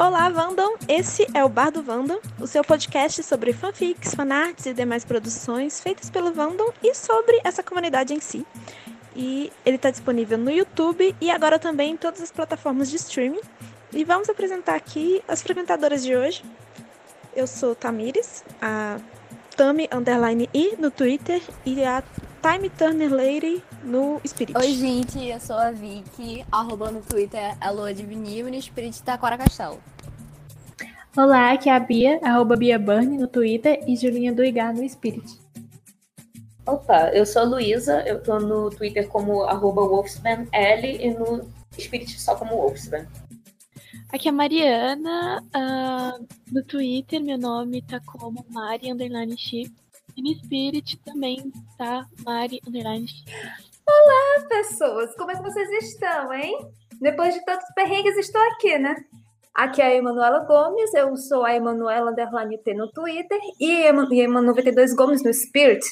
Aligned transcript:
Olá, 0.00 0.30
Vandam! 0.30 0.76
Esse 0.88 1.26
é 1.34 1.44
o 1.44 1.48
Bar 1.48 1.70
do 1.70 1.82
Vandam, 1.82 2.20
o 2.38 2.46
seu 2.46 2.64
podcast 2.64 3.22
sobre 3.22 3.52
fanfics, 3.52 4.14
fanarts 4.14 4.64
e 4.64 4.72
demais 4.72 5.04
produções 5.04 5.78
feitas 5.78 6.08
pelo 6.08 6.32
Vandam 6.32 6.72
e 6.82 6.94
sobre 6.94 7.38
essa 7.44 7.62
comunidade 7.62 8.14
em 8.14 8.18
si. 8.18 8.46
E 9.14 9.52
ele 9.64 9.76
está 9.76 9.90
disponível 9.90 10.38
no 10.38 10.50
YouTube 10.50 11.14
e 11.20 11.30
agora 11.30 11.58
também 11.58 11.92
em 11.92 11.96
todas 11.98 12.22
as 12.22 12.30
plataformas 12.30 12.88
de 12.88 12.96
streaming. 12.96 13.42
E 13.92 14.02
vamos 14.02 14.30
apresentar 14.30 14.74
aqui 14.74 15.22
as 15.28 15.42
frequentadoras 15.42 16.02
de 16.02 16.16
hoje. 16.16 16.42
Eu 17.36 17.46
sou 17.46 17.74
Tamires, 17.74 18.42
a 18.62 18.98
Tami 19.60 19.90
Underline 19.92 20.48
I 20.54 20.74
no 20.78 20.90
Twitter 20.90 21.38
e 21.66 21.84
a 21.84 22.02
Time 22.40 22.70
Turner 22.70 23.12
Lady 23.12 23.62
no 23.84 24.18
Spirit. 24.26 24.56
Oi, 24.56 24.72
gente, 24.72 25.22
eu 25.22 25.38
sou 25.38 25.54
a 25.54 25.70
Vicky, 25.70 26.46
arroba 26.50 26.90
no 26.90 27.02
Twitter 27.02 27.58
é 27.60 27.70
Lua 27.70 27.92
de 27.92 28.02
Vinil 28.02 28.48
e 28.48 28.52
no 28.52 28.62
Spirit 28.62 29.02
Taquara 29.02 29.36
Castelo. 29.36 29.78
Olá, 31.14 31.52
aqui 31.52 31.68
é 31.68 31.76
a 31.76 31.78
Bia, 31.78 32.18
arroba 32.22 32.56
Bia 32.56 32.78
Burn 32.78 33.18
no 33.18 33.26
Twitter 33.26 33.84
e 33.86 33.94
Julinha 33.96 34.32
do 34.32 34.42
Igar 34.42 34.72
no 34.74 34.88
Spirit. 34.88 35.38
Opa, 36.64 37.10
eu 37.12 37.26
sou 37.26 37.42
a 37.42 37.44
Luísa, 37.44 38.02
eu 38.06 38.22
tô 38.22 38.38
no 38.38 38.70
Twitter 38.70 39.08
como 39.08 39.42
arroba 39.42 39.82
wolfsmanl 39.82 40.46
e 40.54 41.10
no 41.10 41.46
Spirit 41.78 42.18
só 42.18 42.34
como 42.34 42.56
wolfsman. 42.56 43.06
Aqui 44.12 44.26
é 44.26 44.30
a 44.30 44.34
Mariana, 44.34 45.40
uh, 45.54 46.26
no 46.52 46.64
Twitter 46.64 47.22
meu 47.22 47.38
nome 47.38 47.80
tá 47.80 48.00
como 48.04 48.44
Mari 48.50 48.90
Underline 48.90 49.38
Chip. 49.38 49.72
E 50.16 50.22
no 50.22 50.34
Spirit 50.34 50.96
também 51.04 51.52
tá 51.78 52.04
Mari 52.24 52.60
Underline 52.66 53.06
Chip. 53.06 53.30
Olá, 53.88 54.48
pessoas! 54.48 55.14
Como 55.14 55.30
é 55.30 55.36
que 55.36 55.42
vocês 55.42 55.70
estão, 55.84 56.32
hein? 56.32 56.58
Depois 57.00 57.34
de 57.34 57.44
tantos 57.44 57.68
perrengues, 57.72 58.16
estou 58.16 58.42
aqui, 58.50 58.76
né? 58.78 58.96
Aqui 59.54 59.80
é 59.80 59.86
a 59.86 59.94
Emanuela 59.94 60.40
Gomes, 60.40 60.92
eu 60.92 61.16
sou 61.16 61.44
a 61.44 61.54
Emanuela 61.54 62.10
Underline 62.10 62.58
T 62.58 62.74
no 62.74 62.90
Twitter 62.90 63.38
e 63.60 63.84
Ema92 63.84 64.92
Gomes 64.96 65.22
no 65.22 65.32
Spirit. 65.32 65.86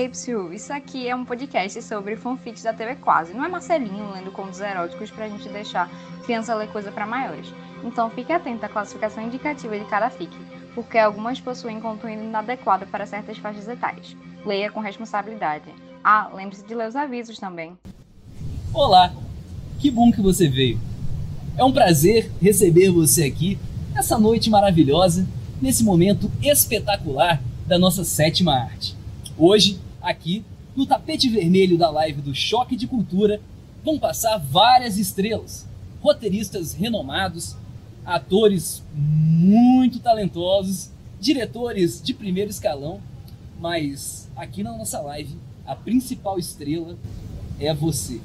Ei, 0.00 0.08
Psyu, 0.08 0.50
isso 0.50 0.72
aqui 0.72 1.06
é 1.06 1.14
um 1.14 1.26
podcast 1.26 1.82
sobre 1.82 2.16
fanfics 2.16 2.62
da 2.62 2.72
TV 2.72 2.94
Quase. 2.94 3.34
Não 3.34 3.44
é 3.44 3.48
Marcelinho 3.48 4.10
lendo 4.14 4.32
contos 4.32 4.58
eróticos 4.58 5.10
pra 5.10 5.28
gente 5.28 5.46
deixar 5.50 5.90
criança 6.24 6.54
ler 6.54 6.72
coisa 6.72 6.90
para 6.90 7.04
maiores. 7.04 7.52
Então 7.84 8.08
fique 8.08 8.32
atento 8.32 8.64
à 8.64 8.68
classificação 8.70 9.22
indicativa 9.22 9.78
de 9.78 9.84
cada 9.84 10.08
fic, 10.08 10.34
porque 10.74 10.96
algumas 10.96 11.38
possuem 11.38 11.78
conteúdo 11.82 12.22
inadequado 12.22 12.86
para 12.86 13.04
certas 13.04 13.36
faixas 13.36 13.68
etárias. 13.68 14.16
Leia 14.42 14.70
com 14.70 14.80
responsabilidade. 14.80 15.66
Ah, 16.02 16.30
lembre-se 16.32 16.64
de 16.64 16.74
ler 16.74 16.88
os 16.88 16.96
avisos 16.96 17.38
também. 17.38 17.76
Olá, 18.72 19.12
que 19.78 19.90
bom 19.90 20.10
que 20.10 20.22
você 20.22 20.48
veio. 20.48 20.80
É 21.58 21.62
um 21.62 21.72
prazer 21.72 22.32
receber 22.40 22.90
você 22.90 23.24
aqui 23.24 23.58
nessa 23.92 24.18
noite 24.18 24.48
maravilhosa, 24.48 25.28
nesse 25.60 25.84
momento 25.84 26.32
espetacular 26.40 27.38
da 27.66 27.78
nossa 27.78 28.02
sétima 28.02 28.54
arte. 28.54 28.98
Hoje, 29.36 29.78
aqui, 30.00 30.44
no 30.74 30.86
tapete 30.86 31.28
vermelho 31.28 31.76
da 31.76 31.90
live 31.90 32.20
do 32.20 32.34
Choque 32.34 32.76
de 32.76 32.86
Cultura, 32.86 33.40
vão 33.84 33.98
passar 33.98 34.38
várias 34.38 34.98
estrelas, 34.98 35.66
roteiristas 36.00 36.72
renomados, 36.72 37.56
atores 38.04 38.82
muito 38.94 39.98
talentosos, 40.00 40.90
diretores 41.20 42.00
de 42.02 42.14
primeiro 42.14 42.50
escalão, 42.50 43.00
mas 43.58 44.28
aqui 44.34 44.62
na 44.62 44.76
nossa 44.76 45.00
live, 45.00 45.36
a 45.66 45.76
principal 45.76 46.38
estrela 46.38 46.96
é 47.58 47.74
você. 47.74 48.20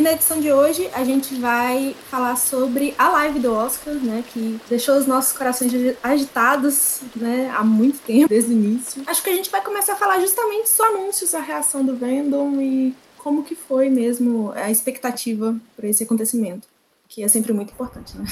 E 0.00 0.02
na 0.02 0.12
edição 0.12 0.40
de 0.40 0.50
hoje 0.50 0.88
a 0.94 1.04
gente 1.04 1.34
vai 1.34 1.94
falar 2.10 2.34
sobre 2.36 2.94
a 2.96 3.10
live 3.10 3.38
do 3.38 3.52
Oscar, 3.52 3.92
né, 3.92 4.24
que 4.32 4.58
deixou 4.66 4.96
os 4.96 5.06
nossos 5.06 5.36
corações 5.36 5.70
agitados, 6.02 7.02
né, 7.14 7.52
há 7.54 7.62
muito 7.62 7.98
tempo, 8.08 8.26
desde 8.26 8.50
o 8.50 8.54
início. 8.54 9.02
Acho 9.06 9.22
que 9.22 9.28
a 9.28 9.34
gente 9.34 9.50
vai 9.50 9.62
começar 9.62 9.92
a 9.92 9.96
falar 9.96 10.18
justamente 10.18 10.70
dos 10.70 10.80
anúncios, 10.80 11.34
a 11.34 11.40
reação 11.40 11.84
do 11.84 11.94
Vendom 11.94 12.58
e 12.62 12.94
como 13.18 13.44
que 13.44 13.54
foi 13.54 13.90
mesmo 13.90 14.52
a 14.56 14.70
expectativa 14.70 15.54
para 15.76 15.86
esse 15.86 16.02
acontecimento, 16.02 16.66
que 17.06 17.22
é 17.22 17.28
sempre 17.28 17.52
muito 17.52 17.74
importante, 17.74 18.16
né? 18.16 18.24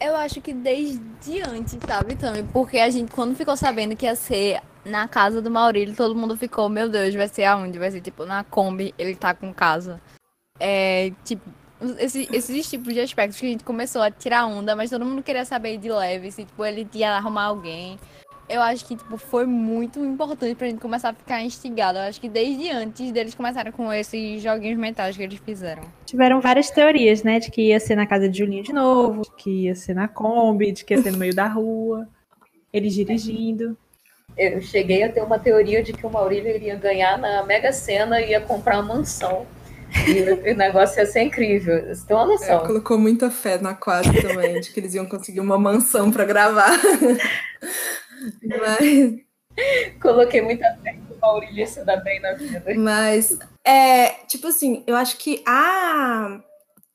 Eu 0.00 0.16
acho 0.16 0.40
que 0.40 0.52
desde 0.52 1.40
antes, 1.48 1.78
sabe, 1.86 2.16
também, 2.16 2.44
porque 2.46 2.78
a 2.78 2.90
gente 2.90 3.12
quando 3.12 3.36
ficou 3.36 3.56
sabendo 3.56 3.94
que 3.94 4.06
ia 4.06 4.16
ser 4.16 4.60
na 4.84 5.06
casa 5.06 5.40
do 5.40 5.52
Maurílio, 5.52 5.94
todo 5.94 6.16
mundo 6.16 6.36
ficou, 6.36 6.68
meu 6.68 6.88
Deus, 6.88 7.14
vai 7.14 7.28
ser 7.28 7.44
aonde? 7.44 7.78
Vai 7.78 7.92
ser 7.92 8.00
tipo 8.00 8.26
na 8.26 8.42
Kombi, 8.42 8.92
ele 8.98 9.14
tá 9.14 9.32
com 9.32 9.54
casa. 9.54 10.00
É, 10.60 11.10
tipo, 11.24 11.42
esse, 11.98 12.28
esses 12.32 12.68
tipos 12.68 12.92
de 12.92 13.00
aspectos 13.00 13.40
que 13.40 13.46
a 13.46 13.48
gente 13.48 13.64
começou 13.64 14.02
a 14.02 14.10
tirar 14.10 14.46
onda, 14.46 14.76
mas 14.76 14.90
todo 14.90 15.04
mundo 15.04 15.22
queria 15.22 15.44
saber 15.44 15.78
de 15.78 15.90
leve, 15.90 16.30
se 16.30 16.44
tipo, 16.44 16.64
ele 16.64 16.86
ia 16.94 17.12
arrumar 17.16 17.44
alguém. 17.44 17.98
Eu 18.48 18.60
acho 18.60 18.84
que 18.84 18.96
tipo, 18.96 19.16
foi 19.16 19.46
muito 19.46 20.04
importante 20.04 20.56
pra 20.56 20.66
gente 20.66 20.80
começar 20.80 21.10
a 21.10 21.14
ficar 21.14 21.40
instigado. 21.40 21.98
Eu 21.98 22.02
acho 22.02 22.20
que 22.20 22.28
desde 22.28 22.68
antes 22.68 23.12
deles 23.12 23.32
começaram 23.32 23.70
com 23.70 23.92
esses 23.92 24.42
joguinhos 24.42 24.76
mentais 24.76 25.16
que 25.16 25.22
eles 25.22 25.38
fizeram. 25.38 25.84
Tiveram 26.04 26.40
várias 26.40 26.68
teorias, 26.68 27.22
né? 27.22 27.38
De 27.38 27.48
que 27.48 27.68
ia 27.68 27.78
ser 27.78 27.94
na 27.94 28.06
casa 28.06 28.28
de 28.28 28.38
Julinho 28.38 28.64
de 28.64 28.72
novo, 28.72 29.22
que 29.36 29.66
ia 29.66 29.74
ser 29.76 29.94
na 29.94 30.08
Kombi, 30.08 30.72
de 30.72 30.84
que 30.84 30.94
ia 30.94 31.00
ser 31.00 31.12
no 31.12 31.18
meio 31.18 31.34
da 31.34 31.46
rua, 31.46 32.08
eles 32.72 32.92
dirigindo. 32.92 33.78
Eu 34.36 34.60
cheguei 34.60 35.04
a 35.04 35.12
ter 35.12 35.22
uma 35.22 35.38
teoria 35.38 35.80
de 35.80 35.92
que 35.92 36.04
o 36.04 36.10
Maurílio 36.10 36.52
iria 36.52 36.74
ganhar 36.74 37.18
na 37.18 37.44
Mega 37.44 37.72
Sena 37.72 38.20
e 38.20 38.30
ia 38.30 38.40
comprar 38.40 38.80
uma 38.80 38.96
mansão. 38.96 39.46
E 40.06 40.52
o 40.52 40.56
negócio 40.56 40.98
ia 40.98 41.06
ser 41.06 41.22
incrível. 41.22 41.94
Você 41.94 42.06
tem 42.06 42.16
uma 42.16 42.26
noção. 42.26 42.62
É, 42.62 42.66
colocou 42.66 42.98
muita 42.98 43.30
fé 43.30 43.58
na 43.58 43.74
quadra 43.74 44.20
também, 44.22 44.60
de 44.60 44.70
que 44.70 44.80
eles 44.80 44.94
iam 44.94 45.06
conseguir 45.06 45.40
uma 45.40 45.58
mansão 45.58 46.10
para 46.10 46.24
gravar. 46.24 46.70
Mas. 48.42 49.30
Coloquei 50.00 50.40
muita 50.40 50.64
fé 50.82 50.92
que 50.92 51.12
o 51.12 51.18
Maurílio 51.20 51.66
se 51.66 51.84
dá 51.84 51.96
bem 51.96 52.20
na 52.20 52.32
vida. 52.34 52.62
Mas, 52.76 53.36
é, 53.64 54.10
tipo 54.26 54.46
assim, 54.46 54.84
eu 54.86 54.96
acho 54.96 55.18
que 55.18 55.42
a, 55.46 56.40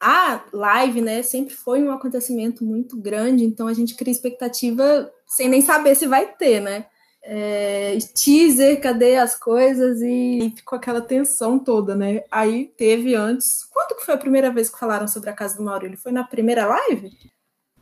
a 0.01 0.41
live, 0.51 1.01
né, 1.01 1.21
sempre 1.21 1.53
foi 1.53 1.83
um 1.83 1.91
acontecimento 1.91 2.63
muito 2.63 2.99
grande, 2.99 3.43
então 3.43 3.67
a 3.67 3.73
gente 3.73 3.95
cria 3.95 4.11
expectativa 4.11 5.11
sem 5.27 5.49
nem 5.49 5.61
saber 5.61 5.95
se 5.95 6.07
vai 6.07 6.27
ter, 6.33 6.59
né? 6.61 6.85
É, 7.27 7.97
teaser, 8.13 8.79
cadê 8.79 9.15
as 9.15 9.37
coisas? 9.37 9.99
E 10.01 10.53
ficou 10.55 10.77
aquela 10.77 11.01
tensão 11.01 11.57
toda, 11.57 11.95
né? 11.95 12.23
Aí 12.31 12.67
teve 12.77 13.15
antes. 13.15 13.63
Quando 13.73 13.97
que 13.97 14.05
foi 14.05 14.13
a 14.13 14.19
primeira 14.19 14.51
vez 14.51 14.69
que 14.69 14.79
falaram 14.79 15.07
sobre 15.07 15.29
a 15.29 15.33
casa 15.33 15.57
do 15.57 15.63
Maurílio? 15.63 15.97
Foi 15.97 16.11
na 16.11 16.23
primeira 16.23 16.67
live? 16.67 17.11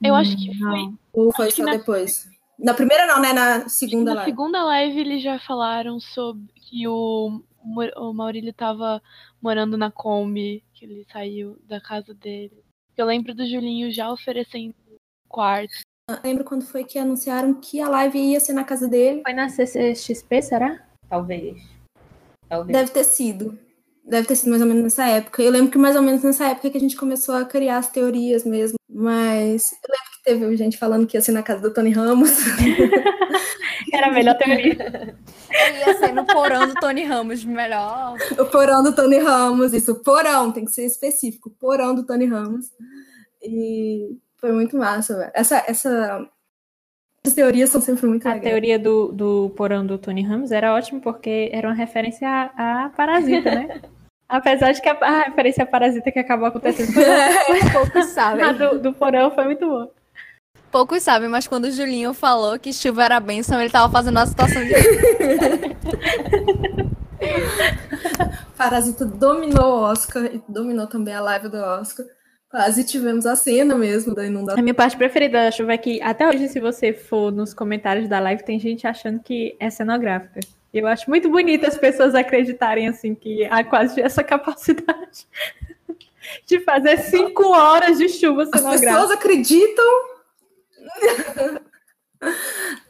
Eu 0.02 0.16
acho 0.16 0.36
que 0.38 0.58
foi. 0.58 0.94
Ou 1.12 1.34
foi 1.34 1.52
só 1.52 1.64
na... 1.64 1.76
depois? 1.76 2.30
Na 2.58 2.74
primeira 2.74 3.06
não, 3.06 3.22
né? 3.22 3.34
Na 3.34 3.68
segunda 3.68 4.12
na 4.12 4.16
live. 4.22 4.32
Na 4.32 4.38
segunda 4.38 4.64
live 4.64 5.00
eles 5.00 5.22
já 5.22 5.38
falaram 5.40 6.00
sobre 6.00 6.48
que 6.56 6.88
o, 6.88 7.42
o 7.98 8.14
Maurílio 8.14 8.54
tava 8.54 9.02
morando 9.42 9.78
na 9.78 9.92
Kombi, 9.92 10.64
que 10.74 10.86
ele 10.86 11.06
saiu 11.12 11.58
da 11.68 11.82
casa 11.82 12.14
dele. 12.14 12.64
Eu 12.96 13.06
lembro 13.06 13.36
do 13.36 13.46
Julinho 13.46 13.92
já 13.92 14.10
oferecendo 14.10 14.74
quarto 15.28 15.74
lembro 16.24 16.44
quando 16.44 16.66
foi 16.66 16.84
que 16.84 17.00
anunciaram 17.00 17.54
que 17.54 17.80
a 17.80 17.88
live 17.88 18.20
ia 18.20 18.40
ser 18.40 18.54
na 18.54 18.64
casa 18.64 18.88
dele. 18.88 19.22
Foi 19.24 19.34
na 19.34 19.50
CCXP, 19.50 20.42
será? 20.42 20.86
Talvez. 21.10 21.62
Talvez. 22.50 22.78
Deve 22.78 22.92
ter 22.92 23.04
sido. 23.04 23.58
Deve 24.04 24.28
ter 24.28 24.36
sido 24.36 24.50
mais 24.50 24.62
ou 24.62 24.68
menos 24.68 24.84
nessa 24.84 25.06
época. 25.08 25.42
Eu 25.42 25.52
lembro 25.52 25.72
que 25.72 25.78
mais 25.78 25.96
ou 25.96 26.02
menos 26.02 26.22
nessa 26.24 26.50
época 26.50 26.70
que 26.70 26.78
a 26.78 26.82
gente 26.82 26.98
começou 26.98 27.36
a 27.36 27.46
criar 27.46 27.78
as 27.78 27.88
teorias 27.90 28.44
mesmo. 28.44 28.76
Mas 28.90 29.72
eu 29.72 29.90
lembro 29.90 30.12
que 30.12 30.24
teve 30.24 30.58
gente 30.58 30.78
falando 30.78 31.08
que 31.08 31.16
ia 31.16 31.22
ser 31.22 31.32
na 31.32 31.42
casa 31.42 31.62
do 31.62 31.74
Tony 31.74 31.92
Ramos. 31.92 32.32
Era 33.94 34.08
a 34.08 34.12
melhor 34.12 34.38
teoria. 34.38 35.16
ia 35.80 35.98
ser 35.98 36.12
no 36.12 36.26
porão 36.26 36.68
do 36.68 36.74
Tony 36.76 37.04
Ramos, 37.04 37.46
melhor. 37.46 38.18
O 38.38 38.46
porão 38.46 38.84
do 38.84 38.94
Tony 38.94 39.20
Ramos, 39.20 39.74
isso, 39.74 39.96
porão, 40.04 40.52
tem 40.52 40.66
que 40.66 40.72
ser 40.72 40.86
específico, 40.86 41.50
porão 41.60 41.96
do 41.96 42.06
Tony 42.06 42.26
Ramos. 42.26 42.72
E 43.42 44.18
foi 44.44 44.52
muito 44.52 44.76
massa, 44.76 45.16
velho. 45.16 45.32
Essa, 45.34 45.64
essa, 45.66 46.28
as 47.26 47.34
teorias 47.34 47.70
são 47.70 47.80
sempre 47.80 48.06
muito 48.08 48.28
A 48.28 48.34
legais. 48.34 48.50
teoria 48.50 48.78
do, 48.78 49.10
do 49.14 49.54
porão 49.56 49.86
do 49.86 49.98
Tony 49.98 50.22
Ramos 50.22 50.52
era 50.52 50.74
ótima 50.74 51.00
porque 51.00 51.50
era 51.54 51.66
uma 51.66 51.74
referência 51.74 52.28
a, 52.28 52.84
a 52.84 52.90
Parasita, 52.90 53.50
né? 53.50 53.80
Apesar 54.28 54.74
de 54.74 54.82
que 54.82 54.90
a, 54.90 54.98
a, 55.00 55.20
referência 55.28 55.64
a 55.64 55.68
Parasita 55.68 56.12
que 56.12 56.20
acabou 56.20 56.48
acontecendo 56.48 56.92
foi, 56.92 57.06
foi 57.62 57.72
pouco, 57.72 58.04
sabe? 58.04 58.42
A 58.42 58.52
do, 58.52 58.80
do 58.80 58.92
porão 58.92 59.32
foi 59.32 59.46
muito 59.46 59.66
boa. 59.66 59.90
Poucos 60.70 61.04
sabem, 61.04 61.30
mas 61.30 61.48
quando 61.48 61.64
o 61.66 61.72
Julinho 61.72 62.14
falou 62.14 62.60
que 62.60 62.74
chuva 62.74 63.06
era 63.06 63.22
bênção, 63.22 63.62
ele 63.62 63.70
tava 63.70 63.90
fazendo 63.90 64.18
uma 64.18 64.28
situação 64.28 64.62
de. 64.62 64.74
Parasita 68.58 69.06
dominou 69.06 69.80
o 69.80 69.84
Oscar 69.84 70.26
e 70.26 70.44
dominou 70.50 70.86
também 70.88 71.16
a 71.16 71.22
live 71.22 71.48
do 71.48 71.60
Oscar. 71.60 72.06
Quase 72.54 72.84
tivemos 72.84 73.26
a 73.26 73.36
cena 73.36 73.74
mesmo 73.74 74.14
da 74.14 74.28
inundação. 74.28 74.60
A 74.60 74.62
minha 74.62 74.76
parte 74.76 74.96
preferida 74.96 75.46
da 75.46 75.50
chuva 75.50 75.74
é 75.74 75.78
que 75.78 76.00
até 76.04 76.30
hoje, 76.30 76.48
se 76.50 76.60
você 76.60 76.94
for 76.94 77.32
nos 77.32 77.52
comentários 77.52 78.08
da 78.08 78.20
live, 78.20 78.44
tem 78.44 78.60
gente 78.60 78.86
achando 78.86 79.20
que 79.20 79.56
é 79.60 79.72
cenográfica. 79.72 80.40
Eu 80.72 80.86
acho 80.86 81.10
muito 81.10 81.32
bonito 81.32 81.66
as 81.66 81.76
pessoas 81.76 82.14
acreditarem 82.14 82.88
assim 82.88 83.16
que 83.16 83.44
há 83.46 83.64
quase 83.64 84.00
essa 84.00 84.24
capacidade 84.24 85.26
de 86.46 86.60
fazer 86.60 87.00
cinco 87.00 87.48
horas 87.48 87.98
de 87.98 88.08
chuva 88.08 88.44
As 88.44 88.50
cenográfica. 88.50 88.92
pessoas 88.92 89.10
acreditam. 89.10 89.86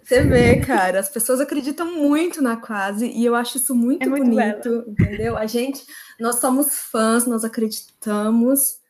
Você 0.04 0.24
vê, 0.24 0.57
cara, 0.59 1.00
as 1.00 1.07
pessoas 1.07 1.39
acreditam 1.39 1.89
muito 1.89 2.42
na 2.42 2.57
quase 2.57 3.07
e 3.07 3.24
eu 3.24 3.33
acho 3.33 3.56
isso 3.56 3.74
muito, 3.74 4.04
É 4.04 4.09
muito 4.09 4.25
bonito, 4.25 4.83
entendeu? 4.89 5.38
A 5.38 5.45
gente, 5.45 5.86
nós 6.19 6.42
somos 6.42 6.77
fãs, 6.92 7.25
nós 7.25 7.45
acreditamos. 7.45 8.83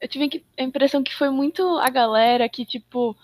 Eu 0.00 0.08
tive 0.08 0.44
a 0.58 0.62
impressão 0.62 1.02
que 1.02 1.14
foi 1.14 1.30
muito 1.30 1.62
a 1.78 1.88
galera 1.88 2.48
que, 2.48 2.64
tipo, 2.64 3.16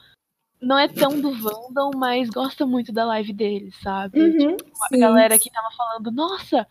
não 0.61 0.79
é 0.79 0.87
tão 0.89 1.21
do 1.21 1.33
Vandal, 1.33 1.91
mas 1.97 2.31
gosta 2.31 2.65
muito 2.65 2.93
da 2.93 3.05
live 3.07 3.33
deles, 3.33 3.75
sabe? 3.83 4.21
Uhum. 4.21 4.57
Tipo, 4.57 4.71
a 4.85 4.89
Sim. 4.89 5.01
galera 5.01 5.39
que 5.39 5.51
tava 5.51 5.69
falando, 5.77 6.11
nossa, 6.13 6.67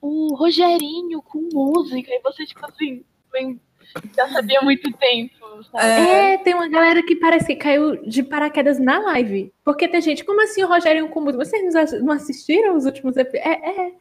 o 0.00 0.34
Rogerinho 0.34 1.20
com 1.20 1.48
música, 1.52 2.10
e 2.10 2.20
você, 2.20 2.46
tipo 2.46 2.64
assim, 2.64 3.04
bem- 3.30 3.60
já 4.16 4.28
sabia 4.28 4.60
há 4.60 4.62
muito 4.62 4.90
tempo, 4.92 5.62
sabe? 5.70 5.86
É, 5.86 6.38
tem 6.38 6.54
uma 6.54 6.68
galera 6.68 7.02
que 7.02 7.16
parece 7.16 7.46
que 7.46 7.56
caiu 7.56 8.02
de 8.08 8.22
paraquedas 8.22 8.78
na 8.78 8.98
live. 8.98 9.52
Porque 9.62 9.86
tem 9.86 10.00
gente, 10.00 10.24
como 10.24 10.42
assim 10.42 10.64
o 10.64 10.68
Rogério 10.68 11.08
com 11.10 11.20
música? 11.20 11.44
Vocês 11.44 12.02
não 12.02 12.14
assistiram 12.14 12.76
os 12.76 12.86
últimos 12.86 13.16
episódios? 13.16 13.46
É, 13.46 13.88
é, 13.88 13.94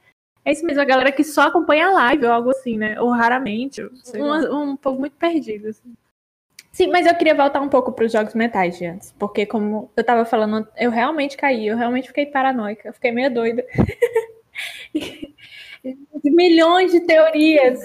é 0.45 0.51
isso 0.51 0.65
mesmo, 0.65 0.81
a 0.81 0.85
galera 0.85 1.11
que 1.11 1.23
só 1.23 1.43
acompanha 1.43 1.87
a 1.87 1.91
live 1.91 2.25
ou 2.25 2.31
algo 2.31 2.49
assim, 2.49 2.77
né? 2.77 2.99
Ou 2.99 3.09
raramente. 3.11 3.81
Um, 4.15 4.71
um 4.71 4.75
povo 4.75 4.99
muito 4.99 5.15
perdido. 5.15 5.67
assim. 5.69 5.93
Sim, 6.71 6.87
mas 6.87 7.05
eu 7.05 7.15
queria 7.15 7.35
voltar 7.35 7.61
um 7.61 7.69
pouco 7.69 7.91
para 7.91 8.05
os 8.05 8.11
jogos 8.11 8.33
mentais 8.33 8.77
de 8.77 8.85
antes. 8.85 9.13
Porque, 9.17 9.45
como 9.45 9.91
eu 9.95 10.03
tava 10.03 10.25
falando, 10.25 10.67
eu 10.75 10.89
realmente 10.89 11.37
caí, 11.37 11.67
eu 11.67 11.77
realmente 11.77 12.07
fiquei 12.07 12.25
paranoica, 12.25 12.89
eu 12.89 12.93
fiquei 12.93 13.11
meio 13.11 13.31
doida. 13.33 13.63
Milhões 16.23 16.93
de 16.93 17.01
teorias 17.01 17.81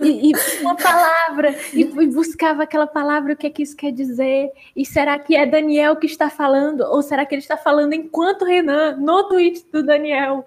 e, 0.00 0.30
e 0.30 0.32
uma 0.62 0.74
palavra, 0.74 1.54
e, 1.74 1.82
e 1.82 2.06
buscava 2.06 2.62
aquela 2.62 2.86
palavra, 2.86 3.34
o 3.34 3.36
que 3.36 3.46
é 3.46 3.50
que 3.50 3.62
isso 3.62 3.76
quer 3.76 3.92
dizer? 3.92 4.50
E 4.74 4.86
será 4.86 5.18
que 5.18 5.36
é 5.36 5.44
Daniel 5.44 5.96
que 5.96 6.06
está 6.06 6.30
falando? 6.30 6.80
Ou 6.80 7.02
será 7.02 7.26
que 7.26 7.34
ele 7.34 7.42
está 7.42 7.56
falando 7.56 7.92
enquanto 7.92 8.46
Renan, 8.46 8.96
no 8.96 9.28
tweet 9.28 9.66
do 9.70 9.82
Daniel? 9.82 10.46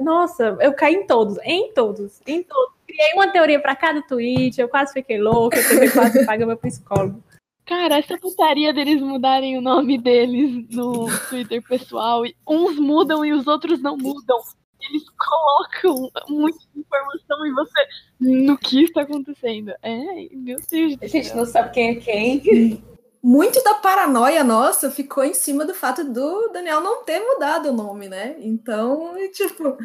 Nossa, 0.00 0.56
eu 0.60 0.72
caí 0.72 0.94
em 0.94 1.06
todos, 1.06 1.38
em 1.44 1.72
todos, 1.74 2.22
em 2.26 2.42
todos. 2.42 2.74
Criei 2.86 3.12
uma 3.14 3.28
teoria 3.28 3.60
para 3.60 3.76
cada 3.76 4.00
tweet, 4.00 4.58
eu 4.58 4.68
quase 4.68 4.94
fiquei 4.94 5.18
louca, 5.18 5.58
eu 5.58 5.92
quase 5.92 6.24
paga 6.24 6.46
meu 6.46 6.56
psicólogo. 6.56 7.22
Cara, 7.66 7.98
essa 7.98 8.16
putaria 8.16 8.72
deles 8.72 9.02
mudarem 9.02 9.58
o 9.58 9.60
nome 9.60 9.98
deles 9.98 10.64
no 10.70 11.06
Twitter 11.28 11.62
pessoal, 11.62 12.24
e 12.24 12.34
uns 12.48 12.78
mudam 12.78 13.24
e 13.24 13.32
os 13.32 13.46
outros 13.46 13.82
não 13.82 13.96
mudam. 13.96 14.38
Eles 14.80 15.04
colocam 15.18 16.10
muita 16.28 16.58
informação 16.74 17.46
e 17.46 17.52
você. 17.52 17.86
No 18.20 18.58
que 18.58 18.84
está 18.84 19.02
acontecendo? 19.02 19.72
É, 19.82 20.28
meu 20.32 20.58
Deus 20.70 20.96
A 21.00 21.06
gente 21.06 21.34
não 21.34 21.46
sabe 21.46 21.72
quem 21.72 21.90
é 21.90 21.94
quem. 21.96 22.84
Muito 23.22 23.62
da 23.64 23.74
paranoia 23.74 24.44
nossa 24.44 24.90
ficou 24.90 25.24
em 25.24 25.34
cima 25.34 25.64
do 25.64 25.74
fato 25.74 26.04
do 26.04 26.48
Daniel 26.52 26.80
não 26.80 27.02
ter 27.02 27.18
mudado 27.18 27.70
o 27.70 27.72
nome, 27.72 28.08
né? 28.08 28.36
Então, 28.38 29.14
tipo, 29.32 29.76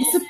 isso 0.00 0.20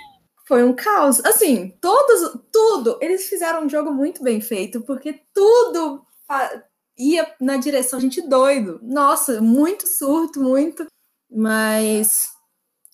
foi 0.47 0.65
um 0.65 0.75
caos. 0.75 1.25
Assim, 1.25 1.77
todos, 1.81 2.41
tudo, 2.53 2.99
eles 3.01 3.29
fizeram 3.29 3.65
um 3.65 3.69
jogo 3.69 3.93
muito 3.93 4.23
bem 4.23 4.41
feito, 4.41 4.81
porque 4.81 5.21
tudo 5.33 6.05
ia 6.99 7.33
na 7.41 7.57
direção, 7.57 8.01
gente 8.01 8.27
doido. 8.27 8.81
Nossa, 8.83 9.41
muito 9.41 9.87
surto, 9.87 10.41
muito. 10.41 10.87
Mas 11.31 12.36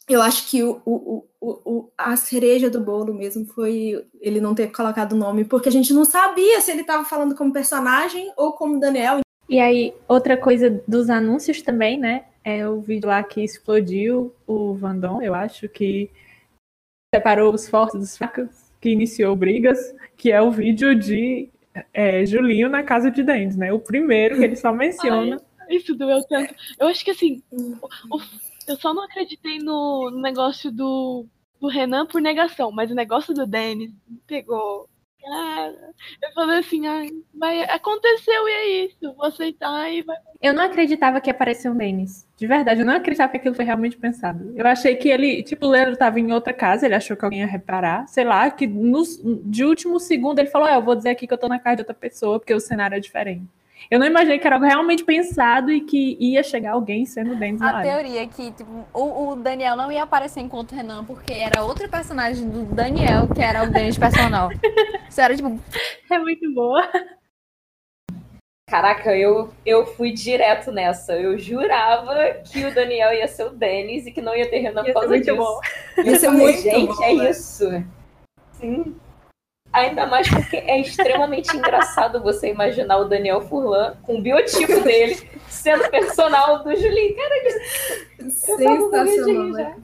eu 0.09 0.21
acho 0.21 0.51
que 0.51 0.63
o, 0.63 0.81
o, 0.85 1.25
o, 1.41 1.93
a 1.97 2.17
cereja 2.17 2.69
do 2.69 2.81
bolo 2.81 3.15
mesmo 3.15 3.45
foi 3.47 4.05
ele 4.21 4.41
não 4.41 4.55
ter 4.55 4.71
colocado 4.73 5.13
o 5.13 5.17
nome, 5.17 5.45
porque 5.45 5.69
a 5.69 5.73
gente 5.73 5.93
não 5.93 6.05
sabia 6.05 6.61
se 6.61 6.71
ele 6.71 6.81
estava 6.83 7.05
falando 7.05 7.35
como 7.35 7.53
personagem 7.53 8.33
ou 8.37 8.53
como 8.53 8.81
Daniel. 8.81 9.21
E 9.49 9.59
aí, 9.61 9.95
outra 10.09 10.37
coisa 10.37 10.83
dos 10.87 11.11
anúncios 11.11 11.63
também, 11.63 11.99
né? 11.99 12.25
É 12.45 12.67
o 12.69 12.81
vídeo 12.81 13.09
lá 13.09 13.23
que 13.23 13.43
explodiu 13.43 14.35
o 14.47 14.75
Vandon, 14.75 15.23
eu 15.23 15.35
acho, 15.35 15.69
que 15.69 16.11
separou 17.15 17.55
os 17.55 17.69
fortes 17.69 17.99
dos 18.01 18.17
fracos, 18.17 18.49
que 18.81 18.91
iniciou 18.91 19.37
brigas, 19.37 19.95
que 20.17 20.33
é 20.33 20.41
o 20.41 20.51
vídeo 20.51 20.95
de 20.95 21.49
é, 21.93 22.25
Julinho 22.27 22.69
na 22.69 22.83
casa 22.83 23.11
de 23.11 23.23
Dentes, 23.23 23.57
né? 23.57 23.73
O 23.73 23.79
primeiro 23.79 24.37
que 24.37 24.45
ele 24.45 24.57
só 24.57 24.73
menciona. 24.75 25.41
Isso 25.69 25.95
doeu 25.95 26.23
tanto. 26.29 26.55
Eu 26.79 26.89
acho 26.89 27.05
que 27.05 27.11
assim, 27.13 27.43
o- 27.51 27.77
o- 28.11 28.21
eu 28.67 28.77
só 28.77 28.93
não 28.95 29.05
acreditei 29.05 29.59
no, 29.59 30.11
no 30.11 30.21
negócio 30.21 30.71
do, 30.71 31.27
do 31.61 31.69
Renan 31.69 32.07
por 32.07 32.21
negação, 32.21 32.71
mas 32.73 32.91
o 32.91 32.95
negócio 32.95 33.35
do 33.35 33.47
Denis 33.47 33.93
pegou. 34.27 34.89
Cara, 35.23 35.95
eu 36.21 36.33
falei 36.35 36.59
assim, 36.59 36.85
ai, 36.89 37.09
vai, 37.33 37.63
aconteceu 37.63 38.49
e 38.49 38.51
é 38.51 38.85
isso, 38.87 39.15
vou 39.15 39.27
aceitar 39.27 39.89
e 39.89 40.03
vai. 40.03 40.17
Eu 40.41 40.53
não 40.53 40.65
acreditava 40.65 41.21
que 41.21 41.31
apareceu 41.31 41.71
o 41.71 41.75
Denis. 41.77 42.27
De 42.37 42.45
verdade, 42.45 42.81
eu 42.81 42.87
não 42.87 42.97
acreditava 42.97 43.31
que 43.31 43.37
aquilo 43.37 43.55
foi 43.55 43.65
realmente 43.65 43.97
pensado. 43.97 44.53
Eu 44.57 44.67
achei 44.67 44.97
que 44.97 45.09
ele, 45.09 45.45
tipo, 45.45 45.67
o 45.67 45.71
Leandro 45.71 45.93
estava 45.93 46.19
em 46.19 46.33
outra 46.33 46.53
casa, 46.53 46.87
ele 46.87 46.97
achou 46.97 47.17
que 47.17 47.25
alguém 47.25 47.39
ia 47.39 47.47
reparar. 47.47 48.09
Sei 48.09 48.25
lá, 48.25 48.51
que 48.51 48.67
no, 48.67 49.05
de 49.45 49.65
último 49.65 50.01
segundo 50.01 50.41
ele 50.41 50.51
falou: 50.51 50.67
é, 50.67 50.75
eu 50.75 50.83
vou 50.83 50.97
dizer 50.97 51.11
aqui 51.11 51.29
que 51.29 51.33
eu 51.33 51.39
tô 51.39 51.47
na 51.47 51.61
casa 51.61 51.77
de 51.77 51.83
outra 51.83 51.95
pessoa, 51.95 52.41
porque 52.41 52.53
o 52.53 52.59
cenário 52.59 52.97
é 52.97 53.01
diferente. 53.01 53.47
Eu 53.93 53.99
não 53.99 54.07
imaginei 54.07 54.39
que 54.39 54.47
era 54.47 54.57
algo 54.57 54.67
realmente 54.67 55.05
pensado 55.05 55.71
e 55.71 55.83
que 55.83 56.17
ia 56.19 56.43
chegar 56.43 56.73
alguém 56.73 57.05
sendo 57.05 57.35
o 57.35 57.37
Denis 57.37 57.61
na 57.61 57.69
A 57.69 57.73
live. 57.73 57.91
teoria 57.91 58.23
é 58.23 58.27
que 58.27 58.51
tipo, 58.53 58.89
o, 58.91 59.29
o 59.29 59.37
Daniel 59.37 59.77
não 59.77 59.93
ia 59.93 60.05
aparecer 60.05 60.41
enquanto 60.41 60.75
Renan, 60.75 61.05
porque 61.05 61.35
era 61.35 61.63
outro 61.63 61.87
personagem 61.91 62.49
do 62.49 62.65
Daniel, 62.65 63.29
que 63.29 63.43
era 63.43 63.63
o 63.63 63.71
Denis 63.71 63.99
personal. 63.99 64.49
Isso 65.07 65.21
era 65.21 65.37
tipo, 65.37 65.61
É 66.11 66.19
muito 66.19 66.55
boa. 66.55 66.89
Caraca, 68.67 69.15
eu, 69.15 69.53
eu 69.67 69.85
fui 69.85 70.11
direto 70.11 70.73
nessa. 70.73 71.13
Eu 71.13 71.37
jurava 71.37 72.15
que 72.51 72.65
o 72.65 72.75
Daniel 72.75 73.13
ia 73.13 73.29
ser 73.29 73.45
o 73.45 73.51
Denis 73.51 74.07
e 74.07 74.11
que 74.13 74.23
não 74.23 74.35
ia 74.35 74.49
ter 74.49 74.61
Renan 74.61 74.87
Ia 74.87 74.95
por 74.95 75.01
causa 75.01 75.19
disso. 75.19 75.37
bom. 75.37 75.61
Ia 76.03 76.17
ser 76.19 76.31
muito 76.31 76.63
Gente, 76.63 76.87
bom, 76.87 77.05
é 77.05 77.15
né? 77.15 77.31
isso. 77.31 77.69
Sim. 78.53 78.97
Ainda 79.73 80.07
mais 80.07 80.29
porque 80.29 80.57
é 80.57 80.81
extremamente 80.81 81.57
engraçado 81.57 82.23
você 82.23 82.51
imaginar 82.51 82.99
o 82.99 83.09
Daniel 83.09 83.41
Furlan 83.41 83.97
com 84.03 84.19
o 84.19 84.23
biotipo 84.23 84.81
dele 84.81 85.31
sendo 85.49 85.89
personal 85.91 86.63
do 86.63 86.75
Julinho. 86.77 87.17
Cara, 87.17 87.35
de 88.21 88.31
Sensacional, 88.31 89.49
né? 89.49 89.63
já. 89.63 89.77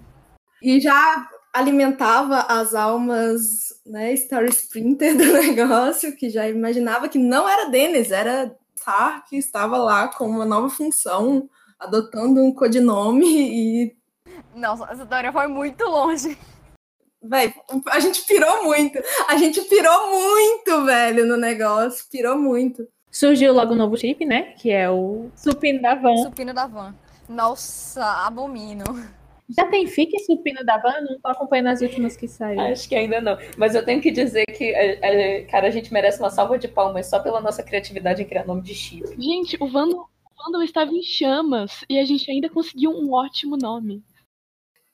E 0.60 0.80
já 0.80 1.28
alimentava 1.52 2.40
as 2.48 2.74
almas, 2.74 3.80
né, 3.86 4.12
Story 4.12 4.50
Sprinter 4.50 5.16
do 5.16 5.32
negócio, 5.32 6.14
que 6.14 6.28
já 6.28 6.48
imaginava 6.48 7.08
que 7.08 7.18
não 7.18 7.48
era 7.48 7.70
Dennis, 7.70 8.10
era 8.10 8.54
Tar, 8.84 9.24
que 9.24 9.36
estava 9.36 9.78
lá 9.78 10.08
com 10.08 10.26
uma 10.26 10.44
nova 10.44 10.68
função, 10.68 11.48
adotando 11.78 12.42
um 12.42 12.52
codinome 12.52 13.26
e 13.26 13.98
nossa, 14.54 14.84
essa 14.90 15.06
teoria 15.06 15.32
foi 15.32 15.46
muito 15.46 15.84
longe. 15.84 16.36
Véi, 17.22 17.52
a 17.90 18.00
gente 18.00 18.22
pirou 18.24 18.64
muito. 18.64 18.98
A 19.28 19.36
gente 19.36 19.60
pirou 19.62 20.10
muito, 20.10 20.84
velho, 20.84 21.26
no 21.26 21.36
negócio. 21.36 22.06
Pirou 22.10 22.38
muito. 22.38 22.86
Surgiu 23.10 23.52
logo 23.52 23.74
um 23.74 23.76
novo 23.76 23.96
chip, 23.96 24.24
né? 24.24 24.52
Que 24.58 24.70
é 24.70 24.88
o 24.88 25.28
Supino 25.34 25.82
da 25.82 25.94
Van. 25.94 26.16
Supino 26.16 26.54
da 26.54 26.66
van. 26.66 26.94
Nossa, 27.28 28.04
abomino. 28.26 28.84
Já 29.48 29.66
tem 29.66 29.86
FIC 29.86 30.18
Supino 30.20 30.62
da 30.62 30.76
Van? 30.76 31.00
Não 31.00 31.18
tô 31.20 31.28
acompanhando 31.28 31.68
as 31.68 31.80
últimas 31.80 32.16
que 32.16 32.28
saíram. 32.28 32.66
Acho 32.66 32.86
que 32.86 32.94
ainda 32.94 33.18
não. 33.20 33.38
Mas 33.56 33.74
eu 33.74 33.82
tenho 33.82 34.00
que 34.00 34.10
dizer 34.10 34.44
que, 34.44 34.64
é, 34.64 34.98
é, 35.00 35.42
cara, 35.44 35.68
a 35.68 35.70
gente 35.70 35.92
merece 35.92 36.18
uma 36.20 36.28
salva 36.28 36.58
de 36.58 36.68
palmas 36.68 37.06
só 37.06 37.18
pela 37.18 37.40
nossa 37.40 37.62
criatividade 37.62 38.22
em 38.22 38.26
criar 38.26 38.46
nome 38.46 38.60
de 38.60 38.74
chip. 38.74 39.08
Gente, 39.18 39.56
o 39.58 39.66
Vandal, 39.66 40.10
o 40.24 40.44
Vandal 40.44 40.62
estava 40.62 40.92
em 40.92 41.02
chamas 41.02 41.82
e 41.88 41.98
a 41.98 42.04
gente 42.04 42.30
ainda 42.30 42.50
conseguiu 42.50 42.90
um 42.90 43.12
ótimo 43.12 43.56
nome. 43.56 44.02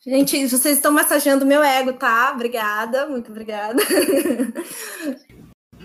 Gente, 0.06 0.46
vocês 0.49 0.76
estão 0.76 0.92
massageando 0.92 1.46
meu 1.46 1.62
ego, 1.62 1.94
tá? 1.94 2.30
Obrigada, 2.34 3.06
muito 3.06 3.30
obrigada. 3.30 3.82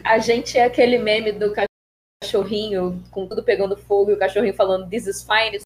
A 0.04 0.18
gente 0.20 0.58
é 0.58 0.66
aquele 0.66 0.98
meme 0.98 1.32
do 1.32 1.54
cachorrinho 2.22 3.02
com 3.12 3.28
tudo 3.28 3.44
pegando 3.44 3.78
fogo 3.78 4.12
e 4.12 4.14
o 4.14 4.20
cachorrinho 4.20 4.54
falando 4.54 4.90
This 4.90 5.08
is 5.08 5.24
fine. 5.24 5.62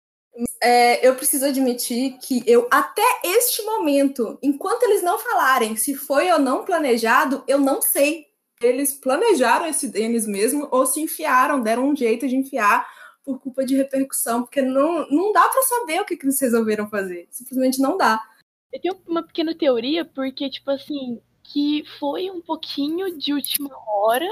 É, 0.62 1.08
eu 1.08 1.16
preciso 1.16 1.46
admitir 1.46 2.18
que 2.20 2.44
eu, 2.46 2.68
até 2.70 3.02
este 3.24 3.64
momento, 3.64 4.38
enquanto 4.42 4.84
eles 4.84 5.02
não 5.02 5.18
falarem 5.18 5.76
se 5.76 5.96
foi 5.96 6.32
ou 6.32 6.38
não 6.38 6.64
planejado, 6.64 7.44
eu 7.48 7.60
não 7.60 7.82
sei. 7.82 8.28
Eles 8.62 8.94
planejaram 8.94 9.66
esse 9.66 9.88
Denis 9.88 10.28
mesmo 10.28 10.68
ou 10.72 10.86
se 10.86 11.02
enfiaram, 11.02 11.60
deram 11.60 11.90
um 11.90 11.96
jeito 11.96 12.28
de 12.28 12.36
enfiar, 12.36 12.88
por 13.24 13.40
culpa 13.40 13.66
de 13.66 13.76
repercussão, 13.76 14.44
porque 14.44 14.62
não, 14.62 15.08
não 15.10 15.32
dá 15.32 15.48
pra 15.48 15.64
saber 15.64 16.02
o 16.02 16.06
que, 16.06 16.16
que 16.18 16.26
eles 16.26 16.40
resolveram 16.40 16.90
fazer. 16.90 17.28
Simplesmente 17.32 17.82
não 17.82 17.98
dá. 17.98 18.22
Eu 18.74 18.82
tenho 18.82 19.00
uma 19.08 19.22
pequena 19.22 19.54
teoria, 19.54 20.04
porque, 20.04 20.50
tipo 20.50 20.72
assim, 20.72 21.22
que 21.44 21.84
foi 22.00 22.32
um 22.32 22.42
pouquinho 22.42 23.16
de 23.18 23.32
última 23.32 23.70
hora 23.88 24.28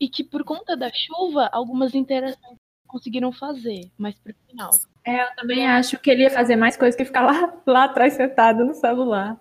e 0.00 0.08
que 0.08 0.24
por 0.24 0.42
conta 0.42 0.76
da 0.76 0.90
chuva, 0.92 1.48
algumas 1.52 1.94
interações 1.94 2.58
conseguiram 2.88 3.30
fazer, 3.32 3.90
mas 3.96 4.16
pro 4.16 4.34
final. 4.48 4.72
É, 5.04 5.22
eu 5.22 5.36
também 5.36 5.66
acho 5.66 5.98
que 5.98 6.10
ele 6.10 6.22
ia 6.22 6.30
fazer 6.30 6.56
mais 6.56 6.76
coisa 6.76 6.96
que 6.96 7.04
ficar 7.04 7.22
lá, 7.22 7.62
lá 7.66 7.84
atrás 7.84 8.14
sentado 8.14 8.64
no 8.64 8.74
celular. 8.74 9.40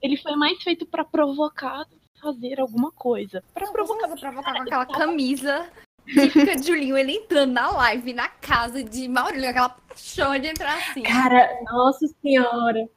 Ele 0.00 0.16
foi 0.16 0.34
mais 0.34 0.62
feito 0.62 0.86
pra 0.86 1.04
provocar 1.04 1.84
do 1.84 1.96
que 1.96 2.20
fazer 2.20 2.60
alguma 2.60 2.90
coisa. 2.92 3.42
Provocar. 3.52 3.72
provocar, 3.72 4.16
provocar 4.16 4.54
com 4.54 4.62
aquela 4.62 4.86
camisa 4.86 5.70
típica 6.06 6.56
de 6.56 6.66
Julinho, 6.66 6.96
ele 6.96 7.12
entrando 7.12 7.52
na 7.52 7.70
live, 7.70 8.14
na 8.14 8.28
casa 8.28 8.82
de 8.82 9.08
Maurílio, 9.08 9.50
aquela 9.50 9.68
paixão 9.68 10.38
de 10.38 10.46
entrar 10.46 10.76
assim. 10.76 11.02
Cara, 11.02 11.60
nossa 11.64 12.06
senhora. 12.22 12.88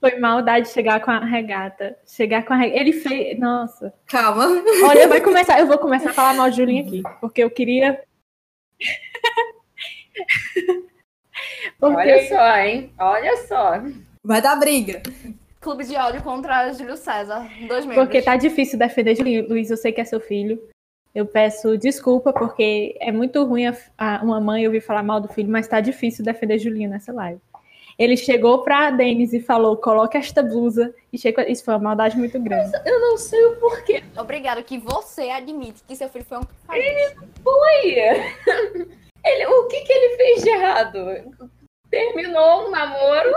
Foi 0.00 0.18
maldade 0.18 0.68
chegar 0.70 1.00
com 1.00 1.10
a 1.10 1.20
regata. 1.24 1.96
Chegar 2.06 2.44
com 2.44 2.54
a 2.54 2.56
regata. 2.56 2.80
Ele 2.80 2.92
fez. 2.92 3.38
Nossa. 3.38 3.92
Calma. 4.06 4.46
Olha, 4.84 5.06
vai 5.06 5.20
começar. 5.20 5.60
Eu 5.60 5.66
vou 5.66 5.78
começar 5.78 6.10
a 6.10 6.14
falar 6.14 6.34
mal 6.34 6.50
de 6.50 6.56
Julinho 6.56 6.86
aqui. 6.86 7.02
Porque 7.20 7.42
eu 7.44 7.50
queria. 7.50 8.02
Olha 11.80 11.94
porque 11.94 12.22
só, 12.28 12.56
hein? 12.58 12.92
Olha 12.98 13.36
só. 13.46 13.72
Vai 14.24 14.42
dar 14.42 14.56
briga. 14.56 15.02
Clube 15.60 15.84
de 15.84 15.96
áudio 15.96 16.22
contra 16.22 16.72
Júlio 16.72 16.96
César, 16.96 17.48
dois 17.68 17.84
membros. 17.84 18.04
Porque 18.04 18.22
tá 18.22 18.36
difícil 18.36 18.78
defender 18.78 19.14
Julinho. 19.14 19.46
Luiz, 19.48 19.70
eu 19.70 19.76
sei 19.76 19.92
que 19.92 20.00
é 20.00 20.04
seu 20.04 20.20
filho. 20.20 20.60
Eu 21.14 21.26
peço 21.26 21.76
desculpa, 21.76 22.32
porque 22.32 22.96
é 23.00 23.10
muito 23.10 23.42
ruim 23.44 23.66
a, 23.66 23.76
a- 23.98 24.20
uma 24.22 24.40
mãe 24.40 24.64
ouvir 24.66 24.80
falar 24.80 25.02
mal 25.02 25.20
do 25.20 25.28
filho, 25.28 25.50
mas 25.50 25.66
tá 25.66 25.80
difícil 25.80 26.24
defender 26.24 26.58
Julinho 26.58 26.88
nessa 26.88 27.12
live. 27.12 27.40
Ele 28.00 28.16
chegou 28.16 28.62
pra 28.62 28.90
Denis 28.90 29.34
e 29.34 29.40
falou: 29.40 29.76
coloca 29.76 30.16
esta 30.16 30.42
blusa. 30.42 30.94
E 31.12 31.18
chegou, 31.18 31.44
isso 31.44 31.62
foi 31.62 31.74
uma 31.74 31.80
maldade 31.80 32.16
muito 32.16 32.40
grande. 32.40 32.72
Eu 32.86 32.98
não 32.98 33.18
sei 33.18 33.44
o 33.44 33.56
porquê. 33.56 34.02
Obrigado 34.16 34.64
que 34.64 34.78
você 34.78 35.28
admite 35.28 35.84
que 35.86 35.94
seu 35.94 36.08
filho 36.08 36.24
foi 36.24 36.38
um 36.38 36.44
cafajeste. 36.44 37.18
Foi. 37.44 37.94
Ele, 39.22 39.46
o 39.48 39.68
que, 39.68 39.82
que 39.82 39.92
ele 39.92 40.16
fez 40.16 40.42
de 40.42 40.48
errado? 40.48 40.96
Terminou 41.90 42.68
um 42.68 42.70
namoro 42.70 43.34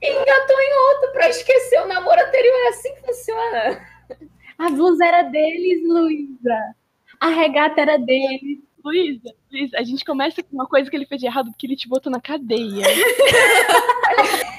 e 0.00 0.08
engatou 0.08 0.60
em 0.60 0.78
outro 0.94 1.12
pra 1.14 1.28
esquecer 1.28 1.82
o 1.82 1.88
namoro 1.88 2.20
anterior. 2.20 2.54
É 2.54 2.68
assim 2.68 2.94
que 2.94 3.06
funciona. 3.06 3.88
A 4.56 4.70
blusa 4.70 5.04
era 5.04 5.22
deles, 5.22 5.82
Luísa. 5.84 6.76
A 7.18 7.30
regata 7.30 7.80
era 7.80 7.96
deles. 7.98 8.60
Luísa, 8.84 9.34
Luísa, 9.56 9.78
a 9.78 9.82
gente 9.82 10.04
começa 10.04 10.42
com 10.42 10.52
uma 10.52 10.66
coisa 10.66 10.90
que 10.90 10.96
ele 10.96 11.06
fez 11.06 11.20
de 11.20 11.26
errado 11.26 11.50
porque 11.50 11.66
ele 11.66 11.76
te 11.76 11.88
botou 11.88 12.12
na 12.12 12.20
cadeia. 12.20 12.86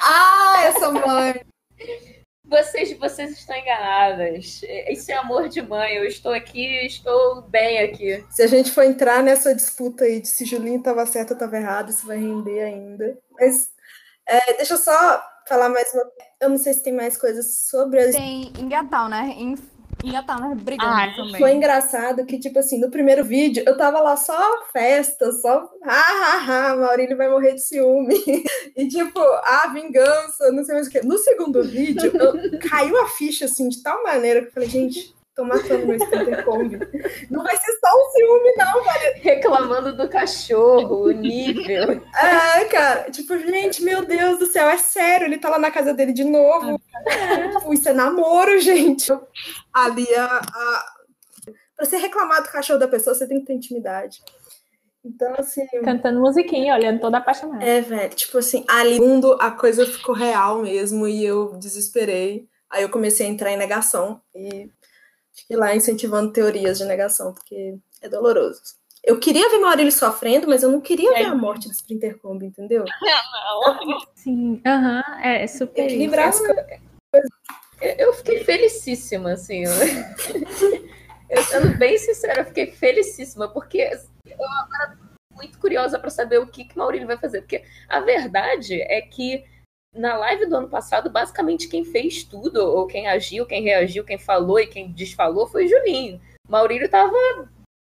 Ah, 0.00 0.62
essa 0.64 0.90
mãe. 0.90 1.44
Vocês, 2.44 2.96
vocês 2.98 3.30
estão 3.32 3.54
enganadas. 3.54 4.62
Isso 4.88 5.10
é 5.10 5.14
amor 5.14 5.48
de 5.48 5.60
mãe. 5.60 5.96
Eu 5.96 6.04
estou 6.04 6.32
aqui, 6.32 6.86
estou 6.86 7.42
bem 7.42 7.80
aqui. 7.80 8.24
Se 8.30 8.42
a 8.42 8.46
gente 8.46 8.70
for 8.70 8.84
entrar 8.84 9.22
nessa 9.22 9.54
disputa 9.54 10.04
aí 10.04 10.20
de 10.20 10.28
se 10.28 10.46
Julinho 10.46 10.82
tava 10.82 11.04
certo 11.04 11.32
ou 11.32 11.38
tava 11.38 11.58
errado, 11.58 11.90
isso 11.90 12.06
vai 12.06 12.16
render 12.16 12.62
ainda. 12.62 13.18
Mas 13.32 13.70
é, 14.26 14.54
deixa 14.54 14.74
eu 14.74 14.78
só 14.78 15.22
falar 15.46 15.68
mais 15.68 15.92
uma. 15.92 16.04
Eu 16.40 16.48
não 16.48 16.58
sei 16.58 16.72
se 16.72 16.82
tem 16.82 16.92
mais 16.92 17.18
coisas 17.18 17.66
sobre 17.68 18.00
as 18.00 18.14
Tem 18.14 18.52
engatar, 18.58 19.10
né? 19.10 19.34
Em, 19.36 19.56
engatar, 20.04 20.40
né? 20.40 20.54
Brigando 20.54 20.90
Ah, 20.90 21.12
também. 21.14 21.38
Foi 21.40 21.52
engraçado 21.52 22.24
que, 22.24 22.38
tipo 22.38 22.58
assim, 22.58 22.78
no 22.80 22.90
primeiro 22.90 23.24
vídeo 23.24 23.62
eu 23.66 23.76
tava 23.76 24.00
lá 24.00 24.16
só 24.16 24.38
festa, 24.72 25.32
só 25.32 25.68
ha, 25.84 25.90
ha, 25.92 26.70
ha, 26.70 26.76
Maurílio 26.76 27.16
vai 27.16 27.28
morrer 27.28 27.54
de 27.54 27.60
ciúme. 27.62 28.14
E 28.76 28.86
tipo, 28.86 29.18
a 29.20 29.70
vingança, 29.74 30.52
não 30.52 30.62
sei 30.62 30.74
mais 30.76 30.86
o 30.86 30.90
que. 30.90 31.00
No 31.04 31.18
segundo 31.18 31.64
vídeo, 31.64 32.12
eu- 32.14 32.60
caiu 32.60 32.96
a 33.02 33.08
ficha 33.08 33.46
assim 33.46 33.68
de 33.68 33.82
tal 33.82 34.04
maneira 34.04 34.40
que 34.40 34.46
eu 34.48 34.52
falei, 34.52 34.68
gente, 34.68 35.12
tô 35.38 35.44
matando 35.44 35.86
meu 35.86 35.96
Splinter 35.96 36.44
Kombi. 36.44 36.78
Não 37.30 37.44
vai 37.44 37.56
ser 37.56 37.72
só 37.78 37.88
um 37.94 38.10
ciúme, 38.10 38.54
não, 38.56 38.82
Reclamando 39.22 39.96
do 39.96 40.08
cachorro, 40.08 41.04
o 41.04 41.10
nível. 41.12 42.02
É, 42.18 42.64
cara, 42.64 43.10
tipo, 43.10 43.38
gente, 43.38 43.82
meu 43.82 44.04
Deus 44.04 44.40
do 44.40 44.46
céu, 44.46 44.68
é 44.68 44.76
sério, 44.76 45.26
ele 45.26 45.38
tá 45.38 45.48
lá 45.48 45.58
na 45.58 45.70
casa 45.70 45.94
dele 45.94 46.12
de 46.12 46.24
novo. 46.24 46.80
Tipo, 47.52 47.72
isso 47.72 47.88
é 47.88 47.92
namoro, 47.92 48.58
gente. 48.58 49.12
Ali, 49.72 50.12
a, 50.14 50.24
a... 50.26 50.84
pra 51.76 51.86
você 51.86 51.96
reclamar 51.96 52.42
do 52.42 52.50
cachorro 52.50 52.80
da 52.80 52.88
pessoa, 52.88 53.14
você 53.14 53.26
tem 53.26 53.38
que 53.38 53.46
ter 53.46 53.52
intimidade. 53.52 54.20
Então, 55.04 55.32
assim, 55.38 55.64
Cantando 55.84 56.20
musiquinha, 56.20 56.74
olhando 56.74 57.00
toda 57.00 57.18
apaixonada. 57.18 57.64
é, 57.64 57.80
velho, 57.80 58.14
tipo 58.14 58.38
assim, 58.38 58.64
ali, 58.68 58.96
fundo, 58.96 59.38
a 59.40 59.52
coisa 59.52 59.86
ficou 59.86 60.14
real 60.14 60.62
mesmo 60.62 61.06
e 61.06 61.24
eu 61.24 61.56
desesperei. 61.56 62.48
Aí 62.68 62.82
eu 62.82 62.90
comecei 62.90 63.26
a 63.26 63.30
entrar 63.30 63.52
em 63.52 63.56
negação 63.56 64.20
e 64.34 64.68
fiquei 65.40 65.56
lá 65.56 65.74
incentivando 65.74 66.32
teorias 66.32 66.78
de 66.78 66.84
negação, 66.84 67.32
porque 67.32 67.76
é 68.00 68.08
doloroso. 68.08 68.60
Eu 69.04 69.18
queria 69.18 69.48
ver 69.48 69.58
Maurílio 69.58 69.92
sofrendo, 69.92 70.48
mas 70.48 70.62
eu 70.62 70.70
não 70.70 70.80
queria 70.80 71.12
ver 71.14 71.26
a 71.26 71.34
morte 71.34 71.68
do 71.68 71.72
Splinter 71.72 72.18
Kombi, 72.18 72.46
entendeu? 72.46 72.84
Sim, 74.16 74.60
aham, 74.66 75.02
é 75.22 75.46
super. 75.46 75.86
isso. 75.86 75.94
Equilibrar 75.94 76.28
as 76.28 76.40
coisas. 76.40 77.30
Eu, 77.80 78.12
fiquei 78.12 78.44
felicíssima, 78.44 79.32
assim. 79.32 79.64
Eu, 79.64 79.70
eu 81.30 81.42
sendo 81.42 81.78
bem 81.78 81.96
sincera, 81.96 82.40
eu 82.40 82.46
fiquei 82.46 82.72
felicíssima, 82.72 83.48
porque 83.48 83.78
eu 84.26 84.44
agora 84.60 84.98
tô 84.98 85.36
muito 85.36 85.58
curiosa 85.58 85.98
para 85.98 86.10
saber 86.10 86.38
o 86.38 86.46
que, 86.48 86.64
que 86.64 86.76
Maurílio 86.76 87.06
vai 87.06 87.16
fazer. 87.16 87.42
Porque 87.42 87.62
a 87.88 88.00
verdade 88.00 88.82
é 88.82 89.00
que 89.00 89.44
na 89.94 90.16
live 90.16 90.46
do 90.46 90.56
ano 90.56 90.68
passado, 90.68 91.10
basicamente 91.10 91.68
quem 91.68 91.84
fez 91.84 92.22
tudo, 92.24 92.58
ou 92.64 92.86
quem 92.86 93.08
agiu, 93.08 93.46
quem 93.46 93.62
reagiu, 93.62 94.04
quem 94.04 94.18
falou 94.18 94.60
e 94.60 94.66
quem 94.66 94.92
desfalou 94.92 95.46
foi 95.46 95.66
Julinho. 95.66 96.20
Maurílio 96.48 96.88
tava 96.88 97.16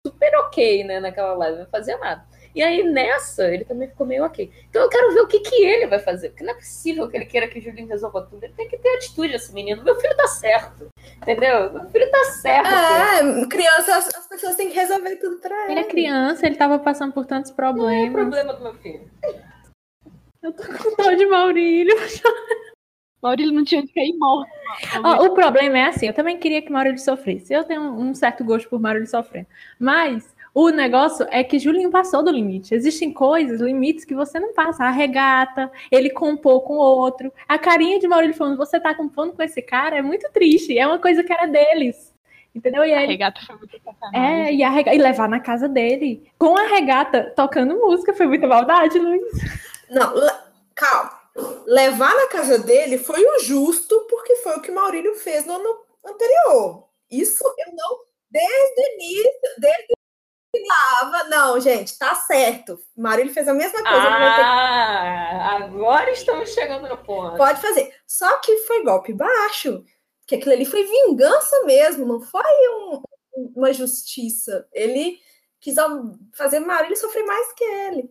super 0.07 0.35
ok, 0.37 0.85
né, 0.85 0.99
naquela 1.01 1.35
live, 1.35 1.59
não 1.61 1.67
fazia 1.67 1.97
nada. 1.99 2.25
E 2.53 2.63
aí 2.65 2.83
nessa, 2.83 3.47
ele 3.47 3.65
também 3.65 3.87
ficou 3.89 4.05
meio 4.05 4.25
ok. 4.25 4.51
Então 4.69 4.83
eu 4.83 4.89
quero 4.89 5.15
ver 5.15 5.21
o 5.21 5.27
que, 5.29 5.39
que 5.39 5.55
ele 5.65 5.87
vai 5.87 6.01
fazer, 6.01 6.31
porque 6.31 6.43
não 6.43 6.51
é 6.53 6.57
possível 6.57 7.09
que 7.09 7.17
ele 7.17 7.27
queira 7.27 7.47
que 7.47 7.61
o 7.61 7.63
Julinho 7.63 7.87
resolva 7.87 8.23
tudo. 8.23 8.43
Ele 8.43 8.55
tem 8.55 8.67
que 8.67 8.77
ter 8.77 8.89
atitude, 8.97 9.35
esse 9.37 9.53
menino. 9.55 9.85
Meu 9.85 9.95
filho 10.01 10.17
tá 10.17 10.27
certo, 10.27 10.89
entendeu? 11.23 11.73
Meu 11.73 11.89
filho 11.91 12.11
tá 12.11 12.25
certo. 12.25 12.67
É, 12.67 13.47
criança, 13.47 13.97
as, 13.99 14.15
as 14.17 14.27
pessoas 14.27 14.57
têm 14.57 14.69
que 14.69 14.75
resolver 14.75 15.15
tudo 15.17 15.37
pra 15.37 15.65
Ele 15.71 15.75
é 15.79 15.83
ele. 15.83 15.91
criança, 15.91 16.45
ele 16.45 16.57
tava 16.57 16.77
passando 16.81 17.13
por 17.13 17.25
tantos 17.25 17.51
Não 17.51 17.55
é 17.55 18.11
problemas. 18.11 18.13
problema 18.13 18.53
do 18.55 18.63
meu 18.65 18.75
filho. 18.75 19.09
Eu 20.43 20.53
tô 20.53 20.63
com 20.65 20.97
dor 21.03 21.17
de 21.17 21.27
Maurílio. 21.27 21.95
Maurílio 23.23 23.53
não 23.53 23.65
tinha 23.65 23.83
que 23.87 23.93
cair 23.93 24.17
morto. 24.17 24.51
O 25.23 25.35
problema 25.35 25.79
é 25.79 25.85
assim, 25.85 26.07
eu 26.07 26.15
também 26.15 26.39
queria 26.39 26.63
que 26.63 26.73
Maurílio 26.73 26.99
sofresse. 26.99 27.53
Eu 27.53 27.65
tenho 27.65 27.83
um 27.83 28.15
certo 28.15 28.43
gosto 28.43 28.69
por 28.69 28.81
Maurílio 28.81 29.07
sofrendo. 29.07 29.47
Mas 29.79 30.35
o 30.55 30.71
negócio 30.71 31.27
é 31.31 31.45
que 31.45 31.59
Julinho 31.59 31.91
passou 31.91 32.23
do 32.23 32.31
limite. 32.31 32.75
Existem 32.75 33.13
coisas, 33.13 33.61
limites 33.61 34.07
que 34.07 34.15
você 34.15 34.41
não 34.41 34.55
passa. 34.55 34.85
A 34.85 34.91
regata, 34.91 35.71
ele 35.93 36.09
compor 36.09 36.63
com 36.63 36.75
o 36.75 36.81
outro. 36.81 37.31
A 37.47 37.59
carinha 37.59 37.99
de 37.99 38.09
Maurílio 38.09 38.35
falando, 38.35 38.57
você 38.57 38.81
tá 38.81 38.95
compondo 38.95 39.35
com 39.35 39.43
esse 39.43 39.61
cara, 39.61 39.99
é 39.99 40.03
muito 40.03 40.27
triste. 40.33 40.79
É 40.79 40.87
uma 40.87 40.99
coisa 40.99 41.23
que 41.23 41.33
era 41.33 41.47
deles. 41.47 42.15
Entendeu? 42.55 42.85
E 42.87 42.93
A 42.95 43.01
aí, 43.01 43.07
regata 43.07 43.41
foi 43.47 43.55
muito 43.57 43.79
sacanagem. 43.85 44.47
é, 44.49 44.55
e, 44.55 44.63
a 44.65 44.71
rega- 44.71 44.95
e 44.95 44.99
levar 44.99 45.29
na 45.29 45.39
casa 45.41 45.69
dele. 45.69 46.27
Com 46.39 46.57
a 46.59 46.67
regata 46.69 47.33
tocando 47.37 47.77
música. 47.77 48.15
Foi 48.15 48.27
muita 48.27 48.49
maldade, 48.49 48.99
Luiz. 48.99 49.23
Não, 49.91 50.15
calma. 50.75 51.19
Levar 51.67 52.15
na 52.15 52.27
casa 52.29 52.59
dele 52.59 52.99
foi 52.99 53.23
o 53.25 53.39
justo, 53.41 54.07
porque 54.09 54.37
foi 54.37 54.57
o 54.57 54.61
que 54.63 54.71
Maurílio 54.71 55.15
fez 55.15 55.45
no 55.47 55.55
ano 55.55 55.79
anterior. 56.05 56.89
Isso 57.11 57.45
eu 57.45 57.75
não. 57.75 57.99
Desde 58.31 58.81
o 58.81 58.95
início, 58.95 59.41
desde. 59.59 59.95
Tava, 60.67 61.25
não, 61.25 61.61
gente, 61.61 61.97
tá 61.97 62.15
certo. 62.15 62.77
Maurílio 62.97 63.33
fez 63.33 63.47
a 63.47 63.55
mesma 63.55 63.83
coisa. 63.83 64.09
Ah, 64.45 65.57
agora 65.65 66.11
estamos 66.11 66.51
chegando 66.51 66.89
no 66.89 66.97
ponto. 66.99 67.37
Pode 67.37 67.61
fazer. 67.61 67.95
Só 68.07 68.37
que 68.39 68.59
foi 68.59 68.83
golpe 68.83 69.13
baixo. 69.13 69.85
Que 70.27 70.35
aquilo 70.37 70.53
ali 70.53 70.65
foi 70.65 70.85
vingança 70.85 71.65
mesmo, 71.65 72.05
não 72.07 72.21
foi 72.21 72.43
um- 72.69 73.03
uma 73.57 73.73
justiça. 73.73 74.67
Ele 74.73 75.19
quis 75.61 75.75
fazer 76.35 76.59
Maurílio 76.61 76.97
sofrer 76.97 77.25
mais 77.25 77.53
que 77.53 77.65
ele. 77.65 78.11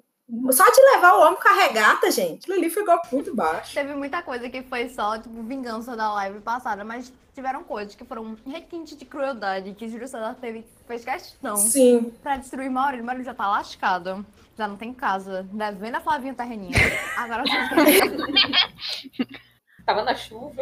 Só 0.52 0.64
de 0.64 0.82
levar 0.96 1.14
o 1.16 1.22
homem 1.22 1.40
com 1.42 1.50
a 1.50 1.54
regata, 1.66 2.12
gente. 2.12 2.44
Aquilo 2.44 2.58
ali 2.58 2.70
foi 2.70 2.86
golpe 2.86 3.08
muito 3.14 3.36
baixo. 3.36 3.74
Teve 3.74 3.96
muita 3.96 4.22
coisa 4.22 4.48
que 4.50 4.62
foi 4.62 4.88
só, 4.90 5.18
tipo, 5.18 5.42
vingança 5.44 5.96
da 5.96 6.14
live 6.14 6.40
passada, 6.42 6.84
mas 6.84 7.12
tiveram 7.34 7.64
coisas 7.64 7.96
que 7.96 8.06
foram 8.06 8.38
requinte 8.46 8.96
de 8.96 9.06
crueldade, 9.06 9.74
que 9.74 9.88
Júlio 9.88 10.08
César 10.08 10.36
teve, 10.40 10.64
fez 10.88 11.04
questão 11.04 11.56
Sim. 11.58 12.12
pra 12.22 12.38
destruir 12.38 12.70
Maurílio. 12.70 13.04
Maurílio 13.06 13.26
já 13.26 13.34
tá 13.34 13.48
lascado, 13.48 14.26
já 14.58 14.68
não 14.68 14.76
tem 14.78 14.94
casa, 14.94 15.48
devendo 15.52 15.96
a 15.96 16.02
Flavinha 16.02 16.34
terreninha. 16.36 16.78
Agora 17.18 17.44
vocês 17.44 18.12
Tava 19.86 20.04
na 20.04 20.14
chuva, 20.14 20.54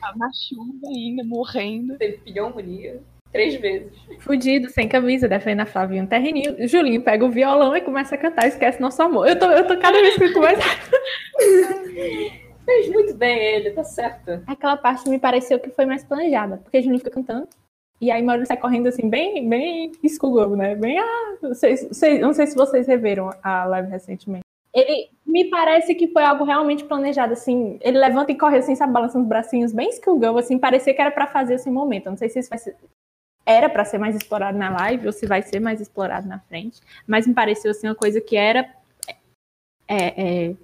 Tá 0.00 0.14
na 0.16 0.30
chuva 0.32 0.86
ainda, 0.88 1.22
morrendo. 1.24 1.98
teve 1.98 2.16
pneumonia. 2.18 3.02
Três 3.32 3.54
vezes. 3.56 3.90
Fudido, 4.20 4.68
sem 4.70 4.88
camisa, 4.88 5.26
defende 5.28 5.62
a 5.62 5.66
Flavinha 5.66 6.02
um 6.02 6.06
terreninho. 6.06 6.68
Julinho 6.68 7.02
pega 7.02 7.24
o 7.24 7.30
violão 7.30 7.76
e 7.76 7.80
começa 7.80 8.14
a 8.14 8.18
cantar, 8.18 8.46
esquece 8.46 8.80
nosso 8.80 9.02
amor. 9.02 9.26
Eu 9.28 9.38
tô, 9.38 9.46
eu 9.46 9.66
tô 9.66 9.76
cada 9.78 10.00
vez 10.00 10.16
que 10.16 10.24
eu 10.24 10.32
começo. 10.32 10.60
Fez 12.64 12.88
muito 12.90 13.14
bem 13.14 13.38
ele, 13.38 13.70
tá 13.70 13.82
certo. 13.82 14.40
Aquela 14.46 14.76
parte 14.76 15.08
me 15.08 15.18
pareceu 15.18 15.58
que 15.58 15.70
foi 15.70 15.84
mais 15.84 16.04
planejada, 16.04 16.58
porque 16.58 16.78
o 16.78 16.82
Julinho 16.82 16.98
fica 16.98 17.10
cantando. 17.10 17.48
E 18.00 18.10
aí 18.10 18.22
Maurício 18.22 18.48
sai 18.48 18.56
correndo 18.56 18.88
assim, 18.88 19.08
bem, 19.08 19.48
bem 19.48 19.92
Schoolgirl, 20.08 20.56
né? 20.56 20.74
Bem, 20.74 20.98
ah, 20.98 21.34
não 21.40 21.54
sei, 21.54 21.76
sei- 21.76 22.18
não 22.18 22.32
sei 22.32 22.46
se 22.48 22.56
vocês 22.56 22.86
reveram 22.86 23.30
a 23.42 23.64
live 23.64 23.88
recentemente. 23.90 24.42
Ele 24.74 25.08
me 25.26 25.50
parece 25.50 25.94
que 25.94 26.08
foi 26.08 26.24
algo 26.24 26.44
realmente 26.44 26.84
planejado, 26.84 27.32
assim. 27.34 27.78
Ele 27.82 27.98
levanta 27.98 28.32
e 28.32 28.38
corre 28.38 28.56
assim, 28.56 28.74
sabe, 28.74 28.92
balançando 28.92 29.24
os 29.24 29.28
bracinhos, 29.28 29.72
bem 29.72 29.92
Schoolgirl, 29.92 30.38
assim, 30.38 30.58
parecia 30.58 30.94
que 30.94 31.00
era 31.00 31.10
pra 31.10 31.26
fazer 31.26 31.54
esse 31.54 31.70
momento. 31.70 32.06
Eu 32.06 32.10
não 32.10 32.16
sei 32.16 32.28
se 32.28 32.38
isso 32.38 32.48
vai 32.50 32.58
ser. 32.58 32.74
Era 33.44 33.68
pra 33.68 33.84
ser 33.84 33.98
mais 33.98 34.14
explorado 34.14 34.56
na 34.56 34.70
live 34.70 35.06
ou 35.06 35.12
se 35.12 35.26
vai 35.26 35.42
ser 35.42 35.60
mais 35.60 35.80
explorado 35.80 36.28
na 36.28 36.38
frente, 36.40 36.80
mas 37.06 37.26
me 37.26 37.34
pareceu 37.34 37.70
assim 37.70 37.88
uma 37.88 37.94
coisa 37.94 38.20
que 38.20 38.36
era. 38.36 38.72
é, 39.88 40.48
é, 40.48 40.56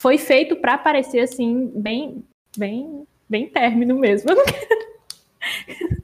foi 0.00 0.18
feito 0.18 0.56
pra 0.56 0.78
parecer 0.78 1.20
assim, 1.20 1.70
bem, 1.76 2.26
bem, 2.56 3.06
bem 3.28 3.48
término 3.48 3.96
mesmo. 3.98 4.30
Eu 4.30 4.36
não 4.36 4.44
quero, 4.44 4.92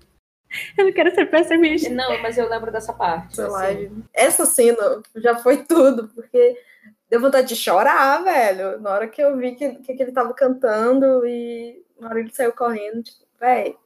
eu 0.79 0.85
não 0.85 0.93
quero 0.93 1.15
ser 1.15 1.27
pessimista. 1.31 1.91
Não, 1.91 2.21
mas 2.21 2.39
eu 2.39 2.49
lembro 2.49 2.71
dessa 2.71 2.93
parte. 2.93 3.41
Lá, 3.41 3.69
assim. 3.69 4.05
essa 4.13 4.47
cena 4.47 5.03
já 5.17 5.37
foi 5.37 5.65
tudo, 5.65 6.09
porque 6.09 6.61
deu 7.09 7.21
vontade 7.21 7.49
de 7.49 7.57
chorar, 7.57 8.23
velho. 8.23 8.79
Na 8.81 8.93
hora 8.93 9.09
que 9.09 9.21
eu 9.23 9.37
vi 9.37 9.55
que, 9.55 9.77
que, 9.77 9.95
que 9.95 10.03
ele 10.03 10.13
tava 10.13 10.33
cantando 10.35 11.27
e 11.27 11.83
na 11.99 12.09
hora 12.09 12.21
ele 12.21 12.31
saiu 12.33 12.53
correndo, 12.53 13.03
tipo, 13.03 13.27
velho, 13.41 13.77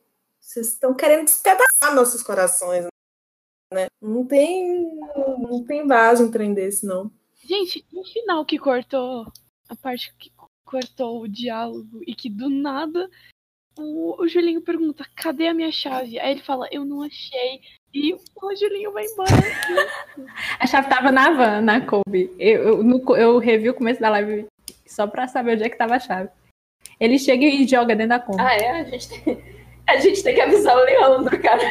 vocês 0.42 0.68
estão 0.68 0.92
querendo 0.94 1.24
despedaçar 1.24 1.94
nossos 1.94 2.22
corações, 2.22 2.86
né? 3.72 3.86
Não 4.02 4.26
tem, 4.26 4.90
não 5.38 5.64
tem 5.64 5.86
base 5.86 6.22
um 6.22 6.30
trem 6.30 6.52
desse, 6.52 6.84
não. 6.84 7.10
Gente, 7.44 7.84
no 7.92 8.04
final 8.04 8.44
que 8.44 8.58
cortou 8.58 9.26
a 9.68 9.76
parte 9.76 10.12
que 10.18 10.30
cortou 10.64 11.22
o 11.22 11.28
diálogo 11.28 12.00
e 12.06 12.14
que 12.14 12.28
do 12.28 12.48
nada 12.50 13.08
o, 13.78 14.20
o 14.22 14.28
Julinho 14.28 14.60
pergunta: 14.62 15.06
cadê 15.16 15.48
a 15.48 15.54
minha 15.54 15.72
chave? 15.72 16.18
Aí 16.18 16.32
ele 16.32 16.42
fala: 16.42 16.68
eu 16.70 16.84
não 16.84 17.02
achei. 17.02 17.60
E 17.94 18.12
o 18.14 18.56
Julinho 18.56 18.92
vai 18.92 19.04
embora. 19.04 19.30
A 20.58 20.66
chave 20.66 20.88
tava 20.88 21.10
na 21.12 21.30
van, 21.30 21.60
na 21.62 21.80
Kobe. 21.84 22.34
Eu, 22.38 22.62
eu, 22.62 22.82
no- 22.82 23.16
eu 23.16 23.38
revi 23.38 23.70
o 23.70 23.74
começo 23.74 24.00
da 24.00 24.10
live 24.10 24.46
só 24.86 25.06
pra 25.06 25.28
saber 25.28 25.54
onde 25.54 25.64
é 25.64 25.68
que 25.70 25.76
tava 25.78 25.94
a 25.96 26.00
chave. 26.00 26.30
Ele 27.00 27.18
chega 27.18 27.44
e 27.44 27.66
joga 27.66 27.94
dentro 27.96 28.10
da 28.10 28.20
Kombi. 28.20 28.40
Ah, 28.40 28.54
é? 28.54 28.70
A 28.80 28.84
gente 28.84 29.08
tem, 29.08 29.51
a 29.86 29.96
gente 29.96 30.22
tem 30.22 30.34
que 30.34 30.40
avisar 30.40 30.76
o 30.76 30.84
Leandro, 30.84 31.40
cara. 31.40 31.62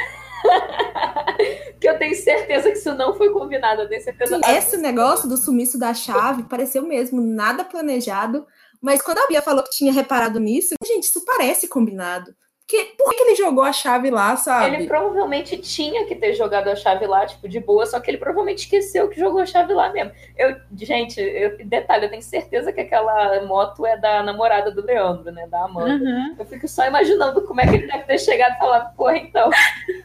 que 1.80 1.88
eu 1.88 1.98
tenho 1.98 2.16
certeza 2.16 2.72
que 2.72 2.78
isso 2.78 2.94
não 2.96 3.14
foi 3.14 3.32
combinado. 3.32 3.82
Eu 3.82 3.90
tenho 3.90 4.02
certeza. 4.02 4.40
Esse 4.48 4.78
negócio 4.78 5.28
do 5.28 5.38
sumiço 5.38 5.78
da 5.78 5.94
chave 5.94 6.44
pareceu 6.44 6.84
mesmo 6.84 7.22
nada 7.22 7.64
planejado, 7.64 8.46
mas 8.82 9.02
quando 9.02 9.20
a 9.20 9.28
Bia 9.28 9.42
falou 9.42 9.64
que 9.64 9.72
tinha 9.72 9.92
reparado 9.92 10.40
nisso, 10.40 10.76
gente, 10.86 11.04
isso 11.04 11.24
parece 11.26 11.68
combinado. 11.68 12.36
Porque, 12.72 12.94
por 12.98 13.14
que 13.14 13.22
ele 13.24 13.36
jogou 13.36 13.66
a 13.66 13.74
chave 13.74 14.10
lá, 14.10 14.38
sabe? 14.38 14.78
Ele 14.78 14.88
provavelmente 14.88 15.58
tinha 15.58 16.06
que 16.06 16.16
ter 16.16 16.34
jogado 16.34 16.70
a 16.70 16.76
chave 16.76 17.06
lá, 17.06 17.26
tipo, 17.26 17.50
de 17.50 17.60
boa, 17.60 17.86
só 17.86 18.00
que 18.00 18.10
ele 18.10 18.18
provavelmente 18.18 18.60
esqueceu 18.60 19.10
que 19.10 19.20
jogou 19.20 19.42
a 19.42 19.46
chave 19.46 19.74
lá 19.74 19.92
mesmo. 19.92 20.14
Eu, 20.38 20.56
gente, 20.78 21.20
eu, 21.20 21.58
detalhe, 21.66 22.06
eu 22.06 22.10
tenho 22.10 22.22
certeza 22.22 22.72
que 22.72 22.80
aquela 22.80 23.44
moto 23.46 23.86
é 23.86 23.98
da 23.98 24.24
namorada 24.24 24.72
do 24.72 24.86
Leandro, 24.86 25.34
né? 25.34 25.48
Da 25.48 25.66
Amanda. 25.66 26.02
Uhum. 26.02 26.36
Eu 26.40 26.46
fico 26.46 26.66
só 26.66 26.88
imaginando 26.88 27.42
como 27.42 27.60
é 27.60 27.68
que 27.68 27.76
ele 27.76 27.88
deve 27.88 28.06
ter 28.06 28.20
chegado 28.20 28.56
e 28.56 28.60
falado, 28.60 28.96
porra, 28.96 29.18
então, 29.18 29.50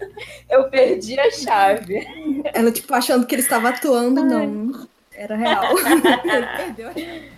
eu 0.50 0.68
perdi 0.68 1.20
a 1.20 1.30
chave. 1.30 2.04
Ela, 2.52 2.72
tipo, 2.72 2.92
achando 2.92 3.26
que 3.26 3.34
ele 3.36 3.42
estava 3.42 3.68
atuando, 3.68 4.24
não. 4.24 4.88
Era 5.14 5.36
real. 5.36 5.62
ele 5.78 6.46
perdeu 6.56 6.88
a 6.88 6.92
chave. 6.94 7.35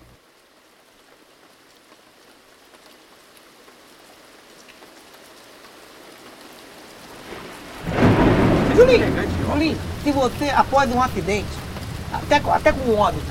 Julinho, 8.78 9.28
Julinho, 9.50 9.78
se 10.04 10.12
você, 10.12 10.50
após 10.50 10.90
um 10.94 11.02
acidente, 11.02 11.48
até, 12.12 12.38
com- 12.40 12.52
até 12.52 12.72
com 12.72 12.90
um 12.92 12.98
óbito, 12.98 13.24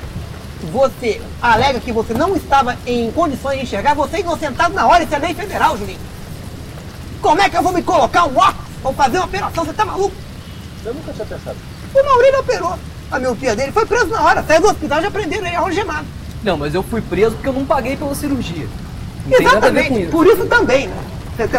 você 0.72 1.20
alega 1.40 1.80
que 1.80 1.90
você 1.92 2.12
não 2.12 2.36
estava 2.36 2.76
em 2.86 3.10
condições 3.12 3.58
de 3.58 3.62
enxergar, 3.64 3.94
você 3.94 4.18
é 4.18 4.20
inocentado 4.20 4.74
na 4.74 4.86
hora, 4.86 5.04
isso 5.04 5.14
é 5.14 5.18
lei 5.18 5.34
federal, 5.34 5.76
Julinho. 5.78 5.98
Como 7.22 7.40
é 7.40 7.48
que 7.48 7.56
eu 7.56 7.62
vou 7.62 7.72
me 7.72 7.82
colocar 7.82 8.24
um 8.24 8.36
óculos 8.36 8.66
ou 8.84 8.92
fazer 8.92 9.16
uma 9.18 9.26
operação? 9.26 9.64
Você 9.64 9.72
tá 9.72 9.84
maluco? 9.84 10.14
Eu 10.84 10.92
nunca 10.94 11.12
tinha 11.12 11.26
pensado. 11.26 11.56
O 11.94 12.04
Maurílio 12.04 12.40
operou. 12.40 12.78
A 13.10 13.18
miopia 13.18 13.56
dele 13.56 13.72
foi 13.72 13.86
preso 13.86 14.06
na 14.08 14.22
hora, 14.22 14.44
saiu 14.46 14.60
do 14.60 14.68
hospital 14.68 15.00
já 15.00 15.10
prenderam 15.10 15.46
ele 15.46 15.56
algemado. 15.56 16.06
Não, 16.44 16.58
mas 16.58 16.74
eu 16.74 16.82
fui 16.82 17.00
preso 17.00 17.32
porque 17.36 17.48
eu 17.48 17.52
não 17.54 17.64
paguei 17.64 17.96
pela 17.96 18.14
cirurgia. 18.14 18.68
Não 19.26 19.38
Exatamente, 19.40 20.02
isso. 20.02 20.10
por 20.10 20.26
isso 20.26 20.44
também, 20.46 20.88
né? 20.88 20.96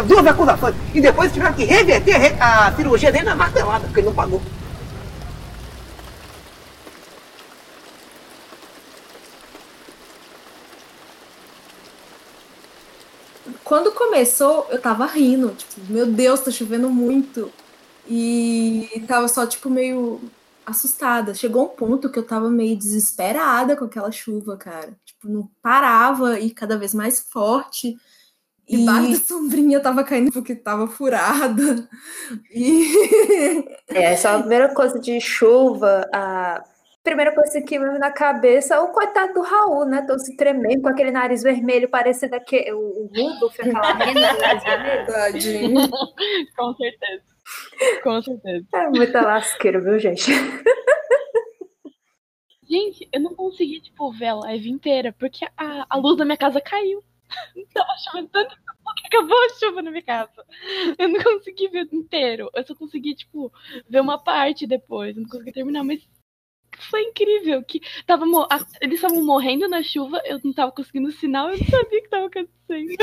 Duas 0.06 0.26
acusações. 0.26 0.74
E 0.94 1.00
depois 1.00 1.32
tiveram 1.32 1.54
que 1.54 1.64
reverter 1.64 2.14
a 2.14 2.18
re- 2.18 2.36
a 2.40 2.72
cirurgia 2.76 3.10
dele 3.10 3.24
na 3.24 3.34
martelada, 3.34 3.84
porque 3.86 4.00
ele 4.00 4.08
não 4.08 4.14
pagou. 4.14 4.40
Quando 13.64 13.92
começou, 13.92 14.66
eu 14.70 14.80
tava 14.80 15.06
rindo. 15.06 15.50
Tipo, 15.50 15.92
meu 15.92 16.06
Deus, 16.06 16.40
tá 16.40 16.50
chovendo 16.50 16.90
muito. 16.90 17.50
E 18.08 19.02
tava 19.06 19.28
só, 19.28 19.46
tipo, 19.46 19.70
meio 19.70 20.20
assustada. 20.66 21.34
Chegou 21.34 21.64
um 21.64 21.68
ponto 21.68 22.10
que 22.10 22.18
eu 22.18 22.26
tava 22.26 22.50
meio 22.50 22.76
desesperada 22.76 23.76
com 23.76 23.84
aquela 23.84 24.10
chuva, 24.10 24.56
cara. 24.56 24.92
Tipo, 25.04 25.28
não 25.28 25.48
parava 25.62 26.38
e 26.38 26.50
cada 26.50 26.76
vez 26.76 26.92
mais 26.94 27.20
forte. 27.20 27.96
E 28.70 28.76
Debaixo 28.76 29.10
da 29.10 29.16
sombrinha 29.16 29.80
tava 29.80 30.04
caindo 30.04 30.30
porque 30.30 30.54
tava 30.54 30.86
furada. 30.86 31.88
E 32.54 32.84
É, 33.92 34.12
essa 34.12 34.28
é 34.28 34.34
a 34.36 34.38
primeira 34.38 34.72
coisa 34.72 35.00
de 35.00 35.20
chuva. 35.20 36.08
A 36.14 36.62
primeira 37.02 37.34
coisa 37.34 37.60
que 37.62 37.76
me 37.80 37.98
na 37.98 38.12
cabeça 38.12 38.76
é 38.76 38.78
o 38.78 38.92
coitado 38.92 39.34
do 39.34 39.42
Raul, 39.42 39.86
né? 39.86 40.04
Todo 40.06 40.20
se 40.20 40.36
tremendo, 40.36 40.82
com 40.82 40.88
aquele 40.88 41.10
nariz 41.10 41.42
vermelho, 41.42 41.88
parecendo 41.88 42.36
aquele, 42.36 42.72
o, 42.72 42.78
o 42.78 43.10
Rudolf, 43.12 43.58
aquela 43.58 43.90
rena 43.98 44.34
do 44.34 44.40
nariz 44.40 44.62
vermelho. 44.62 45.06
Tadinho. 45.06 45.90
Com 46.56 46.74
certeza. 46.76 47.22
Com 48.04 48.22
certeza. 48.22 48.66
É 48.74 48.88
muita 48.88 49.20
lasqueira, 49.20 49.80
viu, 49.80 49.98
gente? 49.98 50.30
Gente, 52.70 53.08
eu 53.12 53.20
não 53.20 53.34
consegui, 53.34 53.80
tipo, 53.80 54.12
ver 54.12 54.28
a 54.28 54.34
live 54.34 54.70
inteira, 54.70 55.12
porque 55.18 55.44
a, 55.56 55.86
a 55.90 55.96
luz 55.96 56.16
da 56.16 56.24
minha 56.24 56.36
casa 56.36 56.60
caiu. 56.60 57.02
Tava 57.74 57.96
chovendo 58.04 58.28
tanto 58.28 58.56
que 58.56 59.06
acabou 59.06 59.36
a 59.38 59.48
chuva 59.58 59.82
na 59.82 59.90
minha 59.90 60.02
casa. 60.02 60.44
Eu 60.98 61.08
não 61.08 61.22
consegui 61.22 61.68
ver 61.68 61.88
inteiro. 61.92 62.50
Eu 62.54 62.66
só 62.66 62.74
consegui, 62.74 63.14
tipo, 63.14 63.52
ver 63.88 64.00
uma 64.00 64.18
parte 64.18 64.66
depois. 64.66 65.16
Eu 65.16 65.22
não 65.22 65.28
consegui 65.28 65.52
terminar, 65.52 65.84
mas 65.84 66.06
foi 66.88 67.02
incrível. 67.02 67.62
que 67.62 67.80
tava 68.06 68.24
Eles 68.80 68.96
estavam 68.96 69.24
morrendo 69.24 69.68
na 69.68 69.82
chuva, 69.82 70.20
eu 70.24 70.40
não 70.42 70.52
tava 70.52 70.72
conseguindo 70.72 71.10
sinal, 71.12 71.50
eu 71.50 71.58
não 71.58 71.66
sabia 71.66 71.98
o 71.98 72.02
que 72.02 72.08
tava 72.08 72.26
acontecendo. 72.26 72.96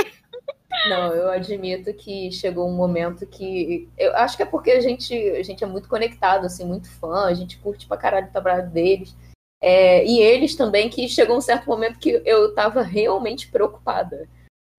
Não, 0.89 1.13
eu 1.13 1.29
admito 1.29 1.93
que 1.93 2.31
chegou 2.31 2.67
um 2.67 2.75
momento 2.75 3.25
que. 3.25 3.87
Eu 3.97 4.15
acho 4.15 4.35
que 4.35 4.43
é 4.43 4.45
porque 4.45 4.71
a 4.71 4.81
gente, 4.81 5.13
a 5.31 5.43
gente 5.43 5.63
é 5.63 5.67
muito 5.67 5.87
conectado, 5.87 6.45
assim, 6.45 6.65
muito 6.65 6.89
fã, 6.99 7.25
a 7.25 7.33
gente 7.33 7.57
curte 7.59 7.87
pra 7.87 7.97
caralho 7.97 8.27
o 8.27 8.31
trabalho 8.31 8.69
deles. 8.69 9.15
É, 9.61 10.05
e 10.05 10.19
eles 10.19 10.55
também, 10.55 10.89
que 10.89 11.07
chegou 11.07 11.37
um 11.37 11.41
certo 11.41 11.67
momento 11.67 11.99
que 11.99 12.21
eu 12.25 12.53
tava 12.53 12.81
realmente 12.81 13.49
preocupada. 13.49 14.27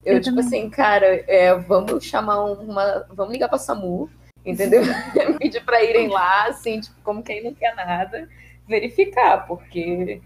Eu, 0.04 0.14
Eu 0.14 0.20
tipo 0.20 0.36
também. 0.36 0.46
assim, 0.46 0.70
cara, 0.70 1.06
é, 1.26 1.54
vamos 1.54 2.04
chamar 2.04 2.44
uma. 2.44 3.06
Vamos 3.12 3.32
ligar 3.32 3.48
pra 3.48 3.58
SAMU, 3.58 4.08
entendeu? 4.44 4.82
Pedir 5.38 5.64
pra 5.64 5.82
irem 5.82 6.08
lá, 6.08 6.46
assim, 6.46 6.80
tipo, 6.80 6.96
como 7.02 7.22
quem 7.22 7.42
não 7.42 7.52
quer 7.54 7.74
nada, 7.74 8.28
verificar, 8.66 9.46
porque 9.46 10.20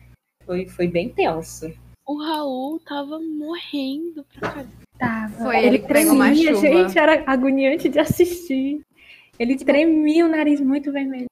foi, 0.44 0.68
foi 0.68 0.86
bem 0.86 1.08
tenso. 1.08 1.72
O 2.06 2.22
Raul 2.22 2.80
tava 2.80 3.18
morrendo 3.20 4.24
pra 4.24 4.50
caralho. 4.50 4.70
Tava. 4.98 5.44
Foi 5.44 5.64
ele 5.64 5.78
mais 6.14 6.38
tremia, 6.38 6.54
gente, 6.54 6.98
era 6.98 7.24
agoniante 7.26 7.88
de 7.88 7.98
assistir. 7.98 8.82
Ele 9.38 9.56
tremia 9.56 10.26
o 10.26 10.28
nariz 10.28 10.60
muito 10.60 10.92
vermelho. 10.92 11.26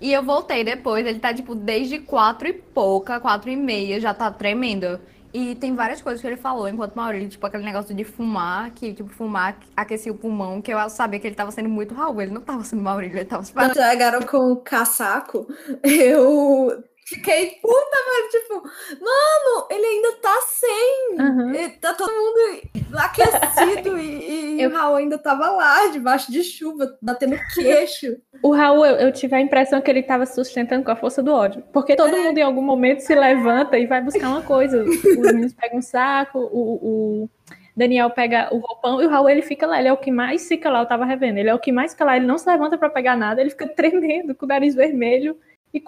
E 0.00 0.12
eu 0.12 0.22
voltei 0.22 0.62
depois, 0.62 1.06
ele 1.06 1.18
tá, 1.18 1.32
tipo, 1.32 1.54
desde 1.54 1.98
quatro 1.98 2.46
e 2.48 2.52
pouca, 2.52 3.18
quatro 3.18 3.50
e 3.50 3.56
meia, 3.56 4.00
já 4.00 4.12
tá 4.12 4.30
tremendo. 4.30 5.00
E 5.32 5.54
tem 5.54 5.74
várias 5.74 6.00
coisas 6.00 6.20
que 6.20 6.26
ele 6.26 6.36
falou 6.36 6.68
enquanto 6.68 6.94
Maurílio, 6.94 7.28
tipo, 7.28 7.46
aquele 7.46 7.64
negócio 7.64 7.94
de 7.94 8.04
fumar, 8.04 8.70
que, 8.70 8.94
tipo, 8.94 9.10
fumar 9.10 9.58
aquecia 9.76 10.12
o 10.12 10.14
pulmão, 10.16 10.62
que 10.62 10.72
eu 10.72 10.88
sabia 10.88 11.20
que 11.20 11.26
ele 11.26 11.34
tava 11.34 11.50
sendo 11.50 11.68
muito 11.68 11.94
Raul, 11.94 12.22
ele 12.22 12.32
não 12.32 12.40
tava 12.40 12.64
sendo 12.64 12.82
Maurílio, 12.82 13.18
ele 13.18 13.24
tava 13.24 13.42
se 13.42 13.52
Quando 13.52 13.74
chegaram 13.74 14.22
com 14.22 14.52
o 14.52 14.56
casaco, 14.56 15.46
eu 15.84 16.82
fiquei 17.06 17.58
puta, 17.62 17.96
velho. 18.06 18.28
Tipo, 18.30 18.54
mano, 19.00 19.66
ele 19.70 19.86
ainda 19.86 20.12
tá 20.20 20.34
sem. 20.48 21.16
Uhum. 21.18 21.70
Tá 21.80 21.94
todo 21.94 22.10
mundo 22.12 22.62
aquecido 22.98 23.98
e. 23.98 24.60
e- 24.60 24.66
o 24.66 24.70
Raul 24.70 24.96
ainda 24.96 25.16
tava 25.18 25.50
lá, 25.50 25.86
debaixo 25.88 26.30
de 26.32 26.42
chuva, 26.42 26.96
batendo 27.00 27.36
queixo. 27.54 28.16
O 28.42 28.52
Raul, 28.54 28.84
eu, 28.84 28.96
eu 28.96 29.12
tive 29.12 29.34
a 29.34 29.40
impressão 29.40 29.80
que 29.80 29.90
ele 29.90 30.00
estava 30.00 30.26
sustentando 30.26 30.84
com 30.84 30.90
a 30.90 30.96
força 30.96 31.22
do 31.22 31.32
ódio. 31.32 31.64
Porque 31.72 31.96
todo 31.96 32.14
É. 32.14 32.18
mundo 32.22 32.36
em 32.38 32.42
algum 32.42 32.60
momento 32.62 33.00
se 33.00 33.14
levanta 33.14 33.78
e 33.78 33.86
vai 33.86 34.00
buscar 34.02 34.28
uma 34.28 34.42
coisa. 34.42 34.84
Os 34.84 35.16
meninos 35.16 35.54
pegam 35.54 35.78
um 35.78 35.82
saco, 35.82 36.38
o, 36.38 37.22
o 37.24 37.30
Daniel 37.74 38.10
pega 38.10 38.48
o 38.54 38.58
roupão 38.58 39.00
e 39.02 39.06
o 39.06 39.08
Raul 39.08 39.28
ele 39.30 39.42
fica 39.42 39.66
lá. 39.66 39.78
Ele 39.78 39.88
é 39.88 39.92
o 39.92 39.96
que 39.96 40.10
mais 40.12 40.46
fica 40.46 40.68
lá, 40.70 40.80
eu 40.80 40.86
tava 40.86 41.04
revendo. 41.06 41.38
Ele 41.38 41.48
é 41.48 41.54
o 41.54 41.58
que 41.58 41.72
mais 41.72 41.92
fica 41.92 42.04
lá, 42.04 42.16
ele 42.16 42.26
não 42.26 42.36
se 42.38 42.48
levanta 42.48 42.76
pra 42.78 42.90
pegar 42.90 43.16
nada, 43.16 43.40
ele 43.40 43.50
fica 43.50 43.66
tremendo, 43.74 44.34
com 44.34 44.44
o 44.44 44.48
nariz 44.48 44.74
vermelho. 44.74 45.36
E 45.74 45.82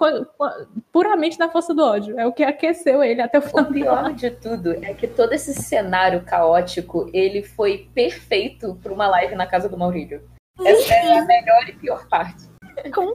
puramente 0.92 1.38
na 1.38 1.48
força 1.48 1.74
do 1.74 1.82
ódio. 1.82 2.18
É 2.18 2.26
o 2.26 2.32
que 2.32 2.42
aqueceu 2.42 3.02
ele 3.02 3.22
até 3.22 3.38
o 3.38 3.42
final 3.42 3.64
O 3.64 3.72
pior 3.72 4.12
de 4.12 4.30
tudo 4.30 4.72
é 4.84 4.92
que 4.92 5.06
todo 5.06 5.32
esse 5.32 5.54
cenário 5.54 6.22
caótico, 6.22 7.08
ele 7.12 7.42
foi 7.42 7.88
perfeito 7.94 8.78
para 8.82 8.92
uma 8.92 9.08
live 9.08 9.34
na 9.34 9.46
casa 9.46 9.68
do 9.68 9.78
Maurílio. 9.78 10.22
Essa 10.64 10.94
é 10.94 11.18
a 11.18 11.24
melhor 11.24 11.68
e 11.68 11.72
pior 11.72 12.06
parte. 12.08 12.48
Com 12.94 13.14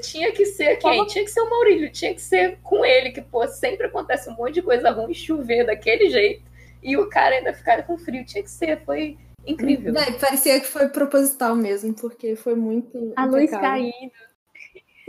Tinha 0.00 0.32
que 0.32 0.46
ser 0.46 0.76
quem? 0.76 1.06
Tinha 1.06 1.24
que 1.24 1.30
ser 1.30 1.40
o 1.40 1.50
Maurílio, 1.50 1.92
tinha 1.92 2.14
que 2.14 2.22
ser 2.22 2.58
com 2.62 2.84
ele, 2.84 3.10
que, 3.10 3.20
pô, 3.20 3.46
sempre 3.46 3.86
acontece 3.86 4.28
um 4.30 4.34
monte 4.34 4.54
de 4.54 4.62
coisa 4.62 4.90
ruim, 4.90 5.14
chover 5.14 5.66
daquele 5.66 6.10
jeito, 6.10 6.42
e 6.82 6.96
o 6.96 7.08
cara 7.08 7.36
ainda 7.36 7.52
ficar 7.52 7.82
com 7.84 7.98
frio. 7.98 8.24
Tinha 8.24 8.42
que 8.42 8.50
ser, 8.50 8.82
foi 8.84 9.18
incrível. 9.46 9.92
Véi, 9.92 10.12
parecia 10.18 10.58
que 10.58 10.66
foi 10.66 10.88
proposital 10.88 11.54
mesmo, 11.54 11.94
porque 11.94 12.34
foi 12.36 12.54
muito. 12.54 13.12
A 13.16 13.26
luz 13.26 13.50
caindo. 13.50 14.12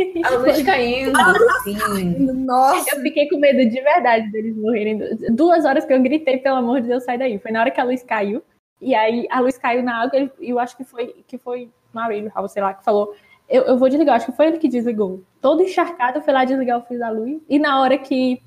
A 0.23 0.29
luz 0.35 0.63
caindo, 0.63 1.17
sim. 1.63 2.17
Nossa, 2.45 2.95
Eu 2.95 3.01
fiquei 3.01 3.27
com 3.29 3.37
medo 3.37 3.69
de 3.69 3.81
verdade 3.81 4.31
deles 4.31 4.55
morrerem. 4.55 4.99
Duas 5.31 5.65
horas 5.65 5.85
que 5.85 5.93
eu 5.93 6.01
gritei, 6.01 6.37
pelo 6.37 6.57
amor 6.57 6.81
de 6.81 6.87
Deus, 6.87 7.03
sai 7.03 7.17
daí. 7.17 7.39
Foi 7.39 7.51
na 7.51 7.61
hora 7.61 7.71
que 7.71 7.81
a 7.81 7.83
luz 7.83 8.03
caiu. 8.03 8.41
E 8.79 8.95
aí 8.95 9.27
a 9.29 9.39
luz 9.39 9.57
caiu 9.57 9.83
na 9.83 10.01
água 10.01 10.31
e 10.39 10.49
eu 10.49 10.59
acho 10.59 10.75
que 10.75 10.83
foi 10.83 11.23
que 11.27 11.37
foi 11.37 11.69
Maurílio, 11.93 12.31
Raul, 12.33 12.47
sei 12.47 12.63
lá, 12.63 12.73
que 12.73 12.83
falou. 12.83 13.15
Eu, 13.47 13.63
eu 13.63 13.77
vou 13.77 13.89
desligar, 13.89 14.15
acho 14.15 14.27
que 14.27 14.31
foi 14.31 14.47
ele 14.47 14.57
que 14.57 14.67
desligou. 14.67 15.21
Todo 15.41 15.61
encharcado, 15.61 16.21
foi 16.21 16.33
lá 16.33 16.45
desligar 16.45 16.79
o 16.79 16.83
fio 16.83 16.97
da 16.97 17.09
luz. 17.09 17.41
E 17.49 17.59
na 17.59 17.81
hora 17.81 17.97
que 17.97 18.41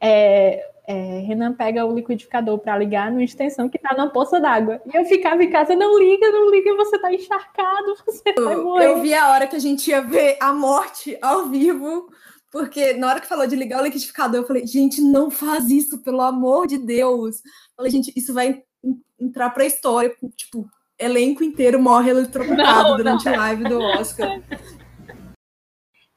é, 0.00 0.64
é, 0.88 1.20
Renan 1.20 1.52
pega 1.54 1.84
o 1.84 1.94
liquidificador 1.94 2.58
para 2.58 2.78
ligar 2.78 3.10
numa 3.10 3.24
extensão 3.24 3.68
que 3.68 3.78
tá 3.78 3.94
na 3.96 4.08
poça 4.08 4.38
d'água. 4.40 4.80
E 4.92 4.96
eu 4.96 5.04
ficava 5.04 5.42
em 5.42 5.50
casa, 5.50 5.74
não 5.74 5.98
liga, 5.98 6.30
não 6.30 6.50
liga, 6.50 6.74
você 6.76 6.98
tá 6.98 7.12
encharcado, 7.12 7.94
você 8.06 8.32
vai 8.32 8.56
morrer. 8.56 8.86
eu 8.86 9.00
vi 9.00 9.12
a 9.14 9.30
hora 9.30 9.46
que 9.46 9.56
a 9.56 9.60
gente 9.60 9.88
ia 9.90 10.00
ver 10.00 10.36
a 10.40 10.52
morte 10.52 11.18
ao 11.20 11.46
vivo, 11.46 12.08
porque 12.52 12.92
na 12.94 13.08
hora 13.08 13.20
que 13.20 13.26
falou 13.26 13.46
de 13.46 13.56
ligar 13.56 13.80
o 13.80 13.84
liquidificador, 13.84 14.40
eu 14.40 14.46
falei, 14.46 14.66
gente, 14.66 15.00
não 15.00 15.30
faz 15.30 15.68
isso, 15.68 16.02
pelo 16.02 16.20
amor 16.20 16.66
de 16.66 16.78
Deus. 16.78 17.36
Eu 17.44 17.50
falei, 17.76 17.90
gente, 17.92 18.12
isso 18.16 18.32
vai 18.32 18.62
en- 18.84 19.00
entrar 19.20 19.50
pra 19.50 19.66
história, 19.66 20.14
tipo, 20.36 20.66
elenco 20.98 21.44
inteiro 21.44 21.78
morre 21.78 22.10
eletrocutado 22.10 22.90
Não, 22.90 22.96
durante 22.96 23.28
a 23.28 23.36
live 23.36 23.64
do 23.64 23.78
Oscar. 23.80 24.40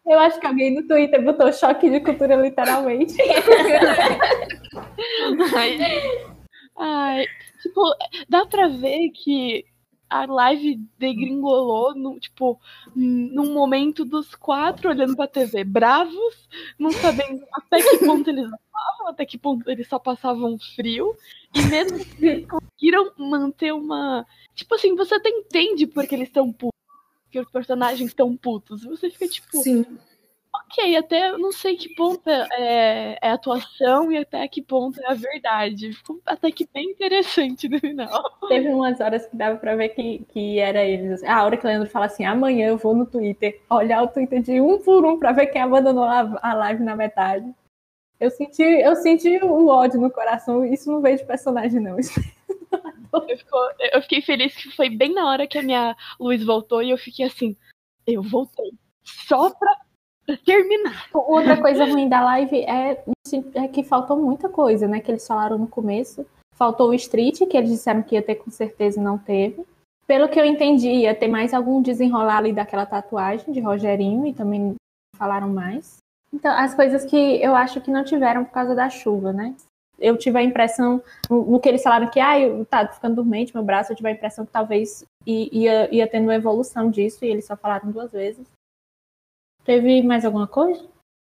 Eu 0.09 0.19
acho 0.19 0.39
que 0.39 0.47
alguém 0.47 0.73
no 0.73 0.87
Twitter 0.87 1.23
botou 1.23 1.53
choque 1.53 1.87
de 1.87 1.99
cultura 1.99 2.35
literalmente. 2.35 3.13
Ai, 5.55 5.77
ai, 6.75 7.25
tipo, 7.61 7.81
dá 8.27 8.43
pra 8.47 8.67
ver 8.67 9.09
que 9.09 9.63
a 10.09 10.25
live 10.25 10.81
degringolou, 10.97 11.93
no, 11.93 12.19
tipo, 12.19 12.59
num 12.95 13.53
momento 13.53 14.03
dos 14.03 14.33
quatro 14.33 14.89
olhando 14.89 15.15
pra 15.15 15.27
TV, 15.27 15.63
bravos, 15.63 16.49
não 16.79 16.91
sabendo 16.91 17.45
até 17.53 17.79
que 17.79 17.99
ponto 17.99 18.27
eles 18.31 18.45
amavam, 18.45 19.07
até 19.09 19.25
que 19.27 19.37
ponto 19.37 19.69
eles 19.69 19.87
só 19.87 19.99
passavam 19.99 20.57
frio, 20.75 21.15
e 21.53 21.61
mesmo 21.61 21.97
assim 21.97 22.47
conseguiram 22.47 23.11
manter 23.15 23.71
uma. 23.71 24.25
Tipo 24.55 24.73
assim, 24.73 24.95
você 24.95 25.13
até 25.13 25.29
entende 25.29 25.85
porque 25.85 26.15
eles 26.15 26.29
estão 26.29 26.51
putos, 26.51 26.78
porque 27.29 27.39
os 27.39 27.51
personagens 27.51 28.09
estão 28.09 28.35
putos. 28.35 28.83
Você 28.83 29.11
fica 29.11 29.27
tipo, 29.27 29.61
Sim. 29.61 29.85
ok, 30.53 30.97
até 30.97 31.29
eu 31.29 31.37
não 31.37 31.51
sei 31.51 31.77
que 31.77 31.93
ponto 31.93 32.27
é, 32.27 33.17
é 33.21 33.29
atuação 33.29 34.11
e 34.11 34.17
até 34.17 34.47
que 34.47 34.63
ponto 34.63 34.99
é 34.99 35.11
a 35.11 35.13
verdade. 35.13 35.93
Ficou 35.93 36.19
até 36.25 36.51
que 36.51 36.67
bem 36.73 36.89
interessante 36.89 37.69
no 37.69 37.79
final. 37.79 38.39
Teve 38.49 38.69
umas 38.69 38.99
horas 38.99 39.27
que 39.27 39.37
dava 39.37 39.57
pra 39.57 39.75
ver 39.75 39.89
que, 39.89 40.25
que 40.33 40.57
era 40.57 40.83
eles. 40.83 41.23
A 41.23 41.45
hora 41.45 41.55
que 41.55 41.65
o 41.65 41.69
Leandro 41.69 41.89
fala 41.89 42.07
assim: 42.07 42.25
amanhã 42.25 42.69
eu 42.69 42.77
vou 42.77 42.95
no 42.95 43.05
Twitter 43.05 43.61
olhar 43.69 44.01
o 44.01 44.07
Twitter 44.07 44.41
de 44.41 44.59
um 44.59 44.79
por 44.79 45.05
um 45.05 45.19
pra 45.19 45.31
ver 45.31 45.47
quem 45.47 45.61
abandonou 45.61 46.03
a, 46.03 46.39
a 46.41 46.53
live 46.55 46.83
na 46.83 46.95
metade. 46.95 47.53
Eu 48.19 48.31
senti, 48.31 48.63
eu 48.63 48.95
senti 48.97 49.37
o 49.37 49.67
ódio 49.67 50.01
no 50.01 50.11
coração. 50.11 50.65
Isso 50.65 50.91
não 50.91 50.99
veio 50.99 51.17
de 51.17 51.25
personagem, 51.25 51.79
não. 51.79 51.97
Isso 51.99 52.19
Eu, 53.27 53.37
ficou- 53.37 53.69
eu 53.93 54.01
fiquei 54.01 54.21
feliz 54.21 54.55
que 54.55 54.69
foi 54.75 54.89
bem 54.89 55.13
na 55.13 55.27
hora 55.29 55.47
que 55.47 55.57
a 55.57 55.63
minha 55.63 55.95
luz 56.19 56.43
voltou 56.43 56.81
e 56.83 56.89
eu 56.91 56.97
fiquei 56.97 57.25
assim, 57.25 57.55
eu 58.05 58.21
voltei. 58.21 58.71
Só 59.03 59.49
pra 59.49 59.75
terminar. 60.45 61.07
Outra 61.13 61.59
coisa 61.59 61.85
ruim 61.85 62.07
da 62.07 62.21
live 62.21 62.57
é, 62.63 63.03
é 63.55 63.67
que 63.67 63.83
faltou 63.83 64.17
muita 64.17 64.47
coisa, 64.49 64.87
né? 64.87 64.99
Que 64.99 65.11
eles 65.11 65.25
falaram 65.25 65.57
no 65.57 65.67
começo. 65.67 66.25
Faltou 66.55 66.89
o 66.89 66.93
Street, 66.93 67.39
que 67.49 67.57
eles 67.57 67.69
disseram 67.69 68.03
que 68.03 68.15
ia 68.15 68.21
ter 68.21 68.35
com 68.35 68.51
certeza 68.51 68.99
e 68.99 69.03
não 69.03 69.17
teve. 69.17 69.65
Pelo 70.05 70.27
que 70.27 70.39
eu 70.39 70.45
entendi, 70.45 70.89
ia 70.89 71.15
ter 71.15 71.27
mais 71.27 71.53
algum 71.53 71.81
desenrolar 71.81 72.37
ali 72.37 72.53
daquela 72.53 72.85
tatuagem 72.85 73.53
de 73.53 73.59
Rogerinho 73.59 74.25
e 74.25 74.33
também 74.33 74.75
falaram 75.15 75.47
mais. 75.49 75.97
Então, 76.33 76.51
as 76.51 76.75
coisas 76.75 77.05
que 77.05 77.15
eu 77.41 77.55
acho 77.55 77.81
que 77.81 77.89
não 77.89 78.03
tiveram 78.03 78.43
por 78.45 78.51
causa 78.51 78.75
da 78.75 78.89
chuva, 78.89 79.31
né? 79.33 79.55
Eu 79.99 80.17
tive 80.17 80.39
a 80.39 80.43
impressão, 80.43 81.01
no, 81.29 81.59
que 81.59 81.69
eles 81.69 81.83
falaram 81.83 82.09
que, 82.09 82.19
ah, 82.19 82.39
eu 82.39 82.65
tá 82.65 82.87
ficando 82.87 83.15
dormente 83.15 83.53
meu 83.53 83.63
braço, 83.63 83.91
eu 83.91 83.95
tive 83.95 84.09
a 84.09 84.13
impressão 84.13 84.45
que 84.45 84.51
talvez 84.51 85.03
ia, 85.25 85.93
ia 85.93 86.07
tendo 86.07 86.23
uma 86.23 86.35
evolução 86.35 86.89
disso, 86.89 87.23
e 87.23 87.29
eles 87.29 87.45
só 87.45 87.55
falaram 87.55 87.91
duas 87.91 88.11
vezes. 88.11 88.47
Teve 89.63 90.01
mais 90.01 90.25
alguma 90.25 90.47
coisa? 90.47 90.87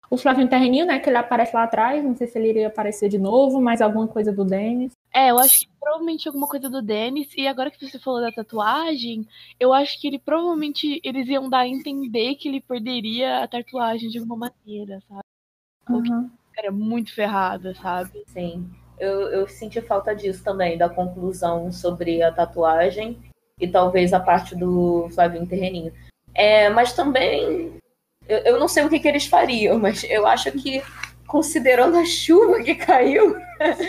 O 0.09 0.17
Flavinho 0.17 0.49
Terreninho, 0.49 0.85
né? 0.85 0.99
Que 0.99 1.09
ele 1.09 1.17
aparece 1.17 1.55
lá 1.55 1.63
atrás. 1.63 2.03
Não 2.03 2.15
sei 2.15 2.25
se 2.25 2.39
ele 2.39 2.49
iria 2.49 2.67
aparecer 2.67 3.09
de 3.09 3.19
novo. 3.19 3.61
Mais 3.61 3.81
alguma 3.81 4.07
coisa 4.07 4.31
do 4.31 4.43
Denis. 4.43 4.91
É, 5.13 5.31
eu 5.31 5.39
acho 5.39 5.59
que 5.59 5.69
provavelmente 5.79 6.27
alguma 6.27 6.47
coisa 6.47 6.69
do 6.69 6.81
Dennis. 6.81 7.29
E 7.35 7.47
agora 7.47 7.69
que 7.69 7.87
você 7.87 7.99
falou 7.99 8.21
da 8.21 8.31
tatuagem, 8.31 9.27
eu 9.59 9.73
acho 9.73 9.99
que 9.99 10.07
ele 10.07 10.19
provavelmente 10.19 10.99
eles 11.03 11.27
iam 11.27 11.49
dar 11.49 11.59
a 11.59 11.67
entender 11.67 12.35
que 12.35 12.47
ele 12.47 12.61
perderia 12.61 13.43
a 13.43 13.47
tatuagem 13.47 14.09
de 14.09 14.17
alguma 14.17 14.49
maneira, 14.65 15.01
sabe? 15.07 15.21
Que 16.03 16.11
era 16.59 16.71
muito 16.71 17.13
ferrada, 17.13 17.73
sabe? 17.75 18.23
Sim. 18.27 18.69
Eu, 18.99 19.21
eu 19.29 19.47
senti 19.47 19.81
falta 19.81 20.13
disso 20.13 20.43
também, 20.43 20.77
da 20.77 20.89
conclusão 20.89 21.71
sobre 21.71 22.21
a 22.21 22.31
tatuagem 22.31 23.17
e 23.59 23.67
talvez 23.67 24.11
a 24.13 24.19
parte 24.19 24.55
do 24.55 25.07
Flavinho 25.13 25.47
Terreninho. 25.47 25.93
É, 26.35 26.69
mas 26.69 26.93
também, 26.93 27.73
eu, 28.27 28.37
eu 28.39 28.59
não 28.59 28.67
sei 28.67 28.83
o 28.83 28.89
que, 28.89 28.99
que 28.99 29.07
eles 29.07 29.25
fariam, 29.25 29.79
mas 29.79 30.03
eu 30.03 30.27
acho 30.27 30.51
que, 30.51 30.83
considerando 31.25 31.97
a 31.97 32.05
chuva 32.05 32.61
que 32.61 32.75
caiu, 32.75 33.37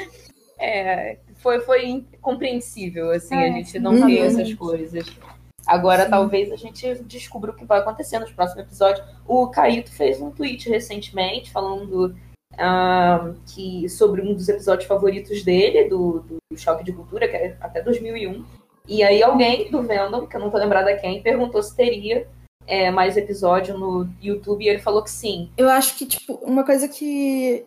é, 0.59 1.19
foi, 1.37 1.61
foi 1.61 2.05
compreensível, 2.21 3.11
assim, 3.11 3.35
a 3.35 3.49
É, 3.49 3.53
gente 3.53 3.79
não 3.81 3.97
sim. 3.97 4.07
ter 4.07 4.19
essas 4.19 4.55
coisas. 4.55 5.07
Agora, 5.67 6.09
talvez 6.09 6.51
a 6.51 6.57
gente 6.57 6.95
descubra 7.05 7.51
o 7.51 7.55
que 7.55 7.65
vai 7.65 7.81
acontecer 7.81 8.19
nos 8.19 8.33
próximos 8.33 8.65
episódios. 8.65 9.05
O 9.27 9.49
Caíto 9.49 9.91
fez 9.93 10.21
um 10.21 10.31
tweet 10.31 10.69
recentemente 10.69 11.51
falando 11.51 12.17
ah, 12.59 13.33
que 13.47 13.89
sobre 13.89 14.23
um 14.23 14.35
dos 14.35 14.49
episódios 14.49 14.87
favoritos 14.87 15.43
dele, 15.43 15.89
do, 15.89 16.21
do 16.21 16.59
Choque 16.59 16.85
de 16.85 16.93
Cultura, 16.93 17.29
que 17.29 17.37
é 17.37 17.57
até 17.61 17.83
2001. 17.83 18.45
E 18.89 19.03
aí 19.03 19.23
alguém 19.23 19.71
do 19.71 19.83
Venom, 19.83 20.27
que 20.27 20.37
eu 20.37 20.41
não 20.41 20.51
tô 20.51 20.59
lembrada 20.59 20.97
quem, 20.97 21.23
perguntou 21.23 21.63
se 21.63 21.77
teria 21.77 22.27
é, 22.67 22.91
mais 22.91 23.17
episódio 23.17 23.79
no 23.79 24.09
YouTube 24.21 24.65
e 24.65 24.69
ele 24.69 24.79
falou 24.81 25.03
que 25.03 25.11
sim. 25.11 25.51
Eu 25.57 25.69
acho 25.69 25.97
que, 25.97 26.07
tipo, 26.07 26.35
uma 26.43 26.65
coisa 26.65 26.89
que 26.89 27.67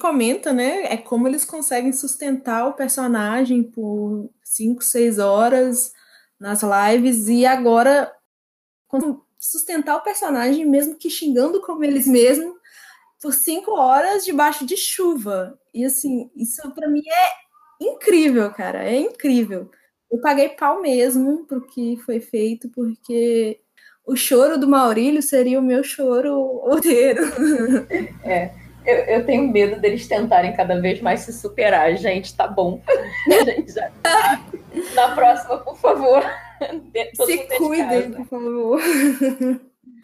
comenta, 0.00 0.52
né, 0.52 0.92
é 0.92 0.96
como 0.96 1.28
eles 1.28 1.44
conseguem 1.44 1.92
sustentar 1.92 2.66
o 2.66 2.74
personagem 2.74 3.62
por 3.62 4.28
5, 4.42 4.82
6 4.82 5.18
horas 5.18 5.92
nas 6.38 6.60
lives 6.62 7.28
e 7.28 7.46
agora 7.46 8.12
sustentar 9.38 9.96
o 9.96 10.02
personagem 10.02 10.64
mesmo 10.64 10.96
que 10.96 11.08
xingando 11.08 11.60
como 11.62 11.84
eles 11.84 12.06
mesmos 12.06 12.56
por 13.20 13.32
5 13.32 13.70
horas 13.72 14.24
debaixo 14.24 14.66
de 14.66 14.76
chuva. 14.76 15.58
E 15.74 15.84
assim, 15.84 16.30
isso 16.36 16.70
pra 16.74 16.88
mim 16.88 17.02
é 17.06 17.84
incrível, 17.84 18.50
cara, 18.50 18.84
é 18.84 18.96
incrível. 18.96 19.70
Eu 20.10 20.20
paguei 20.20 20.50
pau 20.50 20.80
mesmo 20.80 21.44
pro 21.46 21.66
que 21.66 21.96
foi 22.04 22.20
feito, 22.20 22.68
porque 22.70 23.60
o 24.06 24.14
choro 24.14 24.58
do 24.58 24.68
Maurílio 24.68 25.22
seria 25.22 25.58
o 25.58 25.62
meu 25.62 25.82
choro 25.82 26.60
roteiro. 26.64 27.22
Eu, 28.86 28.98
eu 28.98 29.26
tenho 29.26 29.50
medo 29.50 29.80
deles 29.80 30.06
tentarem 30.06 30.54
cada 30.54 30.80
vez 30.80 31.00
mais 31.00 31.20
se 31.20 31.32
superar. 31.32 31.96
Gente, 31.96 32.36
tá 32.36 32.46
bom. 32.46 32.80
Gente 33.44 33.72
já 33.72 33.90
tá. 34.00 34.40
Na 34.94 35.12
próxima, 35.12 35.58
por 35.58 35.76
favor. 35.76 36.22
Se 37.26 37.38
cuidem, 37.58 38.12
por 38.12 38.26
favor. 38.26 38.80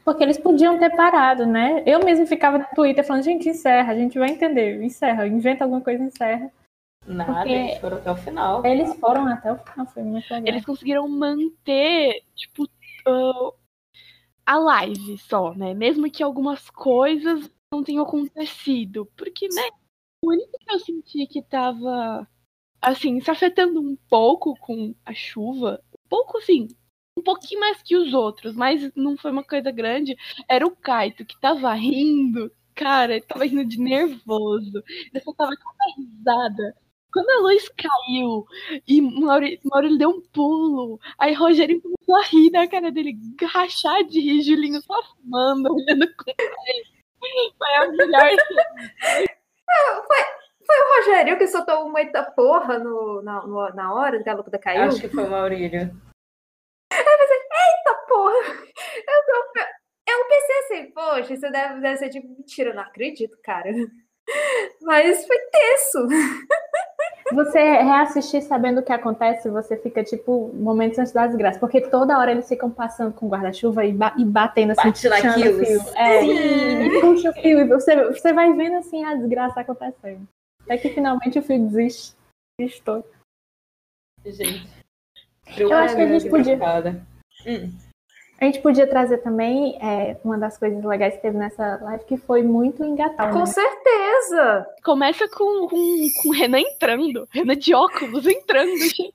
Porque 0.04 0.22
eles 0.22 0.38
podiam 0.38 0.78
ter 0.78 0.90
parado, 0.96 1.46
né? 1.46 1.82
Eu 1.86 2.04
mesmo 2.04 2.26
ficava 2.26 2.58
no 2.58 2.66
Twitter 2.74 3.04
falando, 3.06 3.22
gente, 3.22 3.48
encerra, 3.48 3.92
a 3.92 3.96
gente 3.96 4.18
vai 4.18 4.30
entender. 4.30 4.82
Encerra, 4.82 5.26
inventa 5.26 5.64
alguma 5.64 5.80
coisa, 5.80 6.02
encerra. 6.02 6.50
Nada, 7.06 7.34
Porque- 7.34 7.50
eles 7.52 7.78
foram 7.78 7.96
até 7.96 8.10
o 8.10 8.16
final. 8.16 8.66
Eles 8.66 8.94
foram 8.96 9.26
até 9.28 9.52
o 9.52 9.58
final, 9.58 9.86
foi 9.86 10.02
muito 10.02 10.30
legal. 10.30 10.46
Eles 10.46 10.64
conseguiram 10.64 11.08
manter, 11.08 12.22
tipo, 12.34 12.68
ah, 13.06 13.50
a 14.46 14.58
live 14.58 15.18
só, 15.18 15.54
né? 15.54 15.74
Mesmo 15.74 16.10
que 16.10 16.22
algumas 16.22 16.68
coisas 16.70 17.50
não 17.72 17.82
tenham 17.82 18.02
acontecido. 18.02 19.06
Porque, 19.16 19.48
né? 19.48 19.62
O 20.24 20.30
único 20.30 20.56
que 20.58 20.72
eu 20.72 20.78
senti 20.78 21.26
que 21.26 21.42
tava, 21.42 22.26
assim, 22.80 23.20
se 23.20 23.30
afetando 23.30 23.80
um 23.80 23.96
pouco 24.08 24.54
com 24.60 24.94
a 25.04 25.12
chuva, 25.12 25.80
um 25.92 26.08
pouco 26.08 26.38
assim, 26.38 26.68
um 27.16 27.22
pouquinho 27.22 27.60
mais 27.60 27.82
que 27.82 27.96
os 27.96 28.12
outros, 28.14 28.54
mas 28.54 28.90
não 28.94 29.16
foi 29.16 29.30
uma 29.30 29.44
coisa 29.44 29.70
grande, 29.70 30.16
era 30.48 30.66
o 30.66 30.74
Kaito, 30.74 31.24
que 31.24 31.38
tava 31.40 31.72
rindo. 31.74 32.50
Cara, 32.74 33.12
ele 33.12 33.20
tava 33.24 33.44
rindo 33.44 33.64
de 33.66 33.78
nervoso. 33.78 34.82
Ele 35.12 35.22
só 35.22 35.32
tava 35.34 35.50
com 35.56 35.70
uma 35.70 35.94
risada. 35.96 36.74
Quando 37.12 37.28
a 37.28 37.40
luz 37.42 37.68
caiu 37.68 38.46
e 38.88 39.02
Mauri- 39.02 39.60
Maurílio 39.62 39.98
deu 39.98 40.08
um 40.08 40.22
pulo, 40.32 40.98
aí 41.18 41.34
Rogério 41.34 41.78
começou 41.82 42.16
a 42.16 42.22
rir 42.24 42.50
na 42.50 42.66
cara 42.66 42.90
dele, 42.90 43.14
rachar 43.42 44.02
de 44.04 44.18
rir, 44.18 44.40
Julinho 44.40 44.80
só 44.80 45.02
fumando, 45.02 45.70
olhando 45.74 46.06
com 46.16 46.30
ele. 46.30 46.84
Foi 47.58 47.74
a 47.76 47.88
melhor 47.92 48.30
Foi 50.66 50.76
o 50.76 50.96
Rogério 50.96 51.36
que 51.36 51.46
soltou 51.46 51.84
uma 51.86 52.00
eita 52.00 52.22
porra 52.22 52.78
no, 52.78 53.20
na, 53.22 53.46
no- 53.46 53.74
na 53.74 53.92
hora 53.92 54.22
que 54.22 54.30
a 54.30 54.34
lâmpada 54.34 54.58
caiu? 54.58 54.84
Acho 54.84 55.00
que 55.02 55.08
foi 55.08 55.24
o 55.24 55.30
Maurílio. 55.30 55.94
Eita 57.04 57.94
porra! 58.08 58.32
Eu, 59.08 59.34
eu, 59.34 59.64
eu 60.08 60.28
pensei 60.28 60.58
assim, 60.58 60.90
poxa, 60.92 61.34
isso 61.34 61.50
deve, 61.50 61.80
deve 61.80 61.96
ser 61.96 62.08
de 62.08 62.20
mentira. 62.20 62.70
Eu 62.70 62.74
não 62.76 62.82
acredito, 62.82 63.36
cara. 63.42 63.70
Mas 64.82 65.26
foi 65.26 65.38
tenso. 65.50 66.06
Você 67.32 67.58
reassistir 67.60 68.42
sabendo 68.42 68.80
o 68.80 68.82
que 68.84 68.92
acontece, 68.92 69.48
você 69.48 69.76
fica, 69.76 70.04
tipo, 70.04 70.52
momentos 70.54 70.98
antes 70.98 71.12
da 71.12 71.26
desgraça. 71.26 71.58
Porque 71.58 71.80
toda 71.80 72.18
hora 72.18 72.30
eles 72.30 72.48
ficam 72.48 72.70
passando 72.70 73.14
com 73.14 73.28
guarda-chuva 73.28 73.84
e, 73.84 73.92
ba- 73.92 74.14
e 74.18 74.24
batendo 74.24 74.72
assim, 74.72 74.88
Bate 74.88 75.08
puxando 75.08 75.60
o 75.60 75.64
fio. 75.64 75.80
É, 75.96 76.24
e 76.24 77.00
puxa 77.00 77.30
o 77.30 77.32
fio. 77.34 77.60
E 77.60 77.64
você, 77.66 78.04
você 78.10 78.32
vai 78.32 78.52
vendo, 78.52 78.76
assim, 78.76 79.04
a 79.04 79.14
desgraça 79.14 79.60
acontecendo. 79.60 80.28
Até 80.64 80.76
que 80.78 80.90
finalmente 80.90 81.38
o 81.38 81.42
fio 81.42 81.58
desiste. 81.66 82.14
Desistou. 82.58 83.04
Gente. 84.24 84.81
Eu 85.56 85.72
acho 85.72 85.94
que 85.94 86.02
a 86.02 86.06
gente 86.06 86.28
podia-. 86.28 86.58
Hum. 87.46 87.72
A 88.42 88.46
gente 88.46 88.58
podia 88.58 88.88
trazer 88.88 89.18
também 89.18 89.78
é, 89.80 90.16
uma 90.24 90.36
das 90.36 90.58
coisas 90.58 90.82
legais 90.82 91.14
que 91.14 91.22
teve 91.22 91.38
nessa 91.38 91.78
live, 91.80 92.04
que 92.06 92.16
foi 92.16 92.42
muito 92.42 92.82
engatar. 92.82 93.30
Com 93.32 93.38
né? 93.38 93.46
certeza. 93.46 94.66
Começa 94.82 95.28
com, 95.28 95.68
com, 95.68 96.08
com 96.20 96.28
o 96.28 96.32
Renan 96.32 96.58
entrando. 96.58 97.28
Renan 97.30 97.54
de 97.54 97.72
óculos 97.72 98.26
entrando. 98.26 98.72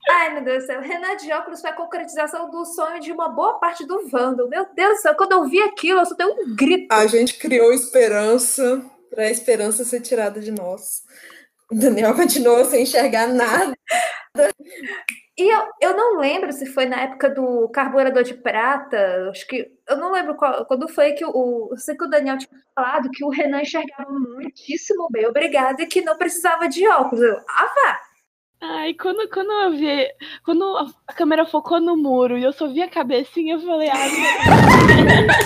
Ai, 0.10 0.34
meu 0.34 0.46
Deus 0.46 0.64
do 0.64 0.68
céu. 0.68 0.80
Renan 0.80 1.18
de 1.18 1.30
óculos 1.34 1.60
foi 1.60 1.72
a 1.72 1.74
concretização 1.74 2.50
do 2.50 2.64
sonho 2.64 3.02
de 3.02 3.12
uma 3.12 3.28
boa 3.28 3.60
parte 3.60 3.86
do 3.86 4.08
Vandal. 4.08 4.48
Meu 4.48 4.66
Deus 4.74 5.00
do 5.00 5.02
céu, 5.02 5.16
quando 5.16 5.34
eu 5.34 5.44
vi 5.44 5.62
aquilo, 5.62 6.00
eu 6.00 6.06
só 6.06 6.16
dei 6.16 6.26
um 6.26 6.56
grito. 6.56 6.88
A 6.90 7.06
gente 7.06 7.38
criou 7.38 7.74
esperança 7.74 8.82
para 9.10 9.24
a 9.24 9.30
esperança 9.30 9.84
ser 9.84 10.00
tirada 10.00 10.40
de 10.40 10.52
nós. 10.52 11.04
O 11.70 11.76
Daniel 11.76 12.16
continuou 12.16 12.64
sem 12.64 12.84
enxergar 12.84 13.28
nada. 13.28 13.74
E 15.38 15.54
eu, 15.54 15.68
eu 15.80 15.96
não 15.96 16.18
lembro 16.20 16.52
se 16.52 16.66
foi 16.66 16.88
na 16.88 17.02
época 17.02 17.30
do 17.30 17.70
carburador 17.70 18.24
de 18.24 18.34
prata. 18.34 19.30
Acho 19.30 19.46
que. 19.48 19.72
Eu 19.88 19.98
não 19.98 20.12
lembro 20.12 20.36
qual- 20.36 20.66
quando 20.66 20.88
foi 20.88 21.14
que 21.14 21.24
o. 21.24 21.70
Eu 21.72 21.78
sei 21.78 21.96
que 21.96 22.04
o 22.04 22.10
Daniel 22.10 22.40
tinha 22.40 22.50
falado 22.74 23.12
que 23.12 23.24
o 23.24 23.30
Renan 23.30 23.62
enxergava 23.62 24.10
muitíssimo 24.12 25.08
bem, 25.12 25.28
obrigado, 25.28 25.80
e 25.80 25.86
que 25.86 26.02
não 26.02 26.18
precisava 26.18 26.68
de 26.68 26.88
óculos. 26.88 27.22
Eu, 27.24 27.38
ah, 27.38 27.74
vá! 27.76 28.00
Ai, 28.60 28.96
quando, 28.96 29.30
quando 29.30 29.52
eu 29.52 29.72
vi. 29.72 30.08
Quando 30.44 30.76
a, 31.08 31.14
câmera 31.14 31.46
focou 31.46 31.80
no 31.80 31.96
muro 31.96 32.36
e 32.38 32.44
eu 32.44 32.52
só 32.52 32.68
vi 32.68 32.82
a 32.82 32.90
cabecinha, 32.90 33.54
eu 33.56 33.60
falei, 33.62 33.90
ai, 33.90 34.10
meu 34.10 34.20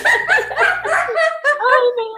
Ai, 1.62 1.92
não. 1.98 2.16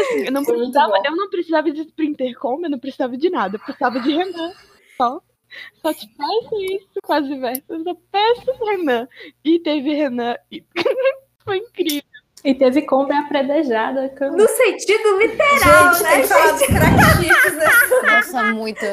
Assim, 0.00 0.26
eu 0.26 0.32
não 0.32 0.44
precisava, 0.44 0.92
eu 1.04 1.16
não 1.16 1.28
precisava 1.28 1.72
de 1.72 1.80
Sprinter 1.80 2.38
como, 2.38 2.66
eu 2.66 2.70
não 2.70 2.78
precisava 2.78 3.16
de 3.16 3.28
nada, 3.28 3.56
eu 3.56 3.60
precisava 3.60 3.98
de 3.98 4.12
Renan. 4.12 4.52
Só. 4.96 5.20
Só 5.82 5.92
te 5.92 6.06
peço 6.08 6.60
isso, 6.62 6.88
quase 7.02 7.34
verso. 7.38 7.62
Eu 7.68 7.82
só 7.84 7.94
peço 8.10 8.64
Renan. 8.64 9.08
E 9.44 9.58
teve 9.60 9.94
Renan. 9.94 10.36
E... 10.50 10.64
Foi 11.44 11.58
incrível. 11.58 12.02
E 12.44 12.54
teve 12.54 12.82
compra 12.82 13.18
apredejada. 13.20 14.08
que 14.08 14.24
eu- 14.24 14.32
No 14.32 14.48
sentido 14.48 15.18
literal, 15.18 15.92
gente, 15.94 16.02
né? 16.02 16.10
tem 16.12 16.22
que 16.22 16.28
falar 16.28 16.52
dos 16.52 16.66
crack 16.66 17.16
chips, 17.22 17.56
né? 17.56 17.66
Nossa, 18.14 18.42
muito. 18.52 18.84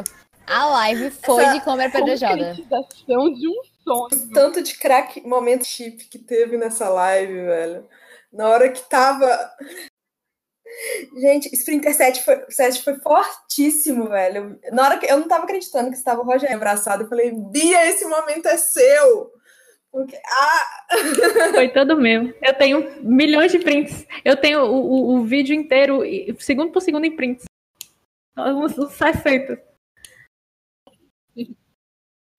A 0.46 0.66
live 0.66 1.12
foi 1.12 1.44
Essa 1.44 1.54
de 1.54 1.60
apedrejada. 1.84 2.38
Concretização 2.56 3.34
de 3.34 3.48
um 3.48 3.62
sonho. 3.84 4.34
Tanto 4.34 4.62
de 4.62 4.76
crack 4.76 5.22
momento 5.28 5.66
chip 5.66 6.06
que 6.06 6.18
teve 6.20 6.58
nessa 6.58 6.88
live, 6.90 7.34
velho. 7.34 7.86
Na 8.32 8.48
hora 8.50 8.70
que 8.70 8.82
tava. 8.90 9.28
Gente, 11.18 11.54
Sprinter 11.56 11.94
7 11.94 12.24
foi, 12.24 12.46
7 12.50 12.84
foi 12.84 12.96
fortíssimo, 12.96 14.10
velho. 14.10 14.60
Na 14.72 14.84
hora 14.84 14.98
que 14.98 15.06
eu 15.06 15.20
não 15.20 15.28
tava 15.28 15.44
acreditando 15.44 15.90
que 15.90 15.98
estava 15.98 16.22
o 16.22 16.26
Rogério 16.26 16.56
abraçado, 16.56 17.04
eu 17.04 17.10
falei, 17.10 17.32
Bia, 17.32 17.88
esse 17.88 18.06
momento 18.06 18.48
é 18.48 18.58
seu. 18.58 19.32
Porque, 19.92 20.16
ah, 20.16 20.88
Foi 21.56 21.70
todo 21.70 21.98
meu. 21.98 22.34
Eu 22.42 22.54
tenho 22.54 23.02
milhões 23.02 23.52
de 23.52 23.60
prints. 23.60 24.06
Eu 24.24 24.38
tenho 24.38 24.62
o, 24.62 24.76
o, 24.76 25.16
o 25.16 25.24
vídeo 25.24 25.56
inteiro, 25.56 26.02
segundo 26.40 26.72
por 26.72 26.82
segundo, 26.82 27.06
em 27.06 27.16
prints. 27.16 27.46
Uns, 28.38 28.78
uns 28.78 28.94
60. 28.94 29.60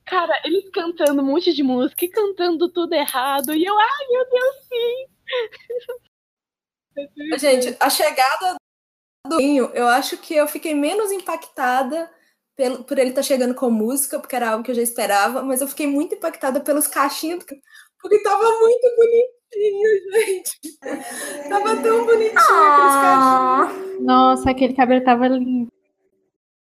Cara, 0.05 0.40
eles 0.44 0.70
cantando 0.70 1.20
um 1.20 1.24
monte 1.24 1.53
de 1.53 1.62
música 1.62 2.05
e 2.05 2.09
cantando 2.09 2.70
tudo 2.70 2.94
errado. 2.94 3.53
E 3.55 3.64
eu, 3.64 3.79
ai 3.79 4.07
meu 4.11 4.31
Deus, 4.31 4.57
sim! 4.68 5.07
Gente, 7.39 7.77
a 7.81 7.91
chegada 7.91 8.57
do 9.27 9.37
Vinho, 9.37 9.71
eu 9.75 9.87
acho 9.89 10.17
que 10.19 10.35
eu 10.35 10.47
fiquei 10.49 10.75
menos 10.75 11.11
impactada 11.13 12.11
pelo, 12.57 12.83
por 12.85 12.99
ele 12.99 13.11
estar 13.11 13.23
chegando 13.23 13.55
com 13.55 13.71
música, 13.71 14.19
porque 14.19 14.35
era 14.35 14.51
algo 14.51 14.65
que 14.65 14.71
eu 14.71 14.75
já 14.75 14.83
esperava, 14.83 15.43
mas 15.43 15.61
eu 15.61 15.69
fiquei 15.69 15.87
muito 15.87 16.15
impactada 16.15 16.61
pelos 16.61 16.87
cachinhos, 16.87 17.45
porque 18.01 18.23
tava 18.23 18.43
muito 18.61 18.89
bonitinho, 18.97 20.13
gente. 20.13 20.79
Tava 21.49 21.77
tão 21.83 22.05
bonitinho 22.05 22.39
aqueles 22.39 22.95
Ah, 23.01 23.69
cachinhos. 23.71 24.01
Nossa, 24.05 24.51
aquele 24.51 24.75
cabelo 24.75 25.05
tava 25.05 25.29
lindo. 25.29 25.71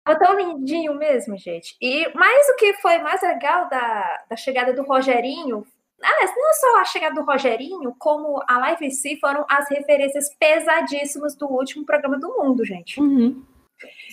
tava 0.04 0.18
tão 0.18 0.36
lindinho 0.36 0.94
mesmo, 0.94 1.36
gente. 1.36 1.76
E 1.80 2.08
mais 2.14 2.48
o 2.48 2.56
que 2.56 2.72
foi 2.74 2.98
mais 2.98 3.20
legal 3.22 3.68
da, 3.68 4.24
da 4.30 4.36
chegada 4.36 4.72
do 4.72 4.82
Rogerinho. 4.82 5.66
Aliás, 6.02 6.30
não 6.36 6.52
só 6.54 6.80
a 6.80 6.84
chegada 6.84 7.14
do 7.14 7.24
Rogerinho, 7.24 7.94
como 7.98 8.42
a 8.46 8.58
live 8.58 8.86
em 8.86 8.90
si 8.90 9.18
foram 9.18 9.44
as 9.48 9.68
referências 9.70 10.28
pesadíssimas 10.38 11.34
do 11.34 11.46
último 11.46 11.84
programa 11.86 12.18
do 12.18 12.28
mundo, 12.36 12.64
gente. 12.64 13.00
Uhum. 13.00 13.42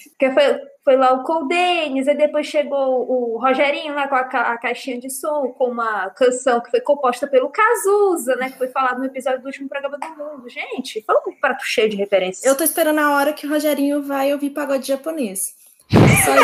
Porque 0.10 0.30
foi, 0.32 0.60
foi 0.84 0.96
lá 0.98 1.14
o 1.14 1.24
Cole 1.24 1.48
Denis, 1.48 2.08
e 2.08 2.14
depois 2.14 2.46
chegou 2.48 3.10
o 3.10 3.38
Rogerinho 3.40 3.96
lá 3.96 4.08
com 4.08 4.16
a, 4.16 4.24
ca- 4.26 4.52
a 4.52 4.58
caixinha 4.58 5.00
de 5.00 5.10
som, 5.10 5.50
com 5.58 5.70
uma 5.70 6.10
canção 6.12 6.62
que 6.62 6.70
foi 6.70 6.82
composta 6.82 7.28
pelo 7.28 7.50
Cazuza, 7.50 8.36
né? 8.36 8.50
Que 8.52 8.58
foi 8.58 8.68
falado 8.68 9.00
no 9.00 9.06
episódio 9.06 9.42
do 9.42 9.46
último 9.48 9.68
programa 9.68 9.98
do 9.98 10.08
mundo. 10.10 10.50
Gente, 10.50 11.02
foi 11.02 11.16
um 11.28 11.40
prato 11.40 11.64
cheio 11.66 11.90
de 11.90 11.96
referências. 11.98 12.46
Eu 12.46 12.58
tô 12.58 12.64
esperando 12.64 13.00
a 13.00 13.16
hora 13.16 13.34
que 13.34 13.48
o 13.48 13.50
Rogerinho 13.50 14.04
vai 14.04 14.32
ouvir 14.34 14.50
pagode 14.52 14.88
japonês. 14.88 15.56
É 15.96 16.16
só 16.24 16.36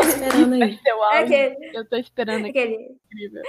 esperando 0.00 0.62
aí. 0.62 0.78
É 1.12 1.18
aquele, 1.18 1.70
eu 1.72 1.84
tô 1.88 1.96
esperando 1.96 2.46
aqui. 2.46 2.58
aquele, 2.58 2.96
Incrível. 3.12 3.42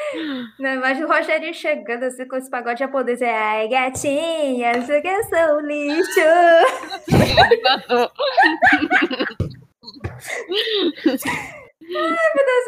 não, 0.59 0.73
imagina 0.75 1.05
o 1.05 1.09
Rogerinho 1.09 1.53
chegando 1.53 2.03
assim 2.03 2.27
com 2.27 2.35
esse 2.35 2.49
pagode 2.49 2.79
japonês. 2.79 3.21
É, 3.21 3.31
Ai, 3.31 3.67
gatinha, 3.67 4.81
você 4.81 5.01
que 5.01 5.23
sou 5.23 5.57
um 5.57 5.61
lixo. 5.61 6.19
Isso 11.01 11.29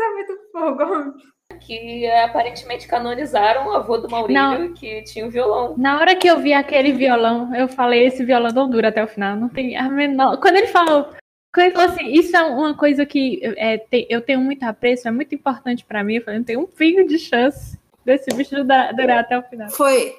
é 0.01 0.13
muito 0.13 0.37
fogo. 0.51 1.13
Que 1.61 2.05
é, 2.05 2.23
aparentemente 2.23 2.87
canonizaram 2.87 3.67
o 3.67 3.71
avô 3.71 3.97
do 3.97 4.09
Maurílio, 4.09 4.41
Não. 4.41 4.73
que 4.73 5.01
tinha 5.03 5.25
o 5.25 5.29
violão. 5.31 5.75
Na 5.77 5.99
hora 5.99 6.15
que 6.15 6.27
eu 6.27 6.37
vi 6.39 6.53
aquele 6.53 6.91
violão, 6.93 7.53
eu 7.55 7.67
falei, 7.67 8.05
esse 8.05 8.23
violão 8.23 8.51
não 8.51 8.69
dura 8.69 8.89
até 8.89 9.03
o 9.03 9.07
final. 9.07 9.35
Não 9.35 9.49
tem 9.49 9.75
a 9.75 9.89
menor. 9.89 10.37
Quando 10.39 10.57
ele 10.57 10.67
falou. 10.67 11.09
Quando 11.57 11.65
ele 11.65 11.75
falou 11.75 11.89
assim, 11.89 12.07
isso 12.11 12.37
é 12.37 12.41
uma 12.43 12.77
coisa 12.77 13.03
que 13.03 13.39
é, 13.57 13.79
te- 13.79 14.05
eu 14.11 14.21
tenho 14.21 14.39
muito 14.39 14.61
apreço, 14.61 15.07
é 15.07 15.11
muito 15.11 15.33
importante 15.33 15.83
pra 15.83 16.03
mim. 16.03 16.17
Eu 16.17 16.21
falei, 16.23 16.37
não 16.37 16.45
tem 16.45 16.55
um 16.55 16.67
pingo 16.67 17.03
de 17.07 17.17
chance 17.17 17.79
desse 18.05 18.29
bicho 18.35 18.55
durar, 18.55 18.93
durar 18.93 19.19
até 19.21 19.39
o 19.39 19.41
final. 19.41 19.67
Foi. 19.71 20.15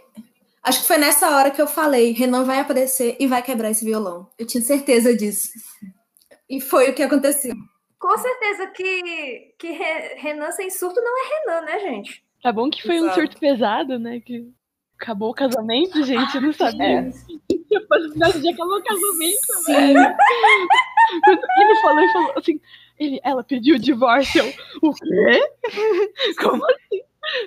Acho 0.64 0.81
que 0.81 0.87
foi 0.88 0.98
nessa 0.98 1.31
hora 1.37 1.53
que 1.53 1.62
eu 1.62 1.68
falei: 1.68 2.11
Renan 2.11 2.42
vai 2.42 2.59
aparecer 2.59 3.16
e 3.20 3.27
vai 3.29 3.40
quebrar 3.40 3.70
esse 3.70 3.85
violão. 3.85 4.27
Eu 4.37 4.46
tinha 4.46 4.61
certeza 4.62 5.16
disso. 5.16 5.51
E 6.51 6.61
foi 6.61 6.90
o 6.90 6.94
que 6.94 7.05
aconteceu. 7.05 7.55
Com 8.01 8.18
certeza 8.18 8.66
que, 8.68 9.55
que 9.59 9.68
Re- 9.70 10.14
Renan 10.16 10.51
sem 10.51 10.70
surto 10.70 11.01
não 11.01 11.12
é 11.16 11.29
Renan, 11.29 11.61
né, 11.66 11.79
gente? 11.79 12.22
Tá 12.42 12.51
bom 12.53 12.68
que 12.68 12.83
foi 12.83 12.96
um 13.01 13.05
Exato. 13.05 13.20
surto 13.20 13.38
pesado, 13.38 13.98
né? 13.98 14.20
Que 14.20 14.44
acabou 15.00 15.30
o 15.30 15.34
casamento, 15.34 16.02
gente? 16.02 16.34
Eu 16.37 16.42
não 16.42 16.52
sabia. 16.52 17.11
Tinha 17.68 17.80
possibilidade 17.88 18.40
de 18.40 18.48
acabar 18.48 18.74
o 18.74 18.82
casamento, 18.82 19.46
Sim. 19.64 19.72
velho. 19.74 20.16
Quando 21.24 21.40
ele 21.61 21.80
falou 21.82 22.00
e 22.04 22.12
falou 22.12 22.32
assim, 22.37 22.61
ele, 22.98 23.20
ela 23.22 23.44
pediu 23.44 23.76
o 23.76 23.78
divórcio. 23.78 24.42
Eu, 24.44 24.52
o 24.90 24.92
quê? 24.94 26.34
Como 26.40 26.64
assim? 26.66 27.02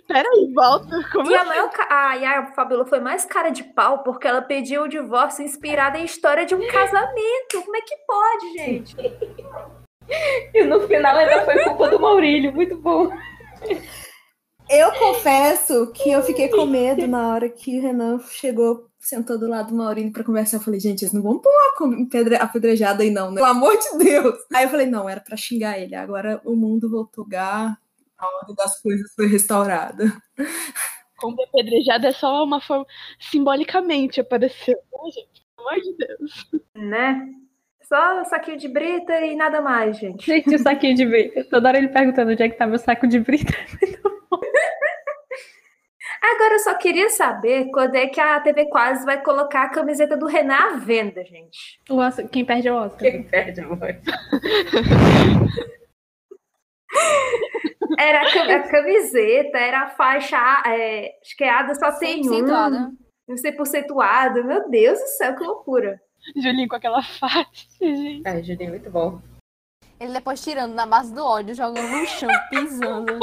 Peraí, 0.08 0.54
volta. 0.54 1.04
Como 1.12 1.30
E 1.32 1.36
a, 1.36 1.40
assim? 1.42 1.50
maior, 1.50 1.70
ca- 1.72 1.88
a 1.90 2.14
Yara 2.14 2.46
Fabiola 2.54 2.86
foi 2.86 3.00
mais 3.00 3.26
cara 3.26 3.50
de 3.50 3.64
pau 3.64 4.04
porque 4.04 4.28
ela 4.28 4.42
pediu 4.42 4.84
o 4.84 4.88
divórcio 4.88 5.44
inspirada 5.44 5.98
em 5.98 6.06
história 6.06 6.46
de 6.46 6.54
um 6.54 6.68
casamento. 6.68 7.62
Como 7.64 7.76
é 7.76 7.82
que 7.82 7.96
pode, 8.08 8.54
gente? 8.54 8.96
E 10.54 10.64
no 10.64 10.82
final 10.88 11.16
ainda 11.18 11.44
foi 11.46 11.64
culpa 11.64 11.90
do 11.90 12.00
Maurílio. 12.00 12.54
Muito 12.54 12.76
bom. 12.78 13.10
Eu 14.74 14.90
confesso 14.94 15.92
que 15.92 16.10
eu 16.10 16.24
fiquei 16.24 16.48
com 16.48 16.66
medo 16.66 17.06
na 17.06 17.28
hora 17.28 17.50
que 17.50 17.78
o 17.78 17.82
Renan 17.82 18.20
chegou, 18.30 18.90
sentou 18.98 19.38
do 19.38 19.50
lado 19.50 19.68
do 19.68 19.76
Maurílio 19.76 20.14
pra 20.14 20.24
conversar. 20.24 20.58
Eu 20.58 20.62
falei, 20.62 20.80
gente, 20.80 21.02
eles 21.02 21.14
não 21.14 21.22
vão 21.22 21.40
pôr 21.40 21.52
uma 21.82 22.38
apedrejada 22.38 23.04
aí, 23.04 23.12
não, 23.12 23.32
né? 23.32 23.42
Pelo 23.42 23.48
amor 23.48 23.78
de 23.78 23.98
Deus. 23.98 24.40
Aí 24.54 24.64
eu 24.64 24.70
falei, 24.70 24.86
não, 24.86 25.10
era 25.10 25.20
pra 25.20 25.36
xingar 25.36 25.78
ele. 25.78 25.94
Agora 25.94 26.42
o 26.46 26.56
mundo 26.56 26.90
voltou 26.90 27.24
a 27.24 27.26
lugar, 27.26 27.78
a 28.18 28.38
ordem 28.38 28.56
das 28.56 28.82
coisas 28.82 29.14
foi 29.14 29.28
restaurada. 29.28 30.06
Como 31.18 31.44
apedrejada 31.44 32.08
é 32.08 32.14
só 32.14 32.42
uma 32.42 32.62
forma. 32.62 32.86
Simbolicamente 33.20 34.22
apareceu. 34.22 34.78
Ai, 35.04 35.12
gente, 35.12 35.46
pelo 35.54 35.68
amor 35.68 35.82
de 35.82 35.98
Deus. 35.98 36.50
Né? 36.76 37.30
Só 37.94 38.24
saquinho 38.24 38.56
de 38.58 38.70
brita 38.70 39.20
e 39.20 39.36
nada 39.36 39.60
mais, 39.62 39.98
gente. 39.98 40.26
Gente, 40.26 40.56
o 40.56 40.60
saquinho 40.60 40.96
de 40.96 41.06
brita. 41.06 41.44
Toda 41.50 41.68
hora 41.68 41.78
ele 41.78 41.90
perguntando 41.90 42.32
onde 42.32 42.42
é 42.42 42.48
que 42.48 42.56
tá 42.58 42.66
meu 42.66 42.80
saco 42.80 43.06
de 43.06 43.20
brita. 43.20 43.52
Agora 46.24 46.54
eu 46.54 46.60
só 46.60 46.74
queria 46.76 47.10
saber 47.10 47.70
quando 47.72 47.96
é 47.96 48.08
que 48.08 48.22
a 48.22 48.40
TV 48.40 48.66
Quase 48.70 49.04
vai 49.06 49.22
colocar 49.22 49.64
a 49.64 49.70
camiseta 49.70 50.16
do 50.16 50.26
Renan 50.28 50.54
à 50.56 50.78
venda, 50.78 51.22
gente. 51.26 51.80
O 51.90 51.98
Oscar- 51.98 52.28
Quem 52.30 52.46
perde 52.46 52.68
é 52.70 52.72
o 52.72 52.76
Oscar. 52.78 53.00
Quem 53.00 53.24
perde, 53.24 53.60
amor? 53.60 53.80
Era 58.00 58.22
a, 58.22 58.32
cam- 58.32 58.50
a 58.56 58.60
camiseta, 58.70 59.58
era 59.58 59.82
a 59.82 59.90
faixa 59.90 60.38
é, 60.66 61.12
acho 61.22 61.36
que 61.38 61.44
a 61.44 61.60
Ada 61.60 61.76
só 61.76 61.92
tem 62.00 62.22
um. 62.28 62.34
Acentuada. 62.34 62.92
100% 63.30 64.02
Ada. 64.02 64.44
Meu 64.44 64.70
Deus 64.70 64.98
do 65.00 65.08
céu, 65.08 65.36
que 65.36 65.44
loucura. 65.44 66.00
Julinho 66.36 66.68
com 66.68 66.76
aquela 66.76 67.02
faixa, 67.04 67.68
gente. 67.80 68.28
Ai, 68.28 68.44
Julinho, 68.44 68.72
muito 68.72 68.90
bom. 68.90 69.22
Ele 70.00 70.14
depois 70.14 70.44
tirando 70.44 70.74
na 70.74 70.86
base 70.86 71.14
do 71.14 71.24
ódio, 71.24 71.54
jogando 71.54 71.88
no 71.88 72.06
chão, 72.08 72.30
pisando. 72.50 73.20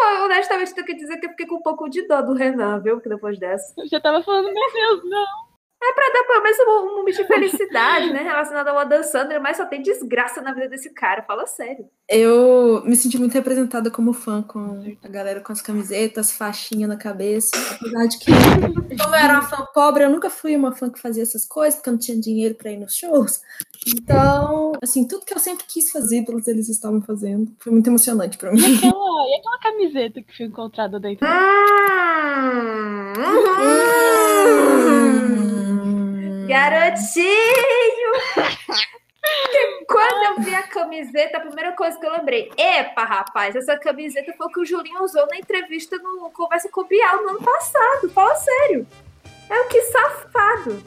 Ah, 0.00 0.24
honestamente, 0.24 0.74
tenho 0.74 0.86
que 0.86 0.94
dizer 0.94 1.18
que 1.18 1.26
eu 1.26 1.30
fiquei 1.30 1.46
com 1.46 1.56
um 1.56 1.62
pouco 1.62 1.88
de 1.88 2.06
dó 2.06 2.22
do 2.22 2.32
Renan, 2.32 2.80
viu? 2.80 3.00
Que 3.00 3.08
depois 3.08 3.38
dessa. 3.38 3.74
Eu 3.76 3.88
já 3.88 4.00
tava 4.00 4.22
falando, 4.22 4.52
meu 4.52 4.72
Deus, 4.72 5.02
não. 5.04 5.47
É 5.80 5.92
pra 5.92 6.08
dar 6.12 6.24
pelo 6.26 6.42
menos 6.42 6.58
um 6.58 6.96
momento 6.96 7.16
de 7.16 7.24
felicidade, 7.24 8.12
né? 8.12 8.20
Relacionado 8.22 8.66
ao 8.68 8.78
Adam 8.78 9.02
Sandler, 9.04 9.40
mas 9.40 9.56
só 9.56 9.64
tem 9.64 9.80
desgraça 9.80 10.42
na 10.42 10.52
vida 10.52 10.68
desse 10.68 10.90
cara, 10.90 11.22
fala 11.22 11.46
sério. 11.46 11.86
Eu 12.08 12.82
me 12.84 12.96
senti 12.96 13.16
muito 13.16 13.32
representada 13.32 13.88
como 13.88 14.12
fã 14.12 14.42
com 14.42 14.96
a 15.04 15.08
galera 15.08 15.40
com 15.40 15.52
as 15.52 15.62
camisetas, 15.62 16.32
faixinha 16.32 16.88
na 16.88 16.96
cabeça. 16.96 17.50
Apesar 17.74 18.06
de 18.06 18.18
que, 18.18 18.32
como 19.00 19.14
eu 19.14 19.14
era 19.14 19.34
uma 19.34 19.42
fã 19.42 19.64
pobre, 19.72 20.02
eu 20.02 20.10
nunca 20.10 20.28
fui 20.28 20.56
uma 20.56 20.74
fã 20.74 20.90
que 20.90 21.00
fazia 21.00 21.22
essas 21.22 21.44
coisas, 21.46 21.76
porque 21.76 21.90
eu 21.90 21.92
não 21.92 22.00
tinha 22.00 22.20
dinheiro 22.20 22.56
pra 22.56 22.72
ir 22.72 22.78
nos 22.78 22.96
shows. 22.96 23.40
Então, 23.86 24.72
assim, 24.82 25.06
tudo 25.06 25.24
que 25.24 25.32
eu 25.32 25.38
sempre 25.38 25.64
quis 25.66 25.92
fazer 25.92 26.24
pelos 26.24 26.48
eles 26.48 26.68
estavam 26.68 27.00
fazendo. 27.00 27.52
Foi 27.60 27.72
muito 27.72 27.86
emocionante 27.86 28.36
pra 28.36 28.50
mim. 28.50 28.60
E 28.60 28.76
aquela, 28.76 29.28
e 29.28 29.34
aquela 29.38 29.58
camiseta 29.60 30.20
que 30.22 30.36
foi 30.36 30.46
encontrada 30.46 30.98
dentro? 30.98 31.24
Hum, 34.48 35.07
Garotinho! 36.48 38.12
Quando 39.86 40.24
eu 40.24 40.42
vi 40.42 40.54
a 40.54 40.62
camiseta, 40.62 41.36
a 41.36 41.40
primeira 41.40 41.72
coisa 41.72 41.98
que 41.98 42.06
eu 42.06 42.12
lembrei, 42.12 42.50
epa, 42.56 43.04
rapaz, 43.04 43.54
essa 43.54 43.76
camiseta 43.76 44.32
foi 44.32 44.46
o 44.46 44.50
que 44.50 44.60
o 44.60 44.64
Julinho 44.64 45.02
usou 45.02 45.26
na 45.26 45.36
entrevista 45.36 45.98
no 45.98 46.30
Conversa 46.30 46.70
com 46.70 46.80
o 46.80 46.86
Bial 46.86 47.22
no 47.22 47.30
ano 47.30 47.42
passado. 47.42 48.08
Fala 48.10 48.34
sério. 48.36 48.86
É 49.50 49.60
o 49.60 49.68
que 49.68 49.82
safado. 49.82 50.82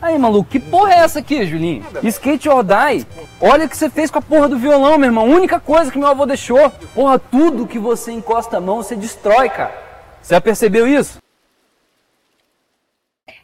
Aí, 0.00 0.16
maluco, 0.16 0.48
que 0.48 0.60
porra 0.60 0.92
é 0.92 0.98
essa 0.98 1.18
aqui, 1.18 1.44
Julinho? 1.44 1.84
Skate 2.04 2.48
or 2.48 2.62
die? 2.62 3.04
Olha 3.40 3.66
o 3.66 3.68
que 3.68 3.76
você 3.76 3.90
fez 3.90 4.10
com 4.10 4.20
a 4.20 4.22
porra 4.22 4.48
do 4.48 4.56
violão, 4.56 4.96
meu 4.96 5.08
irmão. 5.08 5.28
Única 5.28 5.58
coisa 5.58 5.90
que 5.90 5.98
meu 5.98 6.06
avô 6.06 6.24
deixou. 6.24 6.70
Porra, 6.94 7.18
tudo 7.18 7.66
que 7.66 7.78
você 7.78 8.12
encosta 8.12 8.58
a 8.58 8.60
mão, 8.60 8.76
você 8.76 8.94
destrói, 8.94 9.48
cara. 9.48 9.74
Você 10.22 10.34
já 10.34 10.40
percebeu 10.40 10.86
isso? 10.86 11.18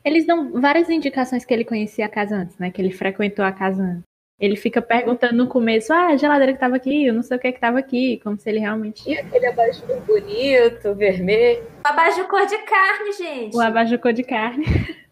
Eles 0.05 0.27
dão 0.27 0.53
várias 0.61 0.88
indicações 0.88 1.45
que 1.45 1.53
ele 1.53 1.64
conhecia 1.64 2.07
a 2.07 2.09
casa 2.09 2.37
antes, 2.37 2.57
né? 2.59 2.71
Que 2.71 2.81
ele 2.81 2.93
frequentou 2.93 3.45
a 3.45 3.51
casa 3.51 3.83
antes. 3.83 4.03
Ele 4.38 4.57
fica 4.57 4.83
perguntando 4.83 5.35
no 5.35 5.47
começo, 5.49 5.93
ah, 5.93 6.09
a 6.09 6.17
geladeira 6.17 6.53
que 6.53 6.59
tava 6.59 6.77
aqui, 6.77 7.07
eu 7.07 7.14
não 7.14 7.23
sei 7.23 7.37
o 7.37 7.40
que 7.40 7.53
que 7.53 7.61
tava 7.61 7.79
aqui, 7.79 8.21
como 8.23 8.38
se 8.38 8.49
ele 8.49 8.59
realmente. 8.59 9.09
E 9.09 9.19
aquele 9.19 9.47
abajur 9.47 10.01
bonito, 10.07 10.95
vermelho. 10.95 11.64
Abajur 11.85 12.27
cor 12.27 12.45
de 12.45 12.59
carne, 12.59 13.12
gente. 13.12 13.57
O 13.57 13.61
abajur 13.61 13.99
cor 13.99 14.12
de 14.12 14.23
carne. 14.23 14.67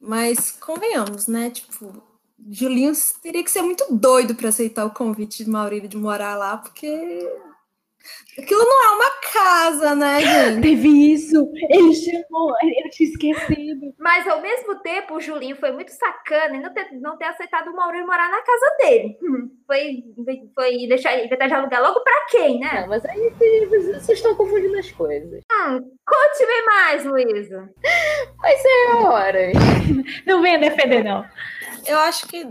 Mas 0.00 0.52
convenhamos, 0.52 1.26
né? 1.26 1.50
Tipo, 1.50 2.02
Julinho 2.50 2.92
teria 3.20 3.42
que 3.42 3.50
ser 3.50 3.62
muito 3.62 3.84
doido 3.90 4.34
pra 4.34 4.48
aceitar 4.48 4.84
o 4.84 4.90
convite 4.90 5.44
de 5.44 5.50
Maurílio 5.50 5.88
de 5.88 5.96
morar 5.96 6.36
lá, 6.36 6.56
porque 6.56 6.86
aquilo 8.38 8.60
não 8.64 8.84
é 8.84 8.96
uma 8.96 9.10
casa, 9.32 9.94
né, 9.94 10.20
gente? 10.20 10.62
Teve 10.62 10.88
isso! 11.12 11.50
Ele 11.70 11.94
chamou, 11.94 12.50
eu 12.84 12.90
tinha 12.90 13.08
esquecido. 13.10 13.94
Mas 13.98 14.26
ao 14.26 14.40
mesmo 14.40 14.80
tempo, 14.80 15.14
o 15.16 15.20
Julinho 15.20 15.56
foi 15.56 15.72
muito 15.72 15.90
sacana 15.92 16.56
em 16.56 16.60
não 16.62 16.72
ter, 16.72 16.88
não 17.00 17.16
ter 17.16 17.24
aceitado 17.26 17.68
o 17.68 17.76
Maurílio 17.76 18.06
morar 18.06 18.30
na 18.30 18.40
casa 18.42 18.76
dele. 18.78 19.16
Hum, 19.22 19.50
Foi, 19.66 20.02
foi 20.54 20.86
deixar 20.88 21.18
inventar 21.22 21.48
de 21.48 21.54
alugar 21.54 21.82
logo 21.82 22.00
pra 22.00 22.26
quem, 22.30 22.58
né? 22.60 22.80
Não, 22.82 22.88
mas 22.88 23.04
aí 23.04 23.30
vocês 23.68 24.08
estão 24.10 24.34
confundindo 24.34 24.78
as 24.78 24.90
coisas. 24.92 25.42
Hum, 25.52 25.80
Conte-me 26.06 26.62
mais, 26.66 27.04
Luísa. 27.04 27.68
Mas 28.38 28.62
é 28.64 28.94
horas. 28.94 29.52
Não 30.26 30.40
venha 30.42 30.58
defender, 30.58 31.02
não. 31.04 31.24
Eu 31.86 31.98
acho 32.00 32.26
que 32.28 32.44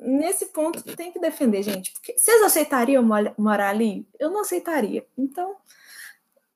nesse 0.00 0.46
ponto 0.46 0.82
tem 0.96 1.12
que 1.12 1.18
defender, 1.20 1.62
gente. 1.62 1.92
Porque 1.92 2.16
vocês 2.16 2.42
aceitariam 2.42 3.02
mo- 3.02 3.34
morar 3.38 3.70
ali? 3.70 4.06
Eu 4.18 4.30
não 4.30 4.40
aceitaria. 4.40 5.04
Então, 5.30 5.56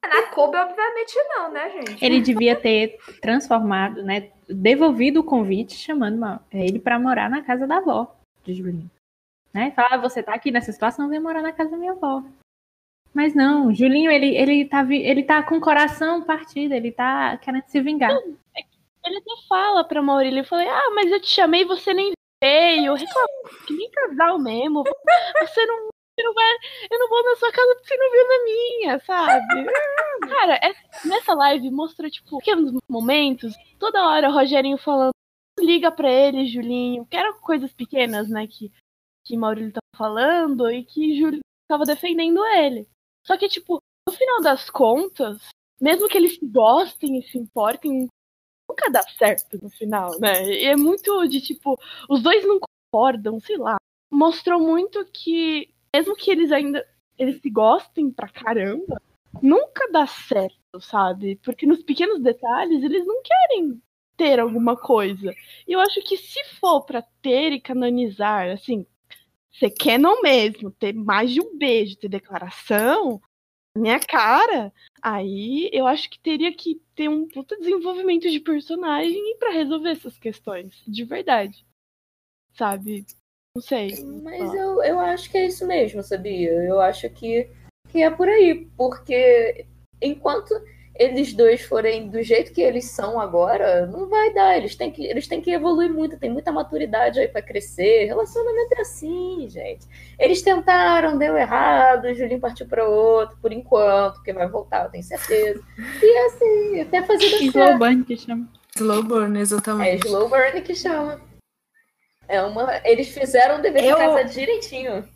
Na 0.04 0.26
Kobe, 0.26 0.56
obviamente 0.56 1.14
não, 1.28 1.52
né, 1.52 1.70
gente? 1.70 2.04
Ele 2.04 2.20
devia 2.20 2.56
ter 2.56 2.98
transformado, 3.20 4.02
né? 4.02 4.32
Devolvido 4.48 5.20
o 5.20 5.24
convite, 5.24 5.74
chamando 5.76 6.16
uma- 6.16 6.44
ele 6.50 6.80
pra 6.80 6.98
morar 6.98 7.30
na 7.30 7.40
casa 7.42 7.66
da 7.68 7.76
avó 7.76 8.12
de 8.42 8.52
Julinho. 8.52 8.90
Né? 9.54 9.70
Falar, 9.72 9.94
ah, 9.94 9.98
você 9.98 10.20
tá 10.22 10.34
aqui 10.34 10.50
nessa 10.50 10.72
situação, 10.72 11.08
vem 11.08 11.20
morar 11.20 11.40
na 11.40 11.52
casa 11.52 11.70
da 11.70 11.76
minha 11.76 11.92
avó. 11.92 12.22
Mas 13.14 13.34
não, 13.34 13.72
Julinho, 13.72 14.10
ele, 14.10 14.34
ele, 14.34 14.64
tá, 14.64 14.84
ele 14.90 15.22
tá 15.22 15.42
com 15.42 15.56
o 15.58 15.60
coração 15.60 16.22
partido, 16.22 16.72
ele 16.74 16.90
tá 16.90 17.36
querendo 17.36 17.64
se 17.68 17.80
vingar. 17.80 18.10
Ele 18.10 19.18
até 19.18 19.46
fala 19.48 19.84
pra 19.84 20.02
Maurílio, 20.02 20.40
eu 20.40 20.44
falei, 20.44 20.68
ah, 20.68 20.90
mas 20.94 21.12
eu 21.12 21.20
te 21.20 21.28
chamei 21.28 21.62
e 21.62 21.66
você 21.66 21.92
nem 21.94 22.12
veio. 22.42 22.94
Que 23.66 23.72
nem 23.74 23.90
casal 23.90 24.38
mesmo. 24.38 24.82
Você 25.40 25.66
não, 25.66 25.88
não 26.22 26.34
vai. 26.34 26.52
Eu 26.90 26.98
não 26.98 27.08
vou 27.08 27.24
na 27.24 27.36
sua 27.36 27.52
casa 27.52 27.74
porque 27.76 27.88
você 27.88 27.96
não 27.96 28.10
viu 28.10 28.28
na 28.28 28.44
minha, 28.44 28.98
sabe? 29.00 29.66
Cara, 30.28 30.58
essa- 30.62 31.08
nessa 31.08 31.34
live 31.34 31.70
mostrou, 31.70 32.10
tipo, 32.10 32.38
pequenos 32.38 32.72
momentos. 32.88 33.54
Toda 33.78 34.06
hora 34.08 34.28
o 34.28 34.32
Rogerinho 34.32 34.78
falando, 34.78 35.12
liga 35.58 35.90
pra 35.90 36.10
ele, 36.10 36.46
Julinho. 36.46 37.06
Que 37.06 37.16
eram 37.16 37.38
coisas 37.40 37.72
pequenas, 37.72 38.28
né, 38.28 38.46
que, 38.46 38.70
que 39.24 39.36
Maurílio 39.36 39.72
tava 39.72 39.82
falando 39.96 40.70
e 40.70 40.84
que 40.84 41.18
Julinho 41.18 41.42
tava 41.68 41.84
defendendo 41.84 42.44
ele. 42.46 42.86
Só 43.26 43.36
que, 43.36 43.48
tipo, 43.48 43.78
no 44.08 44.14
final 44.14 44.40
das 44.42 44.68
contas, 44.70 45.38
mesmo 45.80 46.08
que 46.08 46.18
eles 46.18 46.34
se 46.36 46.46
gostem 46.46 47.18
e 47.18 47.22
se 47.22 47.38
importem 47.38 48.08
nunca 48.68 48.90
dá 48.90 49.02
certo 49.02 49.58
no 49.62 49.68
final, 49.70 50.18
né? 50.18 50.44
E 50.48 50.64
é 50.64 50.76
muito 50.76 51.26
de 51.28 51.40
tipo, 51.40 51.78
os 52.08 52.22
dois 52.22 52.44
não 52.46 52.58
concordam, 52.92 53.38
sei 53.40 53.56
lá. 53.58 53.76
Mostrou 54.10 54.60
muito 54.60 55.04
que, 55.06 55.71
mesmo 55.94 56.16
que 56.16 56.30
eles 56.30 56.52
ainda 56.52 56.86
eles 57.18 57.40
se 57.40 57.50
gostem 57.50 58.10
pra 58.10 58.28
caramba, 58.28 59.00
nunca 59.42 59.90
dá 59.92 60.06
certo, 60.06 60.80
sabe? 60.80 61.36
Porque 61.44 61.66
nos 61.66 61.82
pequenos 61.82 62.20
detalhes 62.20 62.82
eles 62.82 63.06
não 63.06 63.22
querem 63.22 63.82
ter 64.16 64.40
alguma 64.40 64.76
coisa. 64.76 65.34
E 65.66 65.72
eu 65.72 65.80
acho 65.80 66.02
que 66.02 66.16
se 66.16 66.42
for 66.60 66.82
pra 66.84 67.02
ter 67.22 67.52
e 67.52 67.60
canonizar, 67.60 68.50
assim, 68.50 68.86
você 69.52 69.70
quer 69.70 69.98
não 69.98 70.22
mesmo, 70.22 70.70
ter 70.72 70.94
mais 70.94 71.30
de 71.32 71.40
um 71.40 71.56
beijo, 71.56 71.96
ter 71.96 72.08
declaração, 72.08 73.20
minha 73.76 74.00
cara, 74.00 74.72
aí 75.02 75.70
eu 75.72 75.86
acho 75.86 76.10
que 76.10 76.20
teria 76.20 76.52
que 76.54 76.80
ter 76.94 77.08
um 77.08 77.26
puta 77.28 77.56
desenvolvimento 77.58 78.30
de 78.30 78.40
personagem 78.40 79.36
pra 79.38 79.50
resolver 79.52 79.90
essas 79.90 80.18
questões, 80.18 80.82
de 80.86 81.04
verdade. 81.04 81.64
sabe? 82.54 83.04
Não 83.54 83.62
sei. 83.62 83.94
Mas 84.22 84.54
eu, 84.54 84.82
eu 84.82 84.98
acho 84.98 85.30
que 85.30 85.36
é 85.36 85.46
isso 85.46 85.66
mesmo, 85.66 86.02
sabia? 86.02 86.52
Eu 86.52 86.80
acho 86.80 87.08
que, 87.10 87.50
que 87.90 88.02
é 88.02 88.10
por 88.10 88.28
aí. 88.28 88.66
Porque 88.76 89.66
enquanto 90.00 90.54
eles 90.94 91.32
dois 91.34 91.62
forem 91.62 92.08
do 92.08 92.22
jeito 92.22 92.52
que 92.52 92.62
eles 92.62 92.86
são 92.86 93.20
agora, 93.20 93.86
não 93.86 94.08
vai 94.08 94.32
dar. 94.32 94.56
Eles 94.56 94.74
têm 94.74 94.90
que, 94.90 95.04
eles 95.04 95.26
têm 95.26 95.42
que 95.42 95.50
evoluir 95.50 95.92
muito, 95.92 96.18
tem 96.18 96.30
muita 96.30 96.50
maturidade 96.50 97.20
aí 97.20 97.28
pra 97.28 97.42
crescer. 97.42 98.06
Relacionamento 98.06 98.74
é 98.74 98.80
assim, 98.80 99.46
gente. 99.50 99.86
Eles 100.18 100.40
tentaram, 100.40 101.18
deu 101.18 101.36
errado, 101.36 102.06
o 102.06 102.14
Julinho 102.14 102.40
partiu 102.40 102.66
pra 102.66 102.88
outro, 102.88 103.36
por 103.40 103.52
enquanto, 103.52 104.14
porque 104.14 104.32
vai 104.32 104.48
voltar, 104.48 104.84
eu 104.84 104.90
tenho 104.90 105.04
certeza. 105.04 105.62
E 106.02 106.18
assim, 106.26 106.80
até 106.80 107.02
fazer 107.02 107.26
Slow 107.44 107.78
burn 107.78 108.04
que 108.04 108.16
chama. 108.16 108.48
Slow 108.76 109.02
burn, 109.02 109.38
É 109.38 109.42
exatamente. 109.42 110.06
slow 110.06 110.28
burn 110.28 110.62
que 110.62 110.74
chama. 110.74 111.20
É 112.28 112.42
uma. 112.42 112.80
Eles 112.84 113.08
fizeram 113.08 113.58
o 113.58 113.62
dever 113.62 113.84
Eu- 113.84 113.96
de 113.96 114.00
casa 114.00 114.24
direitinho. 114.24 115.08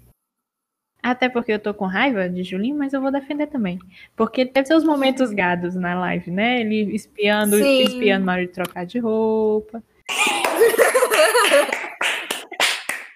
Até 1.02 1.28
porque 1.28 1.52
eu 1.52 1.58
tô 1.60 1.72
com 1.72 1.84
raiva 1.86 2.28
de 2.28 2.42
Julinho, 2.42 2.76
mas 2.76 2.92
eu 2.92 3.00
vou 3.00 3.12
defender 3.12 3.46
também. 3.46 3.78
Porque 4.16 4.44
teve 4.44 4.66
seus 4.66 4.82
momentos 4.82 5.30
gados 5.30 5.76
na 5.76 5.94
live, 6.00 6.32
né? 6.32 6.60
Ele 6.60 6.96
espiando, 6.96 7.56
Sim. 7.58 7.82
espiando 7.82 8.24
o 8.24 8.26
marido 8.26 8.52
trocar 8.52 8.84
de 8.84 8.98
roupa. 8.98 9.80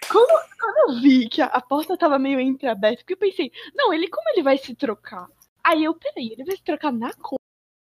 Quando 0.09 0.77
eu 0.89 1.01
vi 1.01 1.29
que 1.29 1.41
a, 1.43 1.47
a 1.47 1.61
porta 1.61 1.97
tava 1.97 2.19
meio 2.19 2.41
entreaberta, 2.41 2.99
porque 2.99 3.15
eu 3.15 3.19
pensei, 3.19 3.51
não, 3.75 3.93
ele 3.93 4.09
como 4.09 4.29
ele 4.31 4.43
vai 4.43 4.57
se 4.59 4.75
trocar? 4.75 5.27
Aí 5.65 5.85
eu, 5.85 5.95
peraí, 5.95 6.33
ele 6.33 6.45
vai 6.45 6.57
se 6.57 6.63
trocar 6.63 6.93
na 6.93 7.13
conta? 7.15 7.41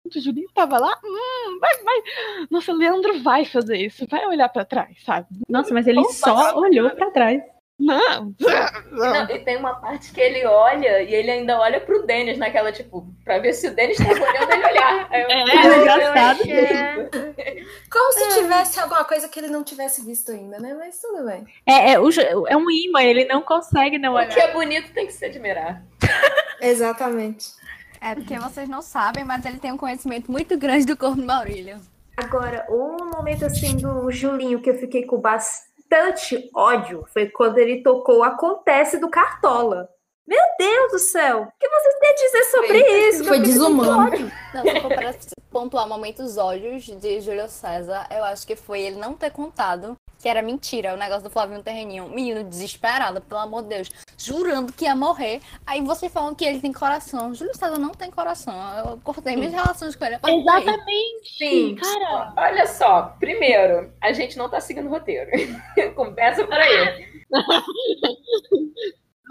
O 0.06 0.20
Julinho 0.20 0.47
tava 0.56 0.80
lá, 0.80 0.97
hum, 1.04 1.60
vai, 1.60 1.84
vai. 1.84 2.02
Nossa, 2.50 2.72
o 2.72 2.76
Leandro 2.76 3.22
vai 3.22 3.45
fazer 3.45 3.78
isso, 3.78 4.08
vai 4.10 4.26
olhar 4.26 4.50
pra 4.50 4.64
trás, 4.66 4.97
sabe? 5.06 5.28
Nossa, 5.47 5.74
mas 5.74 5.88
ele 5.88 6.04
só 6.06 6.56
olhou 6.58 6.89
pra 6.91 7.12
trás. 7.12 7.41
Não, 7.82 8.36
Não, 8.91 9.30
e 9.30 9.39
tem 9.39 9.56
uma 9.56 9.76
parte 9.76 10.12
que 10.12 10.20
ele 10.20 10.45
olha 10.45 11.02
e 11.02 11.14
ele 11.16 11.32
ainda 11.32 11.58
olha 11.58 11.80
pro 11.80 12.06
Denis 12.06 12.38
naquela, 12.38 12.74
tipo, 12.74 13.08
pra 13.24 13.38
ver 13.39 13.54
se 13.54 13.70
o 13.70 13.74
Denis 13.74 13.95
tá 13.97 14.04
olhando 14.04 14.52
ele 14.52 14.66
olhar. 14.66 15.08
Eu, 15.14 15.30
É, 15.30 15.68
eu- 15.68 15.82
engraçado. 15.82 16.39
eu 16.45 16.66
achei- 16.66 17.66
Como 17.89 18.12
se 18.14 18.39
tivesse 18.41 18.80
alguma 18.82 19.06
coisa 19.06 19.30
que 19.30 19.39
ele 19.39 19.47
não 19.47 19.64
tivesse 19.64 20.06
visto 20.06 20.30
ainda, 20.32 20.60
né? 20.60 20.76
Mas 20.78 21.00
tudo 21.00 21.26
bem. 21.26 21.45
É, 21.66 21.91
é, 21.93 22.00
o 22.00 22.10
é 22.47 22.58
um 22.58 22.70
imã, 22.70 23.02
ele 23.02 23.24
não 23.26 23.41
consegue 23.41 23.97
não 23.97 24.12
O 24.12 24.16
olhar. 24.18 24.28
que 24.28 24.41
é 24.41 24.52
bonito 24.52 24.91
tem 24.91 25.06
que 25.08 25.14
se 25.14 25.24
admirar. 25.24 25.82
Exatamente. 26.62 27.47
É 28.02 28.16
porque 28.16 28.39
vocês 28.39 28.70
não 28.70 28.82
sabem, 28.82 29.24
mas 29.24 29.45
ele 29.45 29.60
tem 29.60 29.72
um 29.72 29.78
conhecimento 29.78 30.32
muito 30.32 30.58
grande 30.58 30.86
do 30.86 30.95
corpo 30.95 31.18
do 31.18 31.26
Maurílio. 31.26 31.80
Agora, 32.16 32.66
um 32.70 33.10
momento 33.10 33.45
assim 33.45 33.78
do 33.78 34.12
Julinho 34.12 34.62
que 34.62 34.70
eu 34.70 34.78
fiquei 34.78 35.06
com 35.06 35.18
bastante 35.18 36.50
ódio 36.54 37.06
foi 37.14 37.28
quando 37.30 37.58
ele 37.58 37.82
tocou 37.82 38.20
o 38.20 38.24
Acontece 38.24 38.97
do 39.00 39.10
Cartola. 39.10 39.89
Meu 40.28 40.41
Deus 40.60 40.91
do 40.91 41.00
céu! 41.00 41.41
O 41.41 41.60
que 41.60 41.68
vocês 41.68 41.95
têm 42.00 42.10
a 42.10 42.14
dizer 42.14 42.43
sobre 42.52 43.08
isso? 43.10 43.26
Foi 43.26 43.38
fiquei 43.38 43.39
com 43.39 43.43
desumano. 43.43 44.32
Não, 44.54 44.64
para 44.89 45.16
pontuar 45.50 45.88
momentos 45.88 46.38
ódios 46.38 46.84
de 46.84 47.20
Júlio 47.20 47.50
César, 47.50 48.06
eu 48.12 48.24
acho 48.24 48.45
que 48.45 48.56
foi 48.56 48.82
ele 48.82 48.97
não 48.97 49.14
ter 49.16 49.32
contado 49.32 49.97
que 50.20 50.28
era 50.28 50.41
mentira 50.41 50.93
o 50.93 50.97
negócio 50.97 51.24
do 51.24 51.30
Flavinho 51.30 51.63
Terreninho. 51.63 52.09
Menino 52.09 52.43
desesperado, 52.43 53.22
pelo 53.22 53.39
amor 53.39 53.63
de 53.63 53.70
Deus, 53.70 53.89
jurando 54.17 54.74
que 54.74 54.86
ia 54.86 54.95
morrer. 54.95 55.41
Aí 55.65 55.82
vocês 55.82 56.11
falam 56.11 56.36
que 56.36 56.43
ele 56.45 56.59
tem 56.59 56.74
coração. 56.74 57.34
Júlio 57.34 57.55
César 57.55 57.80
não 57.80 57.91
tem 57.91 58.11
coração. 58.11 58.53
Eu 58.78 58.99
cortei 59.03 59.36
minhas 59.36 59.53
relações 59.53 59.95
com 59.95 60.05
ele. 60.05 60.15
Exatamente. 60.15 61.38
Sim. 61.38 61.76
Cara, 61.76 62.34
Olha 62.38 62.67
só, 62.67 63.15
primeiro, 63.20 63.91
a 64.01 64.11
gente 64.11 64.38
não 64.38 64.49
tá 64.49 64.59
seguindo 64.59 64.88
o 64.88 64.89
roteiro. 64.89 65.32
Começa 65.95 66.45
por 66.45 66.57
aí. 66.57 67.07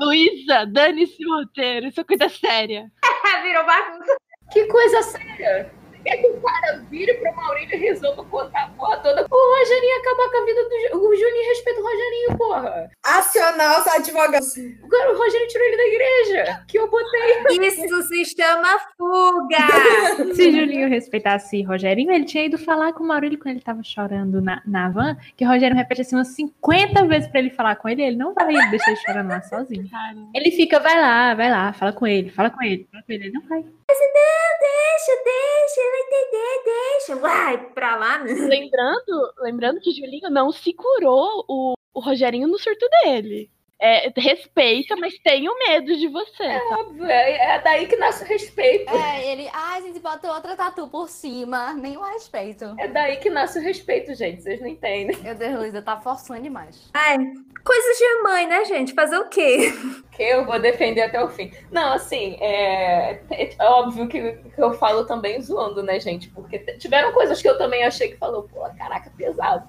Luísa, 0.01 0.64
dane-se 0.66 1.26
o 1.26 1.41
roteiro, 1.41 1.89
isso 1.89 2.01
é 2.01 2.05
coisa 2.05 2.28
séria. 2.28 2.91
Virou 3.43 3.66
bagunça. 3.66 4.16
Que 4.53 4.66
coisa 4.66 5.03
séria. 5.03 5.78
Quer 6.05 6.17
que 6.19 6.27
o 6.27 6.41
cara 6.41 6.79
vire 6.91 7.15
pro 7.15 7.35
Maurílio 7.35 7.75
e 7.75 7.79
resolva 7.79 8.25
contar 8.25 8.65
a 8.65 8.69
porra 8.69 8.97
toda? 8.99 9.27
O 9.31 9.59
Rogerinho 9.59 9.99
acabar 10.01 10.31
com 10.31 10.39
a 10.39 10.45
vida 10.45 10.63
do 10.63 10.99
O 10.99 11.15
Juninho 11.15 11.49
respeita 11.49 11.81
o 11.81 11.85
Rogerinho, 11.85 12.39
porra. 12.39 12.91
Acionar 13.05 13.81
os 13.81 13.87
advogados. 13.87 14.57
Agora 14.85 15.13
o 15.13 15.19
Rogerinho 15.19 15.49
tirou 15.49 15.67
ele 15.67 15.77
da 15.77 15.87
igreja. 15.87 16.65
Que 16.69 16.79
eu 16.79 16.91
botei. 16.91 17.67
Isso 17.67 18.03
se 18.03 18.25
chama 18.25 18.79
fuga! 18.97 20.35
Se 20.35 20.51
Julinho 20.51 20.89
respeitasse 20.89 21.63
Rogerinho, 21.63 22.13
ele 22.13 22.25
tinha 22.25 22.45
ido 22.45 22.59
falar 22.59 22.93
com 22.93 23.05
o 23.05 23.07
Maurílio 23.07 23.39
quando 23.39 23.57
ele 23.57 23.65
tava 23.65 23.83
chorando 23.83 24.41
na, 24.41 24.63
na 24.67 24.89
van, 24.91 25.17
que 25.37 25.45
o 25.45 25.49
Rogério 25.49 25.77
repete 25.77 26.03
assim 26.03 26.17
umas 26.17 26.29
50 26.29 27.05
vezes 27.07 27.29
pra 27.29 27.41
ele 27.41 27.51
falar 27.51 27.77
com 27.77 27.89
ele, 27.89 28.03
ele 28.03 28.17
não 28.17 28.35
vai 28.35 28.47
deixar 28.71 28.91
ele 28.91 29.01
chorando 29.01 29.29
lá 29.29 29.43
sozinho. 29.43 29.89
Ele 30.35 30.51
fica, 30.51 30.79
vai 30.81 31.01
lá, 31.01 31.35
vai 31.35 31.51
lá, 31.51 31.73
fala 31.73 31.93
com 31.93 32.07
ele, 32.07 32.31
fala 32.31 32.51
com 32.51 32.63
ele, 32.63 32.87
fala 32.91 33.03
com 33.03 33.13
ele, 33.13 33.25
ele 33.25 33.33
não 33.33 33.43
vai. 33.43 33.65
Deixa, 34.99 35.13
deixa, 35.25 35.81
ele 35.81 35.88
vai 35.91 36.01
entender, 36.01 36.62
deixa. 36.64 37.16
Vai 37.16 37.70
pra 37.72 37.97
lá. 37.97 38.18
né? 38.18 38.32
Lembrando, 38.32 39.32
lembrando 39.39 39.80
que 39.80 39.93
Julinho 39.93 40.30
não 40.30 40.51
se 40.53 40.72
curou 40.72 41.45
o, 41.49 41.74
o 41.95 42.01
Rogerinho 42.01 42.49
no 42.49 42.59
surto 42.59 42.86
dele. 43.03 43.51
É, 43.81 44.12
respeita, 44.16 44.97
mas 44.97 45.16
tenho 45.20 45.57
medo 45.59 45.97
de 45.97 46.09
você. 46.09 46.49
tá? 46.49 46.76
Óbvio, 46.81 47.05
É, 47.07 47.55
é 47.55 47.61
daí 47.61 47.87
que 47.87 47.97
nasce 47.97 48.24
o 48.24 48.26
respeito. 48.26 48.91
É, 48.93 49.24
ele, 49.33 49.49
ah, 49.53 49.74
a 49.76 49.81
gente 49.81 50.01
botou 50.01 50.31
outra 50.31 50.57
tatu 50.57 50.89
por 50.89 51.09
cima, 51.09 51.72
nenhum 51.74 52.03
respeito. 52.03 52.74
É 52.76 52.89
daí 52.89 53.18
que 53.18 53.31
nasce 53.31 53.59
o 53.59 53.62
respeito, 53.62 54.14
gente. 54.14 54.43
Vocês 54.43 54.61
não 54.61 54.66
entendem. 54.66 55.16
Meu 55.18 55.35
Deus, 55.35 55.55
Luísa, 55.61 55.81
tá 55.81 55.97
forçando 56.01 56.43
demais. 56.43 56.91
Ai, 56.93 57.16
coisas 57.64 57.99
de 57.99 58.22
mãe, 58.22 58.47
né, 58.49 58.64
gente? 58.64 58.93
Fazer 58.95 59.16
o 59.18 59.29
quê? 59.29 59.72
Que 60.11 60.24
eu 60.24 60.45
vou 60.45 60.59
defender 60.59 61.03
até 61.03 61.22
o 61.22 61.29
fim. 61.29 61.53
Não, 61.70 61.93
assim, 61.93 62.37
é, 62.41 63.20
é 63.31 63.57
óbvio 63.61 64.09
que, 64.09 64.33
que 64.33 64.61
eu 64.61 64.72
falo 64.74 65.07
também 65.07 65.41
zoando, 65.41 65.85
né, 65.85 66.01
gente? 66.01 66.29
Porque 66.31 66.59
tiveram 66.79 67.12
coisas 67.12 67.41
que 67.41 67.49
eu 67.49 67.57
também 67.57 67.85
achei 67.85 68.09
que 68.09 68.16
falou, 68.16 68.43
pô, 68.43 68.61
caraca, 68.76 69.12
pesado. 69.16 69.68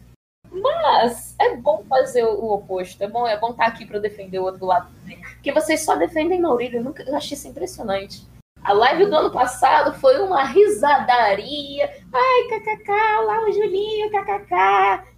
Mas 0.52 1.36
é 1.40 1.56
bom 1.56 1.84
fazer 1.88 2.24
o, 2.24 2.52
oposto. 2.52 3.04
É 3.04 3.08
bom 3.08 3.28
é 3.28 3.38
bom 3.38 3.52
estar 3.52 3.66
aqui 3.66 3.86
para 3.86 4.00
defender 4.00 4.40
o 4.40 4.44
outro 4.44 4.66
lado 4.66 4.90
também. 5.00 5.22
Porque 5.22 5.52
vocês 5.52 5.84
só 5.84 5.96
defendem 5.96 6.42
Maurílio. 6.42 6.80
Eu, 6.80 6.84
nunca, 6.84 7.04
eu 7.04 7.16
achei 7.16 7.36
isso 7.38 7.48
impressionante. 7.48 8.28
A 8.64 8.74
live 8.74 9.06
do 9.06 9.16
ano 9.16 9.32
passado 9.32 9.94
foi 10.00 10.20
uma 10.20 10.44
risadaria. 10.44 11.90
Ai, 12.14 12.60
kkk, 12.60 12.92
lá 13.26 13.46
o 13.46 13.52
Julinho, 13.52 14.10
kkk, 14.12 14.50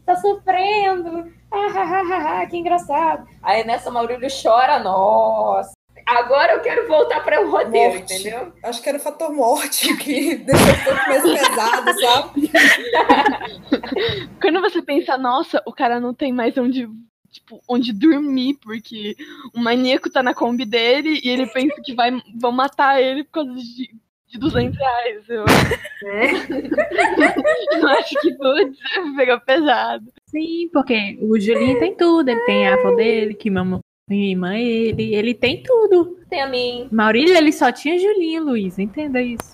tá 0.05 0.15
sofrendo. 0.17 1.31
Ah, 1.51 1.67
ah, 1.75 2.01
ah, 2.01 2.41
ah, 2.41 2.47
que 2.47 2.57
engraçado. 2.57 3.27
Aí 3.41 3.65
nessa 3.65 3.89
Maurílio 3.89 4.29
chora, 4.41 4.79
nossa. 4.79 5.73
Agora 6.05 6.53
eu 6.53 6.61
quero 6.61 6.87
voltar 6.87 7.23
para 7.23 7.41
o 7.41 7.49
roteiro, 7.49 7.95
Morte. 7.99 8.13
entendeu? 8.13 8.53
Acho 8.63 8.81
que 8.81 8.89
era 8.89 8.97
o 8.97 9.01
fator 9.01 9.31
morte 9.33 9.95
que 9.97 10.35
deixou 10.45 10.69
um 10.69 10.83
pouco 10.83 11.07
mais 11.07 11.23
pesado, 11.23 11.99
sabe? 11.99 12.51
Quando 14.41 14.61
você 14.61 14.81
pensa, 14.81 15.17
nossa, 15.17 15.61
o 15.65 15.73
cara 15.73 15.99
não 15.99 16.13
tem 16.13 16.31
mais 16.31 16.57
onde, 16.57 16.87
tipo, 17.29 17.61
onde 17.67 17.93
dormir, 17.93 18.57
porque 18.61 19.15
o 19.53 19.59
maníaco 19.59 20.09
tá 20.09 20.21
na 20.23 20.33
Kombi 20.33 20.65
dele 20.65 21.19
e 21.23 21.29
ele 21.29 21.47
pensa 21.47 21.81
que 21.83 21.93
vai, 21.93 22.11
vão 22.35 22.51
matar 22.51 23.01
ele 23.01 23.23
por 23.23 23.31
causa 23.31 23.53
de, 23.53 23.89
de 24.27 24.39
200 24.39 24.77
reais. 24.77 25.29
Eu, 25.29 25.45
eu 27.73 27.87
acho 27.89 28.19
que, 28.21 28.33
putz, 28.35 28.77
pegou 29.15 29.39
pesado. 29.41 30.05
Sim, 30.25 30.69
porque 30.71 31.17
o 31.21 31.39
Julinho 31.39 31.79
tem 31.79 31.95
tudo, 31.95 32.29
ele 32.29 32.39
tem 32.45 32.67
a 32.67 32.73
avó 32.75 32.95
dele, 32.95 33.33
que 33.33 33.49
mama 33.49 33.79
mima 34.11 34.57
ele, 34.57 35.15
ele 35.15 35.33
tem 35.33 35.63
tudo. 35.63 36.17
Tem 36.29 36.41
a 36.41 36.47
mim. 36.47 36.87
Maurílio, 36.91 37.35
ele 37.35 37.51
só 37.51 37.71
tinha 37.71 37.97
Julinho, 37.99 38.43
Luiz, 38.43 38.77
entenda 38.79 39.21
isso. 39.21 39.51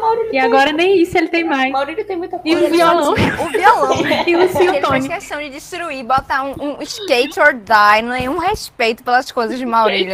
Maurílio 0.00 0.32
E 0.34 0.38
agora 0.38 0.72
nem 0.72 1.00
isso 1.02 1.16
ele 1.18 1.28
tem 1.28 1.44
mais. 1.44 1.70
Maurílio 1.72 2.04
tem 2.04 2.16
muita 2.16 2.40
E 2.44 2.52
coisa. 2.52 2.66
o 2.66 2.70
violão. 2.70 3.12
O 3.12 3.48
violão. 3.50 3.96
E 4.26 4.36
o 4.36 4.40
Ele 4.42 4.48
fez 4.48 4.70
Siltone. 4.70 5.08
questão 5.08 5.40
de 5.40 5.50
destruir, 5.50 6.04
botar 6.04 6.44
um, 6.44 6.54
um 6.78 6.82
skate 6.82 7.38
or 7.40 7.54
die, 7.54 8.02
nenhum 8.02 8.38
respeito 8.38 9.02
pelas 9.02 9.30
coisas 9.32 9.58
de 9.58 9.66
Maurílio. 9.66 10.12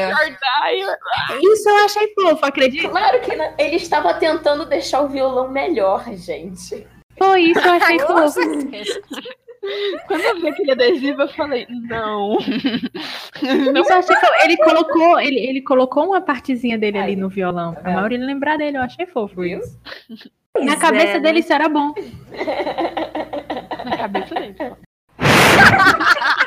Isso 1.53 1.69
eu 1.69 1.77
achei 1.85 2.13
fofo, 2.15 2.45
acredita? 2.47 2.89
Claro 2.89 3.21
que 3.21 3.35
não. 3.37 3.53
ele 3.59 3.77
estava 3.77 4.15
tentando 4.15 4.65
deixar 4.67 5.03
o 5.03 5.09
violão 5.09 5.51
melhor, 5.51 6.05
gente. 6.15 6.87
Foi 7.19 7.41
isso, 7.43 7.61
eu 7.61 7.73
achei 7.73 7.99
fofo. 8.07 8.41
Quando 10.07 10.21
eu 10.23 10.41
vi 10.41 10.49
aquele 10.49 10.73
adesivo, 10.73 11.23
eu 11.23 11.29
falei, 11.29 11.67
não. 11.69 12.39
Isso 13.43 13.93
eu 13.93 13.99
achei 13.99 14.17
fofo. 14.17 14.33
Ele 14.45 14.57
colocou, 14.57 15.21
ele, 15.21 15.39
ele 15.41 15.61
colocou 15.63 16.07
uma 16.07 16.21
partezinha 16.21 16.79
dele 16.79 16.99
ali 16.99 17.17
no 17.17 17.29
violão. 17.29 17.75
Pra 17.75 17.91
É. 17.91 17.95
Maurílio 17.95 18.27
lembrar 18.27 18.57
dele, 18.57 18.77
eu 18.79 18.83
achei 18.83 19.07
fofo 19.07 19.43
Viu? 19.43 19.59
isso. 19.61 19.79
Na 20.09 20.17
Pois 20.53 20.75
cabeça 20.79 21.07
é, 21.07 21.15
né? 21.15 21.21
dele 21.21 21.39
isso 21.41 21.53
era 21.53 21.69
bom. 21.69 21.93
Na 23.85 23.97
cabeça 23.97 24.35
dele. 24.35 24.55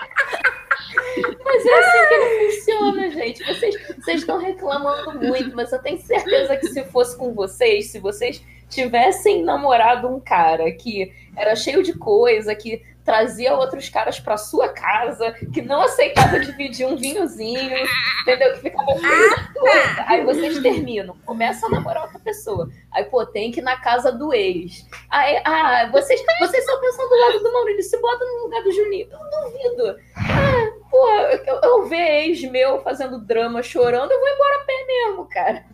Mas 1.44 1.66
é 1.66 1.80
assim 1.80 2.08
que 2.08 2.14
ele 2.14 2.52
funciona, 2.52 3.10
gente. 3.10 3.44
Vocês 3.46 3.76
vocês 3.98 4.20
estão 4.22 4.38
reclamando 4.40 5.20
muito, 5.20 5.56
mas 5.56 5.72
eu 5.72 5.82
tenho 5.82 5.98
certeza 6.00 6.56
que 6.58 6.68
se 6.68 6.84
fosse 6.86 7.18
com 7.18 7.34
vocês, 7.34 7.88
se 7.92 8.00
vocês 8.00 8.44
tivessem 8.70 9.44
namorado 9.44 10.08
um 10.08 10.20
cara 10.20 10.72
que 10.72 11.12
era 11.36 11.56
cheio 11.56 11.84
de 11.84 11.94
coisa, 11.94 12.56
que 12.56 12.82
trazia 13.04 13.56
outros 13.56 13.90
caras 13.90 14.20
pra 14.20 14.38
sua 14.38 14.70
casa, 14.70 15.32
que 15.54 15.62
não 15.62 15.82
aceitava 15.82 16.40
dividir 16.40 16.86
um 16.86 16.96
vinhozinho, 16.96 17.76
entendeu? 18.22 18.54
Que 18.54 18.60
ficava 18.60 18.86
coisa. 18.86 20.06
Aí 20.08 20.24
vocês 20.24 20.60
terminam, 20.60 21.18
começam 21.26 21.68
a 21.70 21.74
namorar 21.74 22.04
outra 22.04 22.20
pessoa. 22.20 22.70
Aí, 22.92 23.04
pô, 23.06 23.26
tem 23.26 23.52
que 23.52 23.60
ir 23.60 23.64
na 23.64 23.78
casa 23.78 24.12
do 24.12 24.32
ex. 24.34 24.86
Aí, 25.10 25.42
ah, 25.46 25.90
vocês, 25.92 26.22
vocês 26.40 26.66
só 26.66 26.80
pensam 26.80 27.10
do 27.10 27.16
lado 27.16 27.40
do 27.40 27.54
Maurício, 27.54 27.92
se 27.92 28.02
bota 28.02 28.24
no 28.24 28.44
lugar 28.44 28.62
do 28.64 28.72
Juninho. 28.72 29.08
Eu 29.12 29.20
duvido. 29.44 30.00
Ah, 30.16 30.72
pô, 30.90 31.10
eu, 31.10 31.60
eu 31.62 31.88
ver 31.88 32.26
ex 32.26 32.44
meu 32.44 32.82
fazendo 32.82 33.20
drama, 33.20 33.64
chorando, 33.64 34.12
eu 34.12 34.20
vou 34.20 34.30
embora 34.30 34.56
a 34.56 34.66
pé 34.66 34.86
mesmo, 34.86 35.28
cara. 35.30 35.66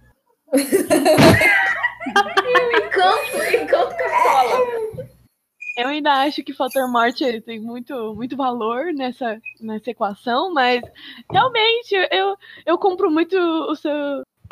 eu 0.54 0.60
encanto, 2.88 3.56
encanto 3.56 3.98
cartola. 3.98 5.08
Eu 5.78 5.90
ainda 5.90 6.12
acho 6.24 6.44
que 6.44 6.52
o 6.52 6.56
fator 6.56 6.92
morte 6.92 7.24
ele 7.24 7.40
tem 7.40 7.60
muito, 7.60 8.16
muito 8.16 8.36
valor 8.36 8.92
nessa, 8.94 9.40
nessa 9.62 9.92
equação, 9.92 10.52
mas 10.52 10.82
realmente 11.32 11.94
eu, 12.12 12.36
eu 12.66 12.78
compro 12.80 13.12
muito 13.12 13.38
o 13.38 13.76
seu, 13.76 13.94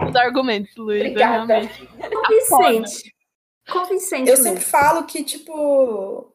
os 0.08 0.16
argumentos, 0.16 0.76
Luiz. 0.76 1.02
Obrigada. 1.02 1.62
Realmente. 1.62 1.88
Convincente. 2.48 3.16
Convincente 3.68 4.30
Eu 4.30 4.38
mesmo. 4.38 4.44
sempre 4.44 4.64
falo 4.64 5.06
que, 5.06 5.24
tipo, 5.24 6.32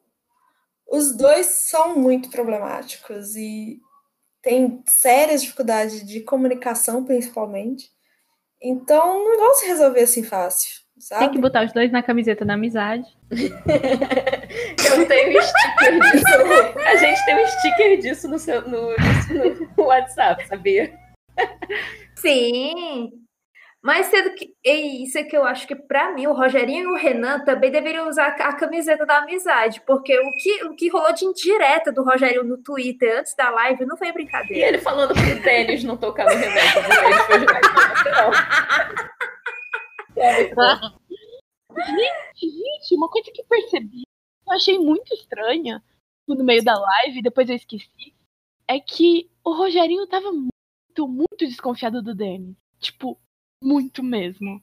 os 0.90 1.16
dois 1.16 1.46
são 1.46 1.96
muito 1.96 2.28
problemáticos 2.28 3.36
e 3.36 3.80
têm 4.42 4.82
sérias 4.86 5.42
dificuldades 5.42 6.04
de 6.04 6.20
comunicação, 6.22 7.04
principalmente. 7.04 7.88
Então, 8.60 9.24
não 9.24 9.38
vão 9.38 9.54
se 9.54 9.66
resolver 9.66 10.00
assim 10.00 10.24
fácil, 10.24 10.79
sabe? 11.00 11.24
Tem 11.24 11.30
que 11.32 11.40
botar 11.40 11.64
os 11.64 11.72
dois 11.72 11.90
na 11.90 12.02
camiseta 12.02 12.44
da 12.44 12.54
amizade. 12.54 13.04
Eu 13.30 15.06
tenho 15.06 15.42
sticker 15.42 16.00
disso. 16.00 16.78
A 16.86 16.96
gente 16.96 17.24
tem 17.24 17.42
um 17.42 17.46
sticker 17.46 17.98
disso 17.98 18.28
no, 18.28 18.38
seu, 18.38 18.62
no, 18.68 18.94
disso 18.96 19.68
no 19.76 19.84
WhatsApp, 19.84 20.46
sabia? 20.46 20.92
Sim. 22.16 23.10
Mas 23.82 24.06
sendo 24.06 24.34
que. 24.34 24.52
E 24.62 25.04
isso 25.04 25.16
é 25.16 25.22
que 25.22 25.34
eu 25.34 25.44
acho 25.44 25.66
que, 25.66 25.74
pra 25.74 26.12
mim, 26.12 26.26
o 26.26 26.34
Rogerinho 26.34 26.90
e 26.90 26.92
o 26.92 26.96
Renan 26.96 27.40
também 27.44 27.70
deveriam 27.70 28.08
usar 28.08 28.28
a 28.28 28.52
camiseta 28.52 29.06
da 29.06 29.18
amizade. 29.18 29.80
Porque 29.86 30.18
o 30.18 30.32
que, 30.34 30.64
o 30.64 30.74
que 30.74 30.90
rolou 30.90 31.14
de 31.14 31.24
indireta 31.24 31.90
do 31.90 32.04
Rogerinho 32.04 32.44
no 32.44 32.58
Twitter 32.58 33.20
antes 33.20 33.34
da 33.34 33.48
live 33.48 33.86
não 33.86 33.96
foi 33.96 34.08
E 34.08 34.12
brincadeira. 34.12 34.68
ele 34.68 34.78
falando 34.78 35.14
pro 35.14 35.42
Denis 35.42 35.82
não 35.82 35.96
tocar 35.96 36.26
no 36.26 36.38
remédio. 36.38 36.78
Ele 37.06 37.14
foi 37.22 37.40
jogar 37.40 37.60
isso 37.60 39.39
bom. 40.54 40.98
Gente, 42.36 42.94
uma 42.94 43.08
coisa 43.08 43.30
que 43.32 43.44
percebi, 43.44 44.02
eu 44.46 44.52
achei 44.52 44.78
muito 44.78 45.12
estranha 45.14 45.82
no 46.26 46.44
meio 46.44 46.64
da 46.64 46.78
live, 46.78 47.22
depois 47.22 47.48
eu 47.48 47.56
esqueci, 47.56 48.14
é 48.68 48.78
que 48.78 49.30
o 49.44 49.52
Rogerinho 49.52 50.06
tava 50.06 50.30
muito, 50.30 51.08
muito 51.08 51.38
desconfiado 51.38 52.02
do 52.02 52.14
Danny. 52.14 52.56
Tipo, 52.78 53.18
muito 53.62 54.02
mesmo. 54.02 54.62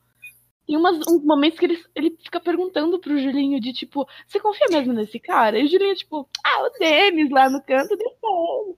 Tem 0.67 0.75
umas, 0.75 0.97
uns 1.07 1.23
momentos 1.23 1.57
que 1.57 1.65
ele, 1.65 1.81
ele 1.95 2.17
fica 2.21 2.41
perguntando 2.41 2.99
pro 2.99 3.17
Julinho 3.17 3.57
de 3.61 3.71
tipo, 3.71 4.05
você 4.27 4.37
confia 4.37 4.67
mesmo 4.69 4.91
nesse 4.91 5.17
cara? 5.17 5.57
E 5.57 5.63
o 5.63 5.67
Julinho, 5.69 5.95
tipo, 5.95 6.27
ah, 6.43 6.63
o 6.63 6.69
Denis 6.77 7.31
lá 7.31 7.49
no 7.49 7.63
canto 7.63 7.95
deixa 7.95 8.17
ele. 8.21 8.75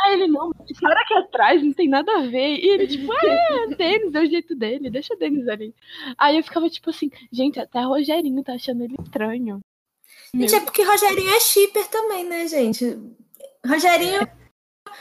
Aí 0.00 0.14
ele, 0.14 0.28
não, 0.28 0.50
esse 0.68 0.80
cara 0.80 0.98
aqui 0.98 1.12
atrás 1.12 1.62
não 1.62 1.74
tem 1.74 1.88
nada 1.88 2.10
a 2.10 2.22
ver. 2.22 2.56
E 2.56 2.66
ele, 2.66 2.86
tipo, 2.86 3.12
é, 3.12 3.66
o 3.66 3.76
Denis, 3.76 4.14
é 4.14 4.20
o 4.22 4.30
jeito 4.30 4.56
dele, 4.56 4.88
deixa 4.88 5.12
o 5.12 5.18
Denis 5.18 5.46
ali. 5.46 5.74
Aí 6.16 6.38
eu 6.38 6.42
ficava 6.42 6.70
tipo 6.70 6.88
assim, 6.88 7.10
gente, 7.30 7.60
até 7.60 7.80
o 7.80 7.90
Rogerinho 7.90 8.42
tá 8.42 8.54
achando 8.54 8.82
ele 8.82 8.96
estranho. 9.02 9.60
Gente, 10.34 10.54
é 10.54 10.60
porque 10.60 10.82
Rogerinho 10.82 11.34
é 11.34 11.40
shipper 11.40 11.86
também, 11.88 12.24
né, 12.24 12.46
gente? 12.46 12.98
Rogerinho. 13.66 14.26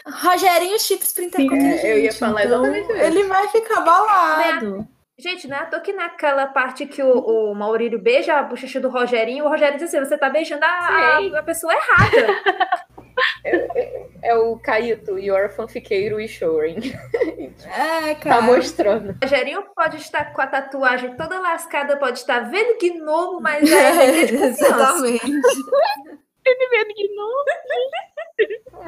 Rogerinho 0.06 0.80
chip 0.80 1.04
Sprinter 1.04 1.42
Sim, 1.42 1.48
com 1.48 1.56
qualquer 1.56 1.86
é, 1.86 1.94
eu 1.94 1.98
ia 1.98 2.12
gente, 2.12 2.20
falar 2.20 2.46
então 2.46 2.66
exatamente 2.66 2.92
isso. 2.92 3.02
Ele 3.02 3.24
vai 3.24 3.48
ficar 3.48 3.82
balado. 3.82 4.88
Gente, 5.20 5.48
não 5.48 5.58
é 5.58 5.60
à 5.60 5.66
toa 5.66 5.82
que 5.82 5.92
naquela 5.94 6.48
parte 6.48 6.86
que 6.86 7.04
o, 7.04 7.12
o 7.52 7.54
Maurílio 7.54 8.00
beija 8.00 8.36
a 8.36 8.44
bochecha 8.44 8.80
do 8.80 8.90
Rogerinho, 8.90 9.46
o 9.46 9.50
Rogério 9.50 9.78
diz 9.78 9.88
assim: 9.94 10.00
você 10.00 10.18
tá 10.18 10.30
beijando 10.30 10.64
a, 10.64 10.68
a, 10.68 11.40
a 11.40 11.44
pessoa 11.44 11.74
errada. 11.74 12.28
É 14.24 14.34
o 14.36 14.58
Caíto, 14.60 15.18
your 15.20 15.50
fanfiqueiro 15.50 16.20
e 16.22 16.28
showing. 16.28 16.94
É, 17.66 18.16
Tá 18.16 18.16
cara. 18.16 18.42
mostrando. 18.42 19.10
O 19.12 19.18
Rogerinho 19.26 19.64
pode 19.76 19.98
estar 19.98 20.32
com 20.34 20.42
a 20.42 20.48
tatuagem 20.48 21.16
toda 21.18 21.40
lascada, 21.40 21.98
pode 21.98 22.20
estar 22.20 22.40
vendo 22.50 22.78
gnomo, 22.80 23.42
mas 23.42 23.70
é 23.70 24.26
de 24.26 24.34
confiança. 24.38 24.66
Exatamente. 24.66 25.32
Ele 26.50 26.70
vendo 26.70 26.94
de 26.96 27.16
novo. 27.16 27.46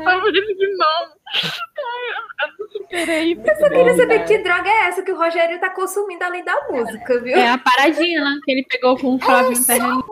Tava 0.03 0.24
vendo 0.24 0.57
de 0.57 0.78
novo. 0.78 1.22
Ai, 1.34 2.49
eu 2.49 2.57
não 2.59 2.68
superei. 2.70 3.34
Eu 3.34 3.55
só 3.55 3.70
queria 3.70 3.95
saber 3.95 4.26
que 4.26 4.38
droga 4.39 4.70
é 4.70 4.88
essa 4.88 5.03
que 5.03 5.12
o 5.12 5.18
Rogério 5.18 5.59
tá 5.59 5.70
consumindo 5.70 6.24
além 6.24 6.43
da 6.43 6.68
música, 6.70 7.20
viu? 7.20 7.36
É 7.36 7.49
a 7.49 7.57
paradinha 7.57 8.24
lá 8.24 8.32
que 8.43 8.51
ele 8.51 8.66
pegou 8.68 8.97
com 8.97 9.16
o 9.16 9.20
Flavinho 9.20 9.66
Terreno. 9.66 10.03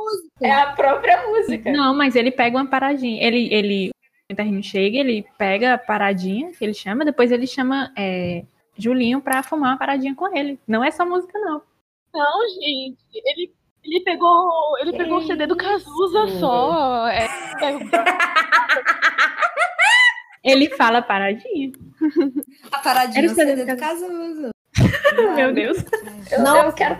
É 0.41 0.51
a 0.51 0.73
própria 0.73 1.27
música. 1.27 1.71
Não, 1.71 1.95
mas 1.95 2.15
ele 2.15 2.31
pega 2.31 2.57
uma 2.57 2.69
paradinha. 2.69 3.25
Ele, 3.25 3.53
ele, 3.53 3.89
o 4.31 4.35
Terreno 4.35 4.61
chega, 4.61 4.97
ele 4.97 5.25
pega 5.37 5.73
a 5.73 5.77
paradinha 5.77 6.51
que 6.51 6.63
ele 6.63 6.73
chama, 6.73 7.03
depois 7.03 7.31
ele 7.31 7.47
chama 7.47 7.91
é, 7.97 8.43
Julinho 8.77 9.21
pra 9.21 9.43
fumar 9.43 9.71
uma 9.71 9.79
paradinha 9.79 10.15
com 10.15 10.35
ele. 10.35 10.59
Não 10.67 10.83
é 10.83 10.91
só 10.91 11.05
música, 11.05 11.37
não. 11.39 11.61
Não, 12.13 12.47
gente. 12.49 12.97
Ele, 13.13 13.51
ele 13.83 14.01
pegou. 14.01 14.77
Ele 14.79 14.93
pegou 14.93 15.17
o 15.19 15.25
CD 15.25 15.47
do 15.47 15.55
Cazuza 15.55 16.27
só. 16.39 17.07
É, 17.07 17.25
é, 17.25 17.79
Ele 20.43 20.69
fala 20.69 21.01
paradinha. 21.01 21.71
A 22.71 22.79
paradinha 22.79 23.25
Era 23.25 23.27
o 23.27 23.29
é 23.29 23.33
o 23.33 23.35
CD 23.35 23.55
CD 23.57 23.73
do 23.73 23.79
Cazuza. 23.79 24.51
Meu 25.35 25.53
Deus. 25.53 25.77
Eu, 26.31 26.41
Não. 26.41 26.65
eu 26.65 26.73
quero. 26.73 26.97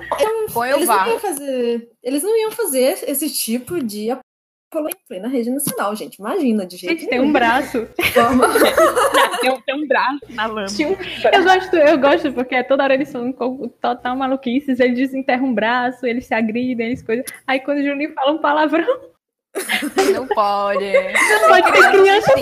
Põe 0.54 0.74
o 0.74 0.76
Eles 0.78 0.88
não 0.88 1.08
iam 1.08 1.20
fazer. 1.20 1.90
Eles 2.04 2.24
não 2.24 2.38
iam 2.38 2.52
fazer 2.52 3.00
esse 3.08 3.30
tipo 3.30 3.82
de 3.84 4.10
apologia 4.72 4.98
em 5.04 5.08
plena 5.08 5.28
rede 5.28 5.50
nacional, 5.50 5.96
gente. 5.96 6.16
Imagina, 6.18 6.66
de 6.66 6.78
jeito 6.78 7.00
Gente, 7.02 7.10
tem 7.10 7.20
um 7.20 7.32
braço. 7.32 7.88
Tem, 9.42 9.52
um- 9.52 9.62
tem 9.62 9.76
um 9.76 9.88
braço 9.88 10.20
na 10.32 10.46
lama. 10.48 10.68
Eu 11.32 11.44
gosto, 11.46 11.76
eu 11.78 11.98
gosto, 11.98 12.34
porque 12.34 12.62
toda 12.66 12.84
hora 12.84 12.94
eles 12.94 13.08
são 13.08 13.32
total 13.82 14.14
maluquices, 14.16 14.82
eles 14.82 14.98
desenterram 14.98 15.46
um 15.46 15.54
braço, 15.54 16.06
eles 16.06 16.26
se 16.26 16.34
agridem, 16.34 16.88
eles 16.88 17.02
coisas. 17.02 17.26
Aí 17.48 17.62
quando 17.62 17.78
o 17.80 17.84
Juninho 17.84 18.14
fala 18.14 18.34
um 18.34 18.38
palavrão, 18.40 18.86
Não 20.14 20.28
pode. 20.28 20.92
não 20.92 21.48
pode 21.48 21.72
ter 21.72 21.92
criança, 21.92 22.34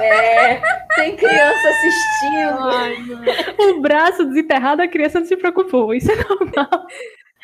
É, 0.00 0.60
tem 0.94 1.16
criança 1.16 1.68
assistindo. 1.68 3.72
o 3.76 3.80
braço 3.80 4.24
desenterrado, 4.24 4.80
a 4.80 4.86
criança 4.88 5.18
não 5.18 5.26
se 5.26 5.36
preocupou. 5.36 5.92
Isso 5.92 6.10
é 6.12 6.16
normal. 6.16 6.86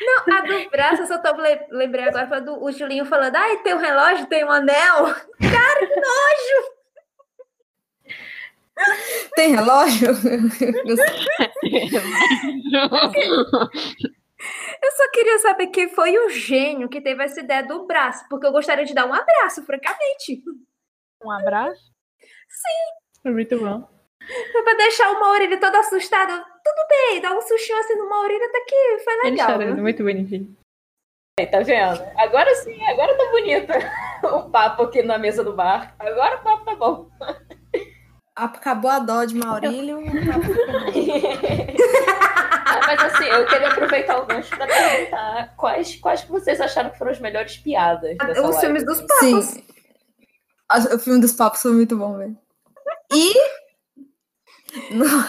Não, 0.03 0.35
a 0.35 0.41
do 0.41 0.69
braço, 0.69 1.01
eu 1.03 1.07
só 1.07 1.17
tô 1.19 1.31
le- 1.39 1.67
lembrei 1.69 2.05
agora 2.05 2.27
foi 2.27 2.41
do 2.41 2.61
o 2.63 2.71
Julinho 2.71 3.05
falando: 3.05 3.35
ai, 3.35 3.57
tem 3.63 3.73
um 3.73 3.77
relógio, 3.77 4.25
tem 4.27 4.43
um 4.43 4.51
anel. 4.51 5.13
Tem 9.35 9.55
relógio? 9.55 10.09
Eu 14.81 14.91
só 14.93 15.11
queria 15.11 15.37
saber 15.39 15.67
quem 15.67 15.87
foi 15.89 16.17
o 16.17 16.29
gênio 16.29 16.89
que 16.89 16.99
teve 16.99 17.23
essa 17.23 17.39
ideia 17.39 17.63
do 17.63 17.85
braço, 17.85 18.25
porque 18.27 18.47
eu 18.47 18.51
gostaria 18.51 18.83
de 18.85 18.93
dar 18.93 19.05
um 19.05 19.13
abraço, 19.13 19.63
francamente. 19.65 20.43
Um 21.23 21.29
abraço. 21.31 21.91
Foi 23.21 23.31
muito 23.31 23.59
bom. 23.59 23.87
Foi 24.51 24.63
pra 24.63 24.73
deixar 24.75 25.09
o 25.11 25.19
Maurílio 25.19 25.59
todo 25.59 25.75
assustado. 25.75 26.31
Tudo 26.63 26.87
bem, 26.89 27.21
dá 27.21 27.33
um 27.35 27.41
sustinho 27.41 27.79
assim 27.79 27.95
no 27.95 28.09
Maurílio, 28.09 28.45
até 28.47 28.59
que 28.61 28.99
foi 29.03 29.13
Ele 29.13 29.29
legal. 29.31 29.49
chorando, 29.51 29.73
viu? 29.75 29.83
muito 29.83 30.03
bonitinho. 30.03 30.55
Aí, 31.39 31.47
tá 31.47 31.59
vendo? 31.61 32.01
Agora 32.17 32.53
sim, 32.55 32.81
agora 32.85 33.17
tá 33.17 33.25
bonito 33.31 33.71
o 34.27 34.49
papo 34.49 34.83
aqui 34.83 35.01
na 35.01 35.17
mesa 35.17 35.43
do 35.43 35.53
bar. 35.53 35.95
Agora 35.99 36.37
o 36.37 36.43
papo 36.43 36.65
tá 36.65 36.75
bom. 36.75 37.09
Acabou 38.35 38.89
a 38.91 38.99
dó 38.99 39.23
de 39.25 39.35
Maurílio. 39.35 39.99
Ah, 42.65 42.79
mas 42.87 43.03
assim, 43.03 43.25
eu 43.25 43.45
queria 43.47 43.67
aproveitar 43.69 44.21
o 44.21 44.25
gancho 44.25 44.55
pra 44.55 44.67
perguntar 44.67 45.53
quais, 45.57 45.95
quais 45.97 46.23
que 46.23 46.31
vocês 46.31 46.59
acharam 46.61 46.89
que 46.89 46.97
foram 46.97 47.11
as 47.11 47.19
melhores 47.19 47.57
piadas 47.57 48.17
dessa 48.17 48.41
Os 48.41 48.49
live. 48.55 48.59
filmes 48.61 48.85
dos 48.85 49.01
papos. 49.01 49.45
Sim. 49.45 49.63
O 50.95 50.99
filme 50.99 51.19
dos 51.19 51.33
papos 51.33 51.61
foi 51.61 51.71
muito 51.73 51.97
bom, 51.97 52.17
velho. 52.17 52.37
E. 53.13 53.33
Não. 54.91 55.25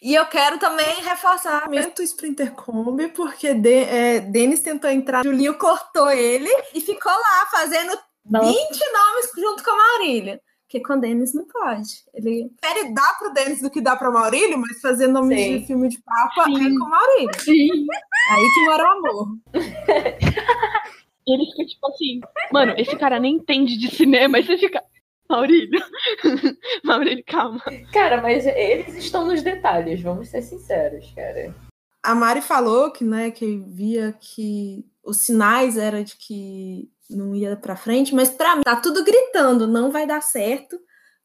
E 0.00 0.14
eu 0.14 0.26
quero 0.26 0.58
também 0.58 1.02
reforçar 1.02 1.68
o 1.68 2.02
Sprinter 2.02 2.52
Kombi, 2.52 3.08
porque 3.08 3.54
de, 3.54 3.84
é, 3.84 4.20
Denis 4.20 4.60
tentou 4.60 4.90
entrar, 4.90 5.24
Julinho 5.24 5.58
cortou 5.58 6.10
ele 6.10 6.50
e 6.74 6.80
ficou 6.80 7.12
lá 7.12 7.46
fazendo 7.50 7.98
Nossa. 8.24 8.46
20 8.46 8.56
nomes 8.56 9.30
junto 9.36 9.64
com 9.64 9.70
a 9.70 9.76
Maurília. 9.76 10.40
Porque 10.62 10.80
com 10.80 10.94
o 10.94 11.00
Denis 11.00 11.32
não 11.32 11.46
pode. 11.46 12.02
Ele 12.12 12.50
prefere 12.60 12.92
dar 12.92 13.16
pro 13.18 13.32
Denis 13.32 13.62
do 13.62 13.70
que 13.70 13.80
dá 13.80 13.94
pro 13.94 14.12
Maurílio, 14.12 14.58
mas 14.58 14.80
fazer 14.80 15.06
nome 15.06 15.36
Sim. 15.36 15.58
de 15.58 15.66
filme 15.66 15.88
de 15.88 16.02
papa 16.02 16.42
é 16.42 16.44
Sim. 16.44 16.76
com 16.76 16.84
o 16.84 16.90
Maurílio. 16.90 17.40
Sim. 17.40 17.86
Aí 18.32 18.48
que 18.52 18.64
mora 18.64 18.82
o 18.82 18.86
amor. 18.86 19.28
Ele 21.28 21.44
fica 21.50 21.66
tipo 21.66 21.86
assim, 21.88 22.20
mano, 22.52 22.74
esse 22.76 22.96
cara 22.96 23.18
nem 23.20 23.36
entende 23.36 23.76
de 23.76 23.90
cinema. 23.94 24.42
Você 24.42 24.58
fica, 24.58 24.82
Maurílio. 25.30 25.80
Maurílio, 26.84 27.24
calma. 27.26 27.62
Cara, 27.92 28.20
mas 28.20 28.46
eles 28.46 28.94
estão 28.94 29.26
nos 29.26 29.42
detalhes, 29.42 30.00
vamos 30.00 30.28
ser 30.28 30.42
sinceros, 30.42 31.12
cara. 31.14 31.54
A 32.02 32.14
Mari 32.14 32.40
falou 32.40 32.90
que, 32.92 33.04
né, 33.04 33.30
que 33.30 33.58
via 33.66 34.16
que 34.20 34.84
os 35.02 35.18
sinais 35.18 35.76
eram 35.76 36.02
de 36.02 36.16
que 36.16 36.88
não 37.10 37.34
ia 37.34 37.56
para 37.56 37.76
frente, 37.76 38.14
mas 38.14 38.30
para 38.30 38.56
mim 38.56 38.62
tá 38.62 38.76
tudo 38.76 39.04
gritando, 39.04 39.66
não 39.66 39.90
vai 39.90 40.06
dar 40.06 40.20
certo, 40.20 40.78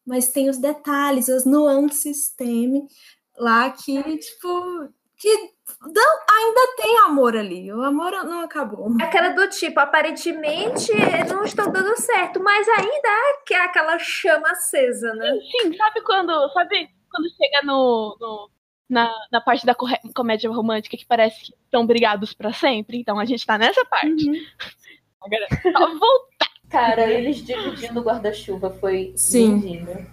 mas 0.06 0.32
tem 0.32 0.49
os 0.49 0.58
detalhes, 0.58 1.30
as 1.30 1.45
nuances, 1.45 2.30
teme 2.30 2.88
lá 3.38 3.70
que 3.72 4.18
tipo 4.18 4.89
que 5.18 5.52
ainda 5.84 6.75
tem 6.77 6.99
amor 6.99 7.36
ali. 7.36 7.71
O 7.73 7.82
amor 7.84 8.11
não 8.23 8.41
acabou. 8.41 8.95
Aquela 9.01 9.29
do 9.29 9.47
tipo, 9.49 9.79
aparentemente 9.79 10.91
não 11.27 11.43
estão 11.43 11.71
dando 11.71 11.99
certo, 11.99 12.41
mas 12.41 12.67
ainda 12.67 13.09
é 13.51 13.55
aquela 13.63 13.97
chama 13.99 14.51
acesa, 14.51 15.13
né? 15.13 15.39
Sim, 15.51 15.75
sabe 15.75 16.01
quando, 16.01 16.49
sabe 16.51 16.89
quando 17.09 17.29
chega 17.36 17.65
no, 17.65 18.15
no 18.19 18.49
na, 18.89 19.09
na 19.32 19.39
parte 19.39 19.65
da 19.65 19.73
comédia 20.13 20.51
romântica 20.51 20.97
que 20.97 21.05
parece 21.05 21.45
que 21.45 21.53
estão 21.63 21.86
brigados 21.88 22.34
pra 22.34 22.51
sempre? 22.51 22.97
Então 22.97 23.17
a 23.17 23.25
gente 23.25 23.45
tá 23.45 23.57
nessa 23.57 23.84
parte. 23.86 24.29
Uhum. 24.29 24.36
Agora, 25.21 25.47
só 25.61 25.97
voltar. 25.97 26.51
Cara, 26.69 27.09
eles 27.09 27.38
dividindo 27.38 27.99
o 27.99 28.03
guarda-chuva 28.03 28.69
foi 28.69 29.13
Sim. 29.15 29.59
lindinho. 29.59 30.07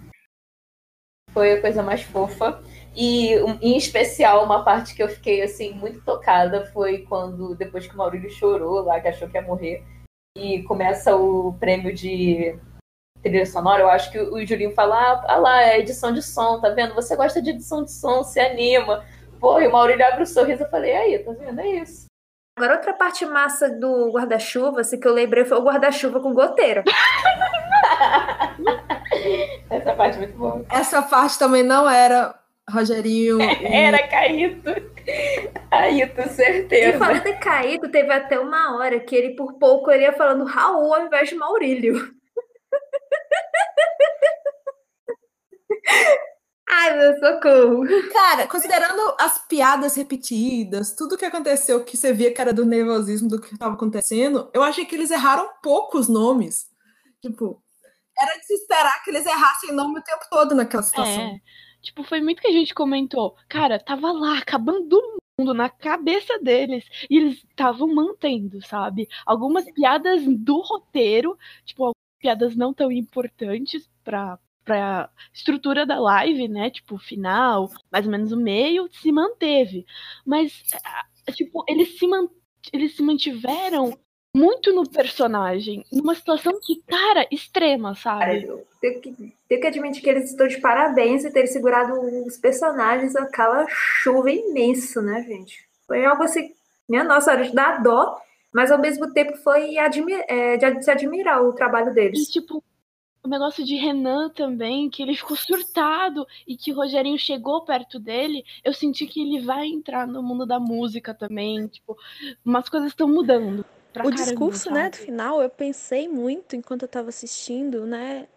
Foi 1.31 1.53
a 1.53 1.61
coisa 1.61 1.81
mais 1.83 2.01
fofa. 2.01 2.63
E 2.95 3.33
em 3.61 3.77
especial, 3.77 4.43
uma 4.43 4.63
parte 4.63 4.95
que 4.95 5.01
eu 5.01 5.09
fiquei 5.09 5.41
assim 5.41 5.73
muito 5.73 6.01
tocada 6.01 6.65
foi 6.73 6.99
quando, 6.99 7.55
depois 7.55 7.87
que 7.87 7.93
o 7.93 7.97
Maurílio 7.97 8.29
chorou 8.29 8.81
lá, 8.81 8.99
que 8.99 9.07
achou 9.07 9.29
que 9.29 9.37
ia 9.37 9.41
morrer, 9.41 9.83
e 10.37 10.63
começa 10.63 11.15
o 11.15 11.53
prêmio 11.53 11.93
de 11.93 12.57
trilha 13.21 13.45
sonora, 13.45 13.83
eu 13.83 13.89
acho 13.89 14.11
que 14.11 14.19
o 14.19 14.45
Julinho 14.45 14.73
fala, 14.73 14.95
ah, 14.95 15.23
ah 15.27 15.35
lá, 15.37 15.63
é 15.63 15.79
edição 15.79 16.13
de 16.13 16.21
som, 16.21 16.59
tá 16.59 16.69
vendo? 16.69 16.95
Você 16.95 17.15
gosta 17.15 17.41
de 17.41 17.49
edição 17.51 17.83
de 17.83 17.91
som, 17.91 18.23
se 18.23 18.39
anima. 18.39 19.03
Pô, 19.39 19.59
e 19.59 19.67
o 19.67 19.71
Maurílio 19.71 20.05
abre 20.05 20.23
o 20.23 20.27
sorriso, 20.27 20.63
eu 20.63 20.69
falei, 20.69 20.93
aí, 20.93 21.19
tá 21.19 21.31
vendo? 21.31 21.59
É 21.59 21.67
isso. 21.67 22.05
Agora, 22.57 22.75
outra 22.75 22.93
parte 22.93 23.25
massa 23.25 23.69
do 23.69 24.11
guarda-chuva, 24.11 24.81
assim, 24.81 24.99
que 24.99 25.07
eu 25.07 25.13
lembrei, 25.13 25.45
foi 25.45 25.57
o 25.57 25.63
guarda-chuva 25.63 26.19
com 26.19 26.33
goteira. 26.33 26.83
Essa 29.69 29.93
parte 29.93 30.15
é 30.15 30.17
muito 30.19 30.37
boa. 30.37 30.65
Essa 30.69 31.01
parte 31.01 31.39
também 31.39 31.63
não 31.63 31.89
era 31.89 32.35
Rogerinho. 32.69 33.39
e- 33.41 33.65
Era 33.65 34.07
Caíto. 34.07 34.69
Caíto, 35.69 36.21
E 36.21 36.29
certeza. 36.29 36.97
falando 36.99 37.25
em 37.27 37.39
Caíto, 37.39 37.89
teve 37.89 38.11
até 38.11 38.39
uma 38.39 38.77
hora 38.77 38.99
que 38.99 39.15
ele, 39.15 39.35
por 39.35 39.53
pouco, 39.59 39.89
ele 39.91 40.03
ia 40.03 40.13
falando 40.13 40.43
Raul 40.45 40.93
ao 40.93 41.05
invés 41.05 41.29
de 41.29 41.35
Maurílio. 41.35 41.95
Ai, 46.71 46.95
meu 46.95 47.17
socorro. 47.17 47.83
Cara, 48.13 48.47
considerando 48.47 49.15
as 49.19 49.39
piadas 49.47 49.95
repetidas, 49.95 50.95
tudo 50.95 51.17
que 51.17 51.25
aconteceu 51.25 51.83
que 51.83 51.97
você 51.97 52.13
via 52.13 52.31
que 52.33 52.39
era 52.39 52.53
do 52.53 52.65
nervosismo 52.65 53.27
do 53.27 53.41
que 53.41 53.53
estava 53.53 53.73
acontecendo, 53.73 54.49
eu 54.53 54.61
achei 54.61 54.85
que 54.85 54.95
eles 54.95 55.09
erraram 55.09 55.49
poucos 55.63 56.07
nomes. 56.07 56.67
Tipo, 57.21 57.61
era 58.17 58.37
de 58.37 58.45
se 58.45 58.53
esperar 58.53 59.03
que 59.03 59.09
eles 59.09 59.25
errassem 59.25 59.71
nome 59.73 59.99
o 59.99 60.03
tempo 60.03 60.21
todo 60.29 60.53
naquela 60.53 60.83
situação. 60.83 61.21
É. 61.23 61.35
Tipo, 61.81 62.03
foi 62.03 62.21
muito 62.21 62.41
que 62.41 62.47
a 62.47 62.51
gente 62.51 62.73
comentou. 62.73 63.35
Cara, 63.47 63.79
tava 63.79 64.11
lá, 64.11 64.37
acabando 64.39 64.97
o 64.97 65.17
mundo 65.39 65.53
na 65.53 65.69
cabeça 65.69 66.37
deles. 66.39 66.85
E 67.09 67.17
eles 67.17 67.37
estavam 67.37 67.87
mantendo, 67.93 68.61
sabe? 68.65 69.07
Algumas 69.25 69.65
piadas 69.71 70.23
do 70.25 70.59
roteiro, 70.59 71.37
tipo, 71.65 71.83
algumas 71.83 71.95
piadas 72.19 72.55
não 72.55 72.73
tão 72.73 72.91
importantes 72.91 73.89
pra, 74.03 74.37
pra 74.65 75.09
estrutura 75.33 75.85
da 75.85 75.99
live, 75.99 76.47
né? 76.47 76.69
Tipo, 76.69 76.97
final, 76.97 77.69
mais 77.91 78.05
ou 78.05 78.11
menos 78.11 78.31
o 78.31 78.37
meio, 78.37 78.89
se 78.91 79.11
manteve. 79.11 79.85
Mas, 80.25 80.63
tipo, 81.33 81.63
eles 81.67 81.97
se, 81.97 82.07
man... 82.07 82.27
eles 82.73 82.95
se 82.95 83.01
mantiveram 83.01 83.97
muito 84.35 84.73
no 84.73 84.87
personagem, 84.87 85.83
numa 85.91 86.13
situação 86.13 86.59
que, 86.61 86.81
cara, 86.83 87.27
extrema, 87.31 87.95
sabe? 87.95 88.47
Tenho 88.79 89.01
que, 89.01 89.33
tenho 89.47 89.61
que 89.61 89.67
admitir 89.67 90.01
que 90.01 90.09
eles 90.09 90.29
estão 90.29 90.47
de 90.47 90.59
parabéns 90.61 91.23
e 91.25 91.31
terem 91.31 91.47
segurado 91.47 91.93
os 92.25 92.37
personagens 92.37 93.15
aquela 93.15 93.65
chuva 93.67 94.31
imensa, 94.31 95.01
né, 95.01 95.23
gente? 95.27 95.67
Foi 95.87 96.05
algo 96.05 96.23
assim, 96.23 96.53
minha 96.87 97.03
nossa, 97.03 97.31
era 97.33 97.43
de 97.43 97.53
dar 97.53 97.81
dó, 97.81 98.17
mas 98.53 98.71
ao 98.71 98.79
mesmo 98.79 99.11
tempo 99.11 99.35
foi 99.37 99.77
admi- 99.77 100.23
é, 100.27 100.57
de 100.57 100.83
se 100.83 100.91
admirar 100.91 101.43
o 101.43 101.53
trabalho 101.53 101.89
E, 101.89 101.93
deles. 101.93 102.27
tipo, 102.29 102.63
o 103.23 103.27
negócio 103.27 103.65
de 103.65 103.75
Renan 103.75 104.29
também, 104.29 104.89
que 104.89 105.01
ele 105.03 105.15
ficou 105.15 105.35
surtado 105.35 106.25
e 106.47 106.55
que 106.55 106.71
o 106.71 106.75
Rogerinho 106.75 107.17
chegou 107.17 107.65
perto 107.65 107.99
dele, 107.99 108.45
eu 108.63 108.73
senti 108.73 109.05
que 109.05 109.21
ele 109.21 109.43
vai 109.43 109.65
entrar 109.67 110.07
no 110.07 110.23
mundo 110.23 110.45
da 110.45 110.59
música 110.59 111.13
também. 111.13 111.67
Tipo, 111.67 111.97
umas 112.45 112.69
coisas 112.69 112.89
estão 112.89 113.07
mudando. 113.07 113.65
Pra 113.93 114.05
O 114.05 114.09
caramba, 114.09 114.25
discurso, 114.25 114.71
né, 114.71 114.89
do 114.89 114.97
final, 114.97 115.41
eu 115.41 115.49
pensei 115.49 116.07
muito 116.07 116.55
enquanto 116.55 116.83
eu 116.83 116.87
tava 116.87 117.09
assistindo, 117.09 117.85
né? 117.85 118.27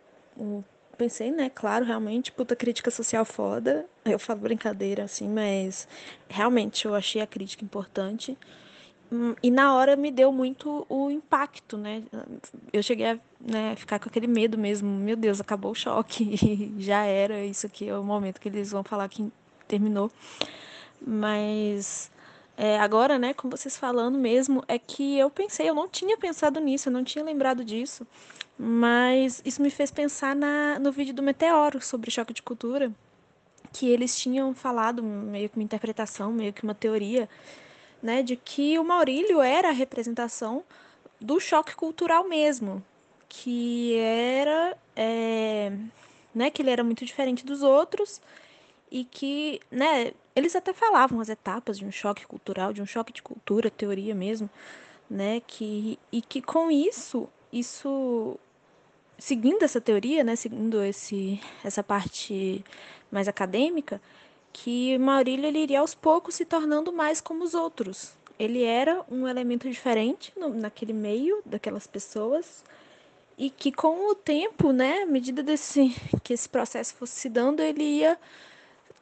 Pensei, 0.96 1.30
né, 1.30 1.50
claro, 1.50 1.84
realmente, 1.84 2.30
puta 2.30 2.54
crítica 2.54 2.90
social 2.90 3.24
foda. 3.24 3.86
Eu 4.04 4.18
falo 4.18 4.40
brincadeira, 4.40 5.04
assim, 5.04 5.28
mas 5.28 5.88
realmente 6.28 6.86
eu 6.86 6.94
achei 6.94 7.20
a 7.20 7.26
crítica 7.26 7.64
importante. 7.64 8.36
E 9.42 9.50
na 9.50 9.74
hora 9.74 9.94
me 9.94 10.10
deu 10.10 10.32
muito 10.32 10.86
o 10.88 11.10
impacto, 11.10 11.76
né? 11.76 12.02
Eu 12.72 12.82
cheguei 12.82 13.06
a 13.10 13.18
né, 13.38 13.76
ficar 13.76 13.98
com 13.98 14.08
aquele 14.08 14.26
medo 14.26 14.56
mesmo. 14.56 14.88
Meu 14.88 15.16
Deus, 15.16 15.38
acabou 15.38 15.72
o 15.72 15.74
choque. 15.74 16.72
Já 16.78 17.04
era. 17.04 17.44
Isso 17.44 17.66
aqui 17.66 17.88
é 17.88 17.98
o 17.98 18.02
momento 18.02 18.40
que 18.40 18.48
eles 18.48 18.70
vão 18.70 18.82
falar 18.82 19.08
que 19.08 19.30
terminou. 19.68 20.10
Mas 21.04 22.10
é, 22.62 22.78
agora, 22.78 23.18
né, 23.18 23.34
com 23.34 23.50
vocês 23.50 23.76
falando 23.76 24.16
mesmo, 24.16 24.62
é 24.68 24.78
que 24.78 25.18
eu 25.18 25.28
pensei, 25.28 25.68
eu 25.68 25.74
não 25.74 25.88
tinha 25.88 26.16
pensado 26.16 26.60
nisso, 26.60 26.88
eu 26.88 26.92
não 26.92 27.02
tinha 27.02 27.24
lembrado 27.24 27.64
disso. 27.64 28.06
Mas 28.56 29.42
isso 29.44 29.60
me 29.60 29.68
fez 29.68 29.90
pensar 29.90 30.36
na, 30.36 30.78
no 30.78 30.92
vídeo 30.92 31.12
do 31.12 31.24
Meteoro 31.24 31.82
sobre 31.82 32.08
choque 32.08 32.32
de 32.32 32.40
cultura, 32.40 32.92
que 33.72 33.88
eles 33.88 34.16
tinham 34.16 34.54
falado 34.54 35.02
meio 35.02 35.48
que 35.48 35.56
uma 35.56 35.64
interpretação, 35.64 36.30
meio 36.30 36.52
que 36.52 36.62
uma 36.62 36.72
teoria, 36.72 37.28
né, 38.00 38.22
de 38.22 38.36
que 38.36 38.78
o 38.78 38.84
Maurílio 38.84 39.40
era 39.40 39.70
a 39.70 39.72
representação 39.72 40.62
do 41.20 41.40
choque 41.40 41.74
cultural 41.74 42.28
mesmo, 42.28 42.80
que 43.28 43.96
era, 43.96 44.76
é, 44.94 45.72
né, 46.32 46.48
que 46.48 46.62
ele 46.62 46.70
era 46.70 46.84
muito 46.84 47.04
diferente 47.04 47.44
dos 47.44 47.60
outros 47.60 48.20
e 48.92 49.04
que, 49.04 49.58
né, 49.70 50.12
eles 50.36 50.54
até 50.54 50.74
falavam 50.74 51.18
as 51.18 51.30
etapas 51.30 51.78
de 51.78 51.84
um 51.86 51.90
choque 51.90 52.26
cultural, 52.26 52.74
de 52.74 52.82
um 52.82 52.86
choque 52.86 53.10
de 53.10 53.22
cultura, 53.22 53.70
teoria 53.70 54.14
mesmo, 54.14 54.50
né, 55.08 55.40
que 55.46 55.98
e 56.12 56.20
que 56.20 56.42
com 56.42 56.70
isso, 56.70 57.26
isso 57.50 58.38
seguindo 59.18 59.62
essa 59.62 59.80
teoria, 59.80 60.22
né, 60.22 60.36
seguindo 60.36 60.82
esse 60.84 61.40
essa 61.64 61.82
parte 61.82 62.62
mais 63.10 63.28
acadêmica, 63.28 64.00
que 64.52 64.98
Maurílio 64.98 65.46
ele 65.46 65.60
iria 65.60 65.80
aos 65.80 65.94
poucos 65.94 66.34
se 66.34 66.44
tornando 66.44 66.92
mais 66.92 67.20
como 67.20 67.44
os 67.44 67.54
outros. 67.54 68.14
Ele 68.38 68.62
era 68.62 69.02
um 69.10 69.26
elemento 69.26 69.68
diferente 69.70 70.32
no, 70.36 70.50
naquele 70.50 70.92
meio 70.92 71.42
daquelas 71.46 71.86
pessoas 71.86 72.62
e 73.38 73.48
que 73.50 73.72
com 73.72 74.10
o 74.10 74.14
tempo, 74.14 74.72
né, 74.72 75.02
à 75.02 75.06
medida 75.06 75.42
desse 75.42 75.94
que 76.22 76.34
esse 76.34 76.48
processo 76.48 76.94
fosse 76.94 77.14
se 77.20 77.28
dando, 77.30 77.60
ele 77.60 77.84
ia 77.84 78.18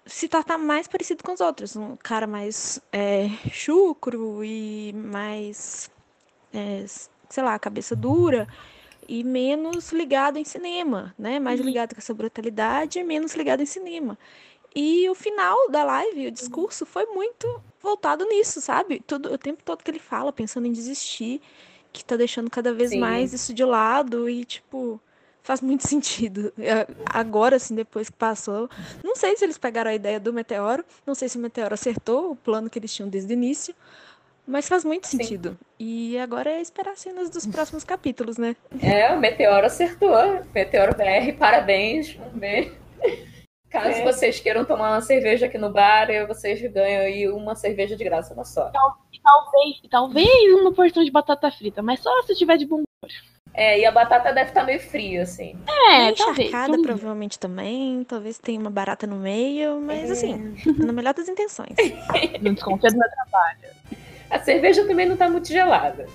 se 0.07 0.29
tornar 0.29 0.59
mais 0.59 0.89
parecido 0.89 1.23
com 1.23 1.33
os 1.33 1.41
outros, 1.41 1.77
um 1.77 1.97
cara 1.97 2.27
mais 2.27 2.81
é, 2.93 3.29
chucro 3.51 4.45
e 4.45 4.93
mais, 4.93 5.91
é, 6.53 6.85
sei 7.29 7.43
lá, 7.43 7.59
cabeça 7.59 7.95
dura 7.95 8.49
e 9.09 9.25
menos 9.25 9.93
ligado 9.93 10.39
em 10.39 10.45
cinema, 10.45 11.15
né? 11.19 11.41
Mais 11.41 11.61
ligado 11.61 11.95
com 11.95 11.99
essa 12.01 12.15
brutalidade 12.15 12.99
e 12.99 13.05
menos 13.05 13.35
ligado 13.35 13.61
em 13.61 13.67
cinema. 13.67 14.17
E 14.75 15.09
o 15.11 15.15
final 15.15 15.69
da 15.69 15.83
live, 15.83 16.29
o 16.29 16.31
discurso, 16.31 16.87
foi 16.87 17.07
muito 17.07 17.61
voltado 17.83 18.25
nisso, 18.25 18.61
sabe? 18.61 19.01
Tudo, 19.01 19.33
o 19.33 19.39
tempo 19.39 19.63
todo 19.65 19.83
que 19.83 19.91
ele 19.91 19.99
fala, 19.99 20.33
pensando 20.33 20.67
em 20.67 20.73
desistir, 20.73 21.41
que 21.93 22.05
tá 22.05 22.17
deixando 22.17 22.49
cada 22.49 22.73
vez 22.73 22.91
Sim. 22.91 23.01
mais 23.01 23.33
isso 23.33 23.53
de 23.53 23.65
lado 23.65 24.29
e, 24.29 24.45
tipo, 24.45 25.01
faz 25.43 25.61
muito 25.61 25.87
sentido. 25.89 26.53
É, 26.59 26.87
Agora, 27.07 27.57
assim, 27.57 27.75
depois 27.75 28.09
que 28.09 28.17
passou, 28.17 28.69
não 29.03 29.17
sei 29.17 29.37
se 29.37 29.45
eles 29.45 29.59
pegaram 29.59 29.91
a 29.91 29.95
ideia 29.95 30.19
do 30.21 30.33
meteoro, 30.33 30.85
não 31.07 31.15
sei 31.15 31.29
se 31.29 31.37
o 31.37 31.41
meteoro 31.41 31.75
acertou 31.75 32.33
o 32.33 32.37
plano 32.37 32.69
que 32.71 32.79
eles 32.79 32.93
tinham 32.95 33.09
desde 33.09 33.33
o 33.33 33.35
início, 33.35 33.75
mas 34.47 34.69
faz 34.69 34.85
muito 34.85 35.07
Sim. 35.07 35.19
sentido. 35.19 35.57
E 35.79 36.19
agora 36.19 36.51
é 36.51 36.61
esperar 36.61 36.97
cenas 36.97 37.31
dos 37.31 37.47
próximos 37.47 37.85
capítulos, 37.85 38.37
né? 38.37 38.57
É, 38.83 39.15
o 39.15 39.21
Meteoro 39.21 39.67
acertou. 39.67 40.11
Meteoro 40.53 40.95
BR, 40.97 41.33
parabéns. 41.39 42.19
Um 42.35 42.39
beijo. 42.39 42.75
Caso 43.71 44.01
É. 44.01 44.03
vocês 44.03 44.41
queiram 44.41 44.65
tomar 44.65 44.91
uma 44.91 45.01
cerveja 45.01 45.47
aqui 45.47 45.57
no 45.57 45.71
bar, 45.71 46.09
vocês 46.27 46.61
ganham 46.73 47.03
aí 47.03 47.29
uma 47.29 47.55
cerveja 47.55 47.97
de 47.97 48.03
graça, 48.03 48.35
uma 48.35 48.45
só. 48.45 48.71
E 49.13 49.21
talvez, 49.21 49.81
e 49.85 49.89
talvez 49.89 50.55
uma 50.61 50.73
porção 50.73 51.05
de 51.05 51.11
batata 51.11 51.51
frita, 51.53 51.81
mas 51.81 52.01
só 52.01 52.11
se 52.23 52.35
tiver 52.35 52.57
de 52.57 52.67
bom. 52.67 52.83
É, 53.55 53.81
e 53.81 53.85
a 53.85 53.91
batata 53.91 54.33
deve 54.33 54.51
estar 54.51 54.65
meio 54.65 54.81
fria, 54.81 55.23
assim. 55.23 55.57
É, 55.69 56.13
talvez. 56.13 56.49
encharcada, 56.49 56.77
ver. 56.77 56.83
provavelmente 56.83 57.39
também. 57.39 58.05
Talvez 58.05 58.39
tenha 58.39 58.61
uma 58.61 58.71
barata 58.71 59.07
no 59.07 59.17
meio, 59.17 59.81
mas 59.81 60.11
assim, 60.11 60.55
na 60.79 60.93
melhor 60.93 61.15
das 61.15 61.29
intenções. 61.29 61.77
Não 62.41 62.55
desconfia 62.55 62.91
do 62.91 62.99
meu 62.99 63.09
trabalho. 63.11 63.59
A 64.31 64.39
cerveja 64.39 64.87
também 64.87 65.07
não 65.07 65.17
tá 65.17 65.29
muito 65.29 65.49
gelada. 65.49 66.07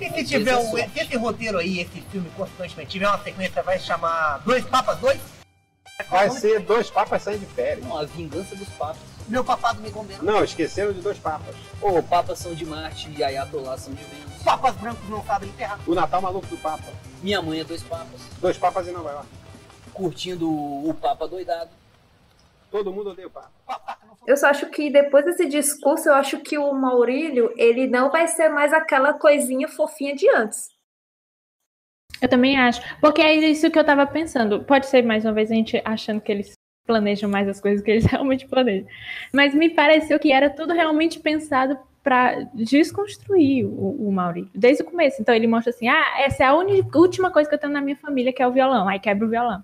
E 0.00 0.10
se 0.10 0.24
tiver 0.24 0.56
um, 0.56 0.70
se 0.70 1.00
esse 1.00 1.16
roteiro 1.16 1.58
aí, 1.58 1.80
esse 1.80 2.00
filme 2.10 2.30
constantemente 2.36 2.90
tiver 2.90 3.06
uma 3.06 3.22
sequência, 3.22 3.62
vai 3.62 3.78
chamar 3.78 4.38
Dois 4.38 4.64
Papas 4.64 4.98
Dois? 4.98 5.20
Vai 6.08 6.30
ser 6.30 6.60
dois 6.60 6.88
papas 6.88 7.22
saindo 7.22 7.40
de 7.40 7.46
férias. 7.46 7.84
Não, 7.84 7.96
a 7.96 8.04
vingança 8.04 8.56
dos 8.56 8.68
papas. 8.70 9.02
Meu 9.28 9.44
papado 9.44 9.80
me 9.80 9.90
condena. 9.90 10.22
Não, 10.22 10.42
esqueceram 10.42 10.92
de 10.92 11.00
dois 11.00 11.18
papas. 11.18 11.54
Ô, 11.80 12.02
papas 12.02 12.38
são 12.38 12.54
de 12.54 12.64
Marte 12.64 13.10
e 13.16 13.22
Ayatollah 13.22 13.76
são 13.76 13.92
de 13.92 14.02
Vênus. 14.02 14.42
Papas 14.42 14.74
brancos 14.76 15.08
não 15.08 15.22
sabem 15.24 15.48
enterrar. 15.48 15.78
O 15.86 15.94
Natal 15.94 16.22
maluco 16.22 16.46
do 16.46 16.56
Papa. 16.56 16.86
Minha 17.22 17.42
mãe 17.42 17.60
é 17.60 17.64
dois 17.64 17.82
papas. 17.82 18.20
Dois 18.40 18.56
papas 18.56 18.88
em 18.88 18.92
Nova 18.92 19.10
York. 19.10 19.28
Curtindo 19.92 20.48
o 20.48 20.94
Papa 20.94 21.28
doidado. 21.28 21.70
Todo 22.70 22.92
mundo 22.92 23.10
odeia 23.10 23.28
o 23.28 23.30
Papa. 23.30 23.50
Eu 24.26 24.36
só 24.36 24.48
acho 24.48 24.68
que 24.70 24.90
depois 24.90 25.24
desse 25.24 25.46
discurso, 25.46 26.08
eu 26.08 26.14
acho 26.14 26.40
que 26.40 26.56
o 26.56 26.72
Maurílio, 26.72 27.52
ele 27.56 27.86
não 27.86 28.10
vai 28.10 28.28
ser 28.28 28.48
mais 28.48 28.72
aquela 28.72 29.14
coisinha 29.14 29.66
fofinha 29.66 30.14
de 30.14 30.28
antes. 30.28 30.68
Eu 32.20 32.28
também 32.28 32.58
acho. 32.58 32.80
Porque 33.00 33.22
é 33.22 33.34
isso 33.34 33.70
que 33.70 33.78
eu 33.78 33.84
tava 33.84 34.06
pensando. 34.06 34.62
Pode 34.62 34.86
ser, 34.86 35.02
mais 35.02 35.24
uma 35.24 35.32
vez, 35.32 35.50
a 35.50 35.54
gente 35.54 35.80
achando 35.84 36.20
que 36.20 36.30
eles 36.30 36.52
planejam 36.86 37.30
mais 37.30 37.48
as 37.48 37.60
coisas 37.60 37.82
que 37.82 37.90
eles 37.90 38.04
realmente 38.06 38.46
planejam. 38.46 38.86
Mas 39.32 39.54
me 39.54 39.70
pareceu 39.70 40.18
que 40.18 40.32
era 40.32 40.50
tudo 40.50 40.72
realmente 40.72 41.18
pensado 41.18 41.78
para 42.02 42.42
desconstruir 42.54 43.66
o, 43.66 44.08
o 44.08 44.12
Maurício, 44.12 44.50
desde 44.54 44.82
o 44.82 44.86
começo. 44.86 45.20
Então 45.20 45.34
ele 45.34 45.46
mostra 45.46 45.70
assim: 45.70 45.88
ah, 45.88 46.20
essa 46.20 46.44
é 46.44 46.46
a 46.46 46.54
única, 46.54 46.98
última 46.98 47.30
coisa 47.30 47.48
que 47.48 47.54
eu 47.54 47.58
tenho 47.58 47.72
na 47.72 47.80
minha 47.80 47.96
família, 47.96 48.32
que 48.32 48.42
é 48.42 48.46
o 48.46 48.52
violão. 48.52 48.88
Aí 48.88 48.98
quebra 48.98 49.26
o 49.26 49.30
violão. 49.30 49.62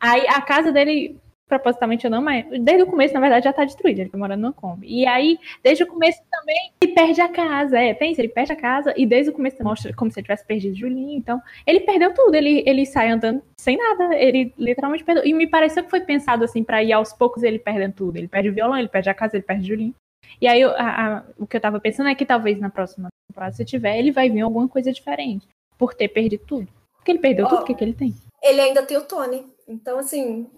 Aí 0.00 0.26
a 0.28 0.40
casa 0.40 0.72
dele, 0.72 1.16
propositalmente 1.52 2.06
ou 2.06 2.10
não, 2.10 2.22
mas 2.22 2.46
desde 2.60 2.82
o 2.84 2.86
começo, 2.86 3.12
na 3.12 3.20
verdade, 3.20 3.44
já 3.44 3.52
tá 3.52 3.64
destruída. 3.64 4.00
Ele 4.00 4.08
tá 4.10 4.16
morando 4.16 4.40
numa 4.40 4.52
Kombi. 4.52 4.86
E 4.88 5.06
aí, 5.06 5.38
desde 5.62 5.84
o 5.84 5.86
começo 5.86 6.18
também, 6.30 6.72
ele 6.82 6.92
perde 6.94 7.20
a 7.20 7.28
casa. 7.28 7.78
É, 7.78 7.92
pensa, 7.92 8.22
ele 8.22 8.28
perde 8.28 8.52
a 8.52 8.56
casa 8.56 8.94
e 8.96 9.04
desde 9.04 9.30
o 9.30 9.34
começo 9.34 9.62
mostra 9.62 9.92
como 9.94 10.10
se 10.10 10.18
ele 10.18 10.24
tivesse 10.24 10.46
perdido 10.46 10.74
Julinho. 10.74 11.18
Então, 11.18 11.40
ele 11.66 11.80
perdeu 11.80 12.14
tudo. 12.14 12.34
Ele, 12.34 12.62
ele 12.66 12.86
sai 12.86 13.10
andando 13.10 13.42
sem 13.58 13.76
nada. 13.76 14.14
Ele 14.16 14.52
literalmente 14.56 15.04
perdeu. 15.04 15.26
E 15.26 15.34
me 15.34 15.46
pareceu 15.46 15.84
que 15.84 15.90
foi 15.90 16.00
pensado 16.00 16.42
assim, 16.44 16.64
pra 16.64 16.82
ir 16.82 16.92
aos 16.92 17.12
poucos 17.12 17.42
ele 17.42 17.58
perdendo 17.58 17.92
tudo. 17.92 18.16
Ele 18.16 18.28
perde 18.28 18.48
o 18.48 18.54
violão, 18.54 18.78
ele 18.78 18.88
perde 18.88 19.10
a 19.10 19.14
casa, 19.14 19.36
ele 19.36 19.44
perde 19.44 19.66
Julinho. 19.68 19.94
E 20.40 20.48
aí, 20.48 20.62
a- 20.62 20.70
a- 21.18 21.22
o 21.38 21.46
que 21.46 21.56
eu 21.56 21.60
tava 21.60 21.78
pensando 21.78 22.08
é 22.08 22.14
que 22.14 22.24
talvez 22.24 22.58
na 22.58 22.70
próxima 22.70 23.08
temporada, 23.30 23.52
se 23.54 23.64
tiver, 23.64 23.98
ele 23.98 24.10
vai 24.10 24.30
vir 24.30 24.40
alguma 24.40 24.66
coisa 24.66 24.90
diferente. 24.90 25.46
Por 25.76 25.92
ter 25.92 26.08
perdido 26.08 26.42
tudo. 26.46 26.68
Porque 26.96 27.10
ele 27.12 27.18
perdeu 27.18 27.46
tudo, 27.48 27.62
o 27.62 27.64
que, 27.64 27.74
que 27.74 27.82
ele 27.84 27.92
tem? 27.92 28.14
Ele 28.42 28.60
ainda 28.60 28.82
tem 28.82 28.96
o 28.96 29.02
Tony. 29.02 29.44
Então, 29.72 29.98
assim, 29.98 30.50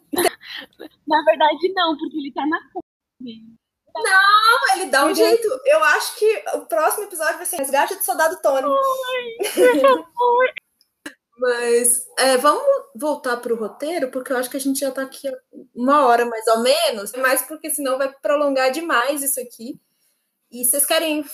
Na 1.06 1.24
verdade, 1.24 1.72
não, 1.74 1.96
porque 1.96 2.16
ele 2.18 2.32
tá 2.32 2.44
na 2.46 2.58
Kombi. 2.72 3.42
não, 3.96 4.76
ele 4.76 4.86
dá 4.90 5.04
um 5.04 5.08
Uhum. 5.08 5.14
jeito. 5.14 5.48
Eu 5.66 5.82
acho 5.84 6.16
que 6.16 6.44
o 6.54 6.66
próximo 6.66 7.04
episódio 7.04 7.36
vai 7.36 7.46
ser 7.46 7.56
Resgate 7.56 7.94
do 7.96 8.02
Soldado 8.04 8.40
Tony. 8.42 8.66
Mas 11.36 12.06
é, 12.16 12.36
vamos 12.36 12.62
voltar 12.94 13.36
pro 13.38 13.56
roteiro, 13.56 14.10
porque 14.10 14.32
eu 14.32 14.36
acho 14.36 14.48
que 14.48 14.56
a 14.56 14.60
gente 14.60 14.78
já 14.78 14.90
tá 14.92 15.02
aqui 15.02 15.28
uma 15.74 16.06
hora 16.06 16.24
mais 16.24 16.46
ou 16.46 16.60
menos, 16.60 17.12
mas 17.14 17.42
porque 17.42 17.70
senão 17.70 17.98
vai 17.98 18.12
prolongar 18.22 18.70
demais 18.70 19.22
isso 19.22 19.40
aqui. 19.40 19.80
E 20.50 20.64
vocês 20.64 20.86
querem 20.86 21.24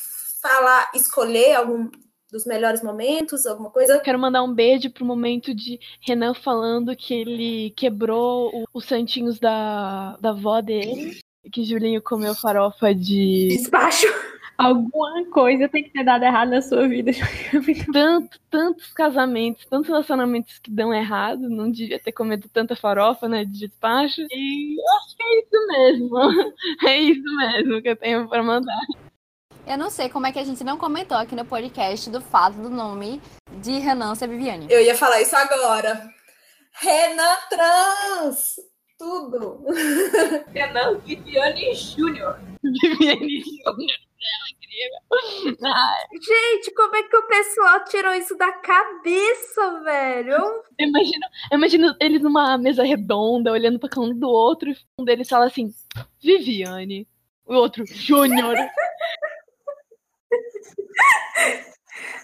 falar, 0.41 0.91
escolher 0.95 1.55
algum 1.57 1.91
dos 2.31 2.45
melhores 2.47 2.83
momentos, 2.83 3.47
alguma 3.47 3.71
coisa? 3.71 3.99
Quero 4.01 4.19
mandar 4.19 4.43
um 4.43 4.53
beijo 4.53 4.91
pro 4.91 5.05
momento 5.05 5.55
de 5.55 5.79
Renan 6.01 6.35
falando 6.35 6.95
que 6.97 7.13
ele 7.15 7.71
quebrou 7.77 8.51
o- 8.55 8.65
os 8.73 8.85
santinhos 8.85 9.39
da, 9.39 10.17
da 10.21 10.31
avó 10.31 10.61
dele. 10.61 11.19
e 11.45 11.51
Que 11.51 11.65
Julinho 11.65 12.03
comeu 12.03 12.35
farofa 12.35 12.95
de. 12.95 13.49
Despacho. 13.49 14.07
Alguma 14.59 15.25
coisa 15.31 15.71
tem 15.71 15.83
que 15.83 15.89
ter 15.91 16.05
dado 16.05 16.23
errado 16.23 16.51
na 16.51 16.61
sua 16.61 16.87
vida. 16.87 17.13
Tanto, 17.95 18.39
tantos 18.51 18.93
casamentos, 18.93 19.65
tantos 19.65 19.89
relacionamentos 19.89 20.59
que 20.59 20.71
dão 20.71 20.93
errado. 20.93 21.49
Não 21.49 21.71
devia 21.71 21.99
ter 21.99 22.13
comido 22.13 22.47
tanta 22.53 22.77
farofa, 22.77 23.27
né? 23.27 23.43
De 23.47 23.61
despacho. 23.69 24.21
E 24.31 24.77
acho 24.99 25.17
que 25.17 25.23
é 25.23 25.39
isso 25.41 25.67
mesmo. 25.67 26.11
É 26.87 26.99
isso 26.99 27.37
mesmo 27.37 27.81
que 27.81 27.89
eu 27.89 27.97
tenho 27.97 28.29
pra 28.29 28.43
mandar. 28.43 28.77
Eu 29.67 29.79
não 29.79 29.91
sei 29.91 30.09
como 30.09 30.27
é 30.27 30.33
que 30.33 30.39
a 30.39 30.45
gente 30.45 30.65
não 30.65 30.77
comentou 30.77 31.17
aqui 31.17 31.35
no 31.37 31.45
podcast 31.45 32.11
do 32.11 32.21
fato 32.21 32.57
do 32.57 32.69
nome 32.71 33.21
de 33.61 33.79
Renan 33.79 34.15
ser 34.15 34.29
Viviane. 34.29 34.67
Eu 34.71 34.81
ia 34.83 34.95
falar 34.97 35.21
isso 35.21 35.37
agora. 35.37 36.09
Renan 36.73 37.37
Trans! 37.49 38.57
Tudo! 38.99 39.65
Renan 40.53 40.99
Viviane 40.99 41.75
Júnior. 41.75 42.39
Viviane 42.63 43.41
Júnior. 43.41 43.99
incrível. 44.51 45.57
Ai, 45.65 46.05
Gente, 46.13 46.75
como 46.75 46.97
é 46.97 47.03
que 47.05 47.17
o 47.17 47.27
pessoal 47.27 47.85
tirou 47.85 48.13
isso 48.15 48.37
da 48.37 48.53
cabeça, 48.53 49.81
velho? 49.85 50.33
Eu- 50.33 50.65
eu 50.79 50.89
imagino, 50.89 51.27
eu 51.53 51.59
imagino 51.59 51.97
eles 52.01 52.21
numa 52.23 52.59
mesa 52.59 52.83
redonda, 52.85 53.53
olhando 53.53 53.79
pra 53.79 53.89
cada 53.89 54.03
um 54.03 54.15
do 54.19 54.29
outro, 54.29 54.71
e 54.71 54.77
um 54.99 55.05
deles 55.05 55.29
fala 55.29 55.47
assim, 55.47 55.73
Viviane. 56.21 57.07
O 57.47 57.55
outro, 57.55 57.85
Júnior. 57.87 58.57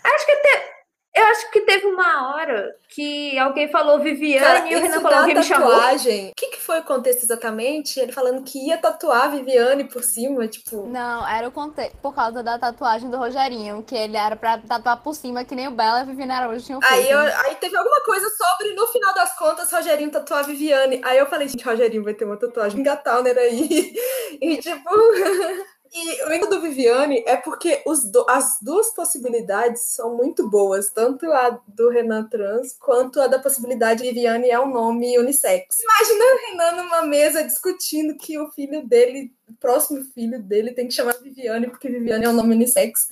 Acho 0.04 0.26
que 0.26 0.36
te- 0.36 0.76
Eu 1.18 1.24
acho 1.28 1.50
que 1.50 1.60
teve 1.62 1.86
uma 1.86 2.34
hora 2.36 2.76
que 2.90 3.38
alguém 3.38 3.68
falou 3.70 3.98
Viviane 3.98 4.44
Cara, 4.44 4.68
e 4.70 4.76
o 4.76 4.80
Renan 4.82 4.96
da 4.96 5.00
falou, 5.00 5.18
alguém 5.20 5.34
me 5.34 5.42
chamou. 5.42 5.70
tatuagem. 5.70 6.28
O 6.28 6.32
que, 6.36 6.48
que 6.48 6.60
foi 6.60 6.78
o 6.80 6.84
contexto 6.84 7.22
exatamente? 7.24 7.98
Ele 7.98 8.12
falando 8.12 8.42
que 8.44 8.58
ia 8.68 8.76
tatuar 8.76 9.24
a 9.24 9.28
Viviane 9.28 9.84
por 9.84 10.02
cima, 10.04 10.46
tipo. 10.46 10.86
Não, 10.86 11.26
era 11.26 11.48
o 11.48 11.50
conte... 11.50 11.90
por 12.02 12.14
causa 12.14 12.42
da 12.42 12.58
tatuagem 12.58 13.08
do 13.08 13.16
Rogerinho, 13.16 13.82
que 13.82 13.94
ele 13.96 14.14
era 14.14 14.36
pra 14.36 14.58
tatuar 14.58 15.02
por 15.02 15.14
cima, 15.14 15.42
que 15.42 15.54
nem 15.54 15.68
o 15.68 15.70
Bela 15.70 16.00
e 16.00 16.02
a 16.02 16.04
Viviane 16.04 16.32
Araújo 16.32 16.66
tinham 16.66 16.82
feito. 16.82 16.92
Aí, 16.94 17.10
eu- 17.10 17.18
aí 17.46 17.54
teve 17.56 17.74
alguma 17.78 18.00
coisa 18.04 18.28
sobre, 18.28 18.74
no 18.74 18.86
final 18.88 19.14
das 19.14 19.34
contas, 19.38 19.72
Rogerinho 19.72 20.10
tatuar 20.10 20.40
a 20.40 20.46
Viviane. 20.46 21.00
Aí 21.02 21.16
eu 21.16 21.26
falei, 21.26 21.48
gente, 21.48 21.64
Rogerinho 21.64 22.04
vai 22.04 22.12
ter 22.12 22.26
uma 22.26 22.36
tatuagem 22.38 22.82
Gatowner 22.82 23.36
aí. 23.38 23.94
E 24.38 24.58
tipo. 24.58 24.90
E 25.98 26.24
o 26.24 26.30
erro 26.30 26.46
do 26.48 26.60
Viviane 26.60 27.24
é 27.26 27.36
porque 27.36 27.82
do- 28.12 28.26
as 28.28 28.58
duas 28.60 28.92
possibilidades 28.94 29.80
são 29.94 30.14
muito 30.14 30.46
boas, 30.50 30.90
tanto 30.90 31.32
a 31.32 31.58
do 31.66 31.88
Renan 31.88 32.28
trans 32.28 32.76
quanto 32.78 33.18
a 33.18 33.26
da 33.26 33.38
possibilidade 33.38 34.02
de 34.02 34.08
Viviane 34.10 34.50
é 34.50 34.60
um 34.60 34.68
nome 34.70 35.18
unissex. 35.18 35.78
Imagina 35.80 36.24
o 36.24 36.50
Renan 36.50 36.82
numa 36.82 37.02
mesa 37.02 37.42
discutindo 37.42 38.14
que 38.18 38.38
o 38.38 38.50
filho 38.50 38.86
dele, 38.86 39.32
o 39.48 39.54
próximo 39.54 40.04
filho 40.12 40.42
dele, 40.42 40.72
tem 40.72 40.86
que 40.86 40.92
chamar 40.92 41.14
Viviane 41.14 41.68
porque 41.68 41.88
Viviane 41.88 42.26
é 42.26 42.28
um 42.28 42.34
nome 42.34 42.54
unissex. 42.54 43.08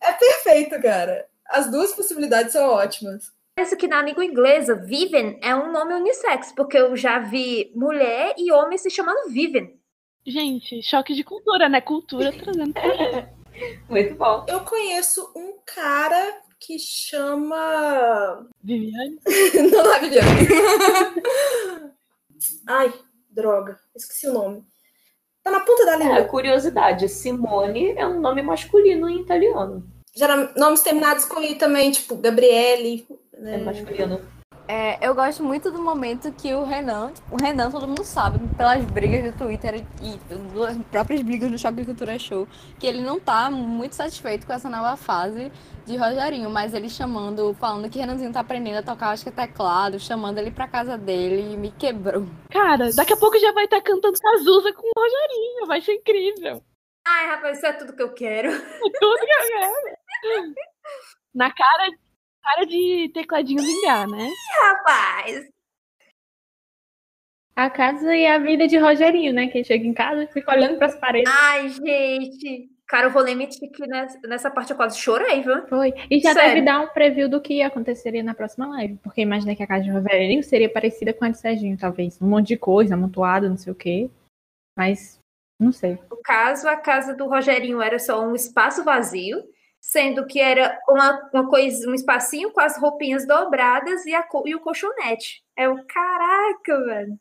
É 0.00 0.12
perfeito, 0.12 0.80
cara. 0.82 1.28
As 1.48 1.70
duas 1.70 1.92
possibilidades 1.92 2.52
são 2.52 2.68
ótimas. 2.70 3.30
Parece 3.54 3.76
que 3.76 3.86
na 3.86 4.02
língua 4.02 4.24
inglesa, 4.24 4.74
Vivian 4.74 5.36
é 5.40 5.54
um 5.54 5.70
nome 5.70 5.94
unissex, 5.94 6.52
porque 6.52 6.76
eu 6.76 6.96
já 6.96 7.20
vi 7.20 7.70
mulher 7.74 8.34
e 8.36 8.50
homem 8.52 8.76
se 8.76 8.90
chamando 8.90 9.30
Vivian. 9.30 9.68
Gente, 10.26 10.82
choque 10.82 11.14
de 11.14 11.22
cultura, 11.22 11.68
né? 11.68 11.80
Cultura 11.80 12.32
trazendo. 12.32 12.74
Muito 13.88 14.14
bom. 14.16 14.44
Eu 14.48 14.60
conheço 14.60 15.30
um 15.36 15.54
cara 15.64 16.40
que 16.58 16.78
chama. 16.78 18.46
Viviane? 18.62 19.18
Não 19.72 19.92
é 19.94 20.00
Viviane. 20.00 20.48
Ai, 22.68 22.92
droga. 23.30 23.78
Esqueci 23.94 24.28
o 24.28 24.32
nome. 24.32 24.64
Tá 25.42 25.50
na 25.52 25.60
ponta 25.60 25.86
da 25.86 25.94
É, 25.94 25.98
língua. 25.98 26.24
curiosidade, 26.24 27.08
Simone 27.08 27.92
é 27.96 28.06
um 28.06 28.20
nome 28.20 28.42
masculino 28.42 29.08
em 29.08 29.20
italiano. 29.20 29.86
Geral- 30.14 30.50
nomes 30.56 30.80
terminados 30.80 31.24
com 31.24 31.40
I 31.40 31.54
também, 31.54 31.90
tipo 31.92 32.16
Gabriele. 32.16 33.06
É 33.32 33.40
né? 33.40 33.56
masculino. 33.58 34.20
É, 34.68 35.06
eu 35.06 35.14
gosto 35.14 35.44
muito 35.44 35.70
do 35.70 35.80
momento 35.80 36.32
que 36.32 36.52
o 36.52 36.64
Renan, 36.64 37.12
o 37.30 37.36
Renan 37.36 37.70
todo 37.70 37.86
mundo 37.86 38.02
sabe, 38.02 38.40
pelas 38.56 38.84
brigas 38.84 39.32
do 39.32 39.38
Twitter 39.38 39.84
e 40.02 40.18
das 40.58 40.76
próprias 40.90 41.22
brigas 41.22 41.50
do 41.50 41.58
Choque 41.58 41.76
de 41.76 41.84
Cultura 41.84 42.18
Show, 42.18 42.48
que 42.78 42.86
ele 42.86 43.00
não 43.00 43.20
tá 43.20 43.48
muito 43.48 43.94
satisfeito 43.94 44.44
com 44.44 44.52
essa 44.52 44.68
nova 44.68 44.96
fase 44.96 45.52
de 45.86 45.96
Rogerinho, 45.96 46.50
mas 46.50 46.74
ele 46.74 46.88
chamando, 46.88 47.54
falando 47.54 47.88
que 47.88 47.98
Renanzinho 47.98 48.32
tá 48.32 48.40
aprendendo 48.40 48.78
a 48.78 48.82
tocar, 48.82 49.10
acho 49.10 49.22
que 49.22 49.28
é 49.28 49.46
teclado, 49.46 50.00
chamando 50.00 50.38
ele 50.38 50.50
pra 50.50 50.66
casa 50.66 50.98
dele 50.98 51.52
e 51.52 51.56
me 51.56 51.70
quebrou. 51.70 52.26
Cara, 52.50 52.92
daqui 52.92 53.12
a 53.12 53.16
pouco 53.16 53.38
já 53.38 53.52
vai 53.52 53.64
estar 53.66 53.80
cantando 53.80 54.18
Cazuza 54.18 54.72
com 54.72 54.82
o 54.82 55.00
Rogerinho. 55.00 55.66
Vai 55.66 55.80
ser 55.80 55.92
incrível. 55.92 56.60
Ai, 57.06 57.28
rapaz, 57.28 57.58
isso 57.58 57.66
é 57.66 57.72
tudo 57.72 57.94
que 57.94 58.02
eu 58.02 58.12
quero. 58.12 58.50
É 58.50 58.58
tudo 58.98 59.18
que 59.18 59.32
eu 59.32 59.48
quero. 59.48 60.54
Na 61.32 61.52
cara, 61.52 61.92
cara 62.46 62.64
de 62.64 63.10
tecladinho 63.12 63.62
vingar, 63.62 64.08
né? 64.08 64.30
Rapaz, 64.62 65.48
A 67.56 67.70
casa 67.70 68.14
e 68.14 68.26
a 68.26 68.38
vida 68.38 68.68
de 68.68 68.76
Rogerinho, 68.78 69.32
né? 69.32 69.48
Que 69.48 69.58
ele 69.58 69.64
chega 69.64 69.86
em 69.86 69.94
casa 69.94 70.22
e 70.24 70.26
fica 70.28 70.52
olhando 70.52 70.78
pras 70.78 70.94
paredes. 70.94 71.32
ai, 71.34 71.68
gente. 71.70 72.70
Cara, 72.86 73.06
eu 73.06 73.10
vou 73.10 73.24
limitar 73.24 73.58
que 73.58 73.84
nessa, 74.28 74.48
parte 74.48 74.70
eu 74.70 74.76
quase 74.76 74.96
chorei, 74.96 75.42
viu? 75.42 75.66
Foi. 75.66 75.92
E 76.08 76.20
já 76.20 76.32
Sério. 76.32 76.50
deve 76.54 76.64
dar 76.64 76.80
um 76.80 76.86
preview 76.88 77.28
do 77.28 77.40
que 77.40 77.60
aconteceria 77.60 78.22
na 78.22 78.32
próxima 78.32 78.68
live. 78.68 78.96
Porque 79.02 79.22
imaginei 79.22 79.56
que 79.56 79.62
a 79.62 79.66
casa 79.66 79.82
de 79.82 79.90
Rogerinho 79.90 80.42
seria 80.44 80.72
parecida 80.72 81.12
com 81.12 81.24
a 81.24 81.30
de 81.30 81.38
Serginho, 81.38 81.76
talvez. 81.76 82.20
Um 82.22 82.28
monte 82.28 82.48
de 82.48 82.56
coisa, 82.56 82.94
amontoado, 82.94 83.48
não 83.48 83.56
sei 83.56 83.72
o 83.72 83.76
quê. 83.76 84.08
Mas, 84.78 85.18
não 85.58 85.72
sei. 85.72 85.98
No 86.08 86.18
caso, 86.22 86.68
a 86.68 86.76
casa 86.76 87.12
do 87.12 87.26
Rogerinho 87.26 87.82
era 87.82 87.98
só 87.98 88.24
um 88.24 88.36
espaço 88.36 88.84
vazio, 88.84 89.42
sendo 89.88 90.26
que 90.26 90.40
era 90.40 90.78
uma, 90.88 91.30
uma 91.32 91.48
coisa, 91.48 91.88
um 91.88 91.94
espacinho 91.94 92.50
com 92.50 92.60
as 92.60 92.76
roupinhas 92.78 93.26
dobradas 93.26 94.04
e, 94.04 94.14
a, 94.14 94.26
e 94.44 94.54
o 94.54 94.60
colchonete. 94.60 95.42
É 95.56 95.68
o 95.68 95.76
caraca, 95.86 96.84
velho. 96.84 97.18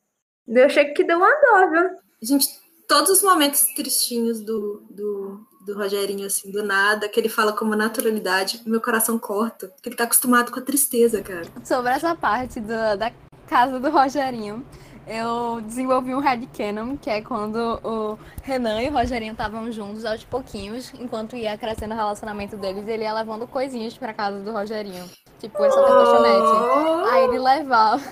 Eu 0.48 0.66
achei 0.66 0.86
que 0.86 1.04
deu 1.04 1.18
uma 1.18 1.30
dó, 1.30 1.70
viu? 1.70 1.90
Gente, 2.22 2.48
todos 2.88 3.10
os 3.12 3.22
momentos 3.24 3.62
tristinhos 3.76 4.42
do, 4.42 4.84
do, 4.90 5.40
do 5.66 5.76
Rogerinho, 5.78 6.26
assim, 6.26 6.52
do 6.52 6.64
nada, 6.64 7.08
que 7.08 7.20
ele 7.20 7.30
fala 7.30 7.54
com 7.54 7.64
uma 7.66 7.76
naturalidade, 7.76 8.62
meu 8.66 8.82
coração 8.82 9.18
corta. 9.20 9.68
Porque 9.68 9.90
ele 9.90 9.96
tá 9.96 10.04
acostumado 10.06 10.52
com 10.52 10.60
a 10.60 10.64
tristeza, 10.64 11.22
cara. 11.22 11.46
Sobre 11.64 11.92
essa 11.92 12.16
parte 12.16 12.60
do- 12.60 12.98
da 12.98 13.12
casa 13.48 13.80
do 13.80 13.90
Rogerinho, 13.92 14.66
eu 15.08 15.62
desenvolvi 15.62 16.14
um 16.14 16.20
headcanon, 16.20 16.98
que 16.98 17.10
é 17.10 17.22
quando 17.22 17.80
o 17.84 18.18
Renan 18.44 18.82
e 18.82 18.90
o 18.90 18.94
Rogerinho 18.94 19.32
estavam 19.32 19.72
juntos 19.72 20.04
aos 20.06 20.24
pouquinhos, 20.24 20.94
enquanto 21.00 21.36
ia 21.36 21.58
crescendo 21.58 21.94
o 21.94 21.98
relacionamento 21.98 22.58
deles, 22.58 22.88
ele 22.88 23.04
ia 23.04 23.14
levando 23.14 23.48
coisinhas 23.48 23.98
pra 23.98 24.14
casa 24.14 24.40
do 24.40 24.52
Rogerinho. 24.52 25.06
Tipo, 25.40 25.64
ele 25.64 25.72
só 25.72 25.84
tem 25.84 25.94
colchonete. 25.94 27.12
Aí 27.12 27.24
ele 27.26 27.40
levava. 27.40 28.04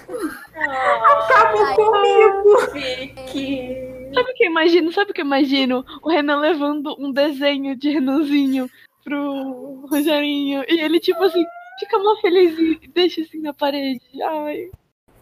Acabou 0.55 1.65
Ai, 1.65 1.75
comigo! 1.75 2.71
Fique. 2.71 4.11
Sabe 4.13 4.31
o 4.31 4.33
que 4.35 4.43
eu 4.43 4.51
imagino? 4.51 4.91
Sabe 4.91 5.11
o 5.11 5.13
que 5.13 5.21
eu 5.21 5.25
imagino? 5.25 5.85
O 6.03 6.09
Renan 6.09 6.39
levando 6.39 6.95
um 6.99 7.11
desenho 7.11 7.75
de 7.75 7.89
Renanzinho 7.89 8.69
pro 9.03 9.87
Rogerinho. 9.89 10.63
E 10.67 10.79
ele, 10.79 10.99
tipo 10.99 11.23
assim, 11.23 11.43
fica 11.79 11.97
mó 11.97 12.15
feliz 12.17 12.57
e 12.57 12.87
deixa 12.93 13.21
assim 13.21 13.41
na 13.41 13.53
parede. 13.53 14.01
Ai. 14.21 14.69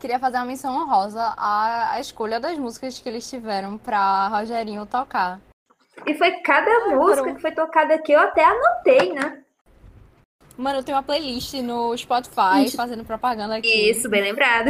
Queria 0.02 0.20
fazer 0.20 0.38
uma 0.38 0.46
menção 0.46 0.76
honrosa 0.76 1.22
à, 1.38 1.92
à 1.94 2.00
escolha 2.00 2.40
das 2.40 2.58
músicas 2.58 2.98
que 3.00 3.08
eles 3.08 3.30
tiveram 3.30 3.78
pra 3.78 4.28
Rogerinho 4.30 4.86
tocar. 4.86 5.40
E 6.08 6.14
foi 6.16 6.32
cada 6.42 6.72
música 6.96 7.18
foram- 7.22 7.36
que 7.36 7.42
foi 7.42 7.52
tocada 7.52 7.94
aqui, 7.94 8.12
eu 8.12 8.20
até 8.20 8.44
anotei, 8.44 9.14
né? 9.14 9.44
Mano, 10.58 10.80
eu 10.80 10.84
tenho 10.84 10.98
uma 10.98 11.04
playlist 11.04 11.54
no 11.62 11.96
Spotify 11.98 12.70
fazendo 12.76 13.06
propaganda 13.06 13.58
aqui. 13.58 13.90
Isso, 13.92 14.10
bem 14.10 14.22
lembrado. 14.22 14.70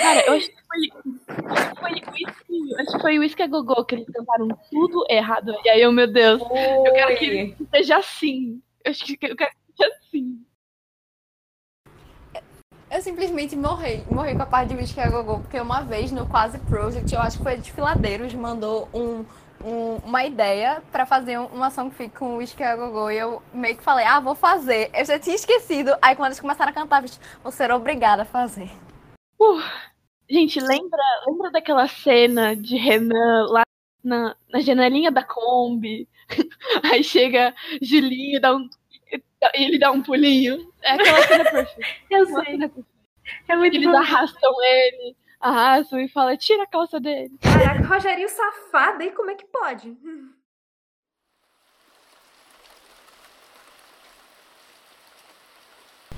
Cara, 0.00 0.26
eu 0.26 0.32
acho 0.34 0.48
que 0.48 0.56
foi. 0.66 1.50
acho 1.50 1.70
que 1.70 1.80
Foi 1.80 1.90
o 1.92 1.94
Whisky, 1.94 2.74
acho 2.80 2.92
que 2.92 3.00
foi 3.00 3.18
o 3.18 3.20
Whisky 3.20 3.42
a 3.42 3.46
Gogô 3.46 3.84
que 3.84 3.94
eles 3.96 4.06
cantaram 4.12 4.48
tudo 4.70 5.04
errado. 5.08 5.54
E 5.64 5.68
aí 5.68 5.82
eu, 5.82 5.92
meu 5.92 6.10
Deus, 6.10 6.40
eu 6.42 6.92
quero 6.92 7.16
que 7.18 7.56
seja 7.74 7.98
assim. 7.98 8.60
Eu 8.84 8.90
acho 8.92 9.04
que 9.04 9.18
eu 9.22 9.36
quero 9.36 9.50
que 9.50 9.76
seja 9.82 9.94
assim. 9.98 10.40
Eu 12.90 13.00
simplesmente 13.02 13.54
morri, 13.54 14.02
morri 14.10 14.34
com 14.34 14.42
a 14.42 14.46
parte 14.46 14.70
de 14.70 14.74
Whisky 14.76 15.00
a 15.00 15.08
Gogô, 15.08 15.38
porque 15.38 15.60
uma 15.60 15.80
vez 15.82 16.10
no 16.10 16.26
Quase 16.26 16.58
Project, 16.58 17.14
eu 17.14 17.20
acho 17.20 17.38
que 17.38 17.44
foi 17.44 17.56
de 17.56 17.70
Filadeiros, 17.72 18.34
mandou 18.34 18.88
um, 18.92 19.24
um- 19.64 19.96
uma 20.04 20.24
ideia 20.24 20.82
pra 20.90 21.06
fazer 21.06 21.38
um- 21.38 21.46
uma 21.46 21.70
songfic 21.70 22.10
com 22.18 22.36
Whisky 22.38 22.64
a 22.64 22.74
Gogô, 22.74 23.08
e 23.08 23.16
eu 23.18 23.40
meio 23.54 23.76
que 23.76 23.82
falei, 23.84 24.04
ah, 24.04 24.18
vou 24.18 24.34
fazer. 24.34 24.90
Eu 24.92 25.04
já 25.04 25.18
tinha 25.20 25.36
esquecido, 25.36 25.92
aí 26.02 26.16
quando 26.16 26.26
eles 26.26 26.40
começaram 26.40 26.70
a 26.70 26.74
cantar, 26.74 27.04
eu 27.04 27.10
vou 27.44 27.52
ser 27.52 27.70
obrigada 27.70 28.22
a 28.22 28.26
fazer. 28.26 28.68
Uh, 29.38 29.62
gente, 30.28 30.58
lembra, 30.60 31.00
lembra 31.28 31.50
daquela 31.52 31.86
cena 31.86 32.56
de 32.56 32.76
Renan 32.76 33.46
lá 33.50 33.62
na, 34.02 34.34
na 34.52 34.60
janelinha 34.60 35.12
da 35.12 35.22
Kombi? 35.22 36.08
Aí 36.92 37.02
chega 37.02 37.54
Julinho 37.82 38.40
dá 38.40 38.54
um, 38.54 38.68
e 39.54 39.64
ele 39.64 39.78
dá 39.78 39.90
um 39.90 40.02
pulinho. 40.02 40.70
É 40.82 40.92
aquela 40.92 41.22
cena 41.26 41.44
perfeita. 41.50 41.88
Eu 42.10 42.26
sei. 42.26 42.34
perfeita. 42.58 42.86
É 43.48 43.56
muito 43.56 43.76
Eles 43.76 43.86
bom. 43.90 43.96
arrastam 43.96 44.52
ele, 44.62 45.16
arrastam 45.40 46.00
e 46.00 46.08
falam, 46.08 46.36
tira 46.36 46.64
a 46.64 46.66
calça 46.66 46.98
dele. 47.00 47.32
Caraca, 47.40 47.86
Rogerinho 47.86 48.28
safado, 48.28 49.02
hein? 49.02 49.12
Como 49.14 49.30
é 49.30 49.34
que 49.34 49.46
pode? 49.46 49.96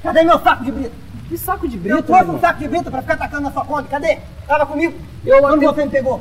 Cadê 0.03 0.23
meu 0.25 0.39
saco 0.41 0.64
de 0.64 0.73
brita? 0.73 0.95
Que 1.29 1.39
saco 1.39 1.68
de 1.68 1.77
Eu 1.77 1.83
brita, 1.83 2.03
trouxe 2.03 2.23
irmão. 2.23 2.37
um 2.37 2.41
saco 2.41 2.59
de 2.59 2.68
brita 2.68 2.91
pra 2.91 3.03
ficar 3.03 3.14
atacando 3.14 3.43
na 3.43 3.53
sua 3.53 3.64
conta. 3.64 3.89
Cadê? 3.89 4.18
Tava 4.47 4.66
comigo? 4.66 4.99
Eu 5.25 5.43
Onde 5.45 5.64
você 5.64 5.85
me 5.85 5.91
pegou? 5.91 6.20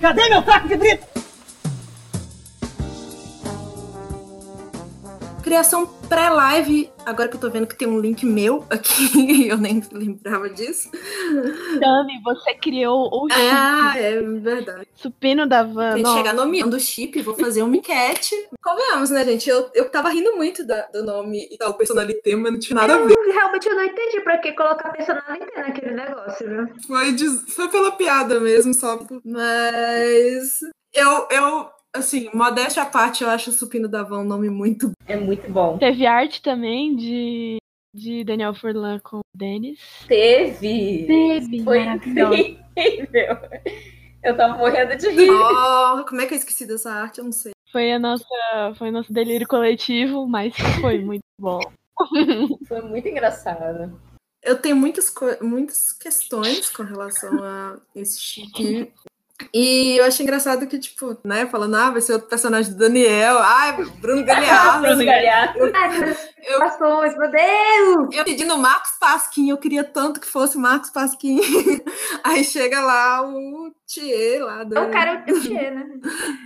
Cadê 0.00 0.28
meu 0.28 0.42
saco 0.42 0.68
de 0.68 0.76
brita? 0.76 1.06
Criação 5.42 5.86
pré-live, 6.08 6.90
agora 7.06 7.28
que 7.28 7.36
eu 7.36 7.40
tô 7.40 7.48
vendo 7.48 7.66
que 7.66 7.74
tem 7.76 7.88
um 7.88 7.98
link 7.98 8.26
meu 8.26 8.64
aqui, 8.68 9.48
eu 9.48 9.56
nem 9.56 9.82
lembrava 9.90 10.50
disso. 10.50 10.90
Dani, 11.80 12.20
você 12.22 12.54
criou 12.54 13.08
o 13.10 13.26
chip. 13.30 13.40
Ah, 13.50 13.94
é 13.96 14.20
verdade. 14.20 14.86
Supino 14.94 15.46
da 15.48 15.62
van. 15.62 15.94
Tem 15.94 15.96
que 15.98 16.02
nossa. 16.02 16.16
chegar 16.18 16.34
no 16.34 16.44
nome 16.44 16.62
do 16.64 16.78
chip, 16.78 17.22
vou 17.22 17.34
fazer 17.36 17.62
uma 17.62 17.74
enquete. 17.76 18.34
Convenhamos, 18.62 19.10
né, 19.10 19.24
gente? 19.24 19.48
Eu, 19.48 19.70
eu 19.74 19.88
tava 19.90 20.10
rindo 20.10 20.36
muito 20.36 20.64
da- 20.64 20.86
do 20.92 21.02
nome 21.04 21.48
e 21.50 21.56
tal, 21.56 21.72
personalité, 21.74 22.36
mas 22.36 22.52
não 22.52 22.58
tinha 22.60 22.76
nada 22.78 22.94
a 22.96 22.98
ver. 22.98 23.14
Eu, 23.16 23.32
realmente 23.32 23.66
eu 23.68 23.74
não 23.76 23.84
entendi 23.84 24.20
pra 24.20 24.38
que 24.38 24.52
colocar 24.52 24.90
personalidade 24.90 25.50
naquele 25.56 25.92
negócio, 25.94 26.48
viu? 26.48 26.68
Foi, 26.86 27.12
de- 27.12 27.50
foi 27.50 27.68
pela 27.68 27.92
piada 27.92 28.38
mesmo, 28.40 28.74
só. 28.74 28.98
Mas 29.24 30.58
eu, 30.92 31.26
eu, 31.30 31.70
assim, 31.94 32.28
modéstia 32.34 32.82
à 32.82 32.86
parte, 32.86 33.22
eu 33.24 33.30
acho 33.30 33.50
o 33.50 33.52
Supino 33.52 33.88
da 33.88 34.02
Van 34.02 34.20
um 34.20 34.24
nome 34.24 34.48
muito 34.50 34.92
É 35.06 35.16
muito 35.16 35.50
bom. 35.50 35.78
Teve 35.78 36.06
arte 36.06 36.40
também 36.42 36.94
de, 36.96 37.56
de 37.94 38.24
Daniel 38.24 38.54
Furlan 38.54 38.98
com 39.00 39.18
o 39.18 39.36
Denis. 39.36 39.78
Teve. 40.06 41.06
Teve, 41.06 41.64
Foi 41.64 41.82
incrível. 41.82 42.30
Eu 44.22 44.36
tava 44.36 44.58
morrendo 44.58 44.96
de 44.96 45.08
rir. 45.08 45.30
Oh, 45.30 46.04
como 46.06 46.20
é 46.20 46.26
que 46.26 46.34
eu 46.34 46.38
esqueci 46.38 46.66
dessa 46.66 46.92
arte? 46.92 47.18
Eu 47.18 47.24
não 47.24 47.32
sei. 47.32 47.52
Foi 47.72 47.92
a 47.92 47.98
nossa, 47.98 48.24
foi 48.76 48.88
o 48.88 48.92
nosso 48.92 49.12
delírio 49.12 49.46
coletivo, 49.46 50.26
mas 50.26 50.54
foi 50.80 50.98
muito 50.98 51.22
bom. 51.40 51.60
Foi 52.66 52.80
muito 52.80 53.06
engraçado. 53.08 54.00
Eu 54.42 54.56
tenho 54.56 54.74
muitas, 54.74 55.10
co- 55.10 55.36
muitas 55.42 55.92
questões 55.92 56.70
com 56.70 56.82
relação 56.82 57.42
a 57.44 57.76
esse 57.94 58.18
chip. 58.18 58.90
E 59.52 59.96
eu 59.96 60.04
achei 60.04 60.24
engraçado 60.24 60.66
que, 60.66 60.78
tipo, 60.78 61.16
né, 61.24 61.46
falando, 61.46 61.76
ah, 61.76 61.90
vai 61.90 62.00
ser 62.00 62.14
outro 62.14 62.28
personagem 62.28 62.72
do 62.72 62.78
Daniel. 62.78 63.38
Ai, 63.38 63.84
Bruno 64.00 64.24
Galeazzi. 64.24 64.80
Bruno 64.82 65.04
Galhaço. 65.04 65.58
Ai, 65.74 66.16
Passões, 66.58 67.16
meu 67.16 67.30
Deus! 67.30 68.14
Eu 68.14 68.24
pedi 68.24 68.44
no 68.44 68.58
Marcos 68.58 68.92
Pasquim, 68.98 69.50
eu 69.50 69.58
queria 69.58 69.84
tanto 69.84 70.20
que 70.20 70.26
fosse 70.26 70.56
Marcos 70.56 70.90
Pasquim. 70.90 71.40
Aí 72.24 72.42
chega 72.44 72.80
lá 72.80 73.22
o 73.22 73.70
Thier 73.86 74.42
lá 74.42 74.64
do. 74.64 74.76
É 74.76 74.80
o 74.80 74.90
cara 74.90 75.24
o 75.28 75.40
Tchê, 75.40 75.70
né? 75.70 75.86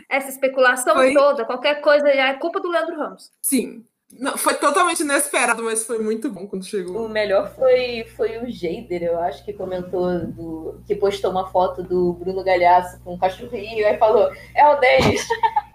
Essa 0.08 0.28
especulação 0.28 0.94
Foi. 0.94 1.14
toda, 1.14 1.44
qualquer 1.44 1.80
coisa 1.80 2.06
já 2.12 2.28
é 2.28 2.34
culpa 2.34 2.60
do 2.60 2.68
Leandro 2.68 2.96
Ramos. 2.96 3.30
Sim. 3.40 3.84
Não, 4.18 4.36
foi 4.36 4.54
totalmente 4.54 5.00
inesperado, 5.00 5.62
mas 5.62 5.84
foi 5.84 5.98
muito 5.98 6.30
bom 6.30 6.46
quando 6.46 6.64
chegou. 6.64 7.04
O 7.04 7.08
melhor 7.08 7.52
foi, 7.54 8.04
foi 8.16 8.38
o 8.38 8.50
Jader, 8.50 9.02
eu 9.02 9.18
acho, 9.18 9.44
que 9.44 9.52
comentou, 9.52 10.18
do, 10.26 10.80
que 10.86 10.94
postou 10.94 11.30
uma 11.30 11.50
foto 11.50 11.82
do 11.82 12.12
Bruno 12.14 12.44
Galhaço 12.44 13.00
com 13.02 13.14
um 13.14 13.18
cachorrinho, 13.18 13.86
aí 13.86 13.96
falou, 13.98 14.30
é 14.54 14.68
o 14.68 14.78
Denis. 14.78 15.26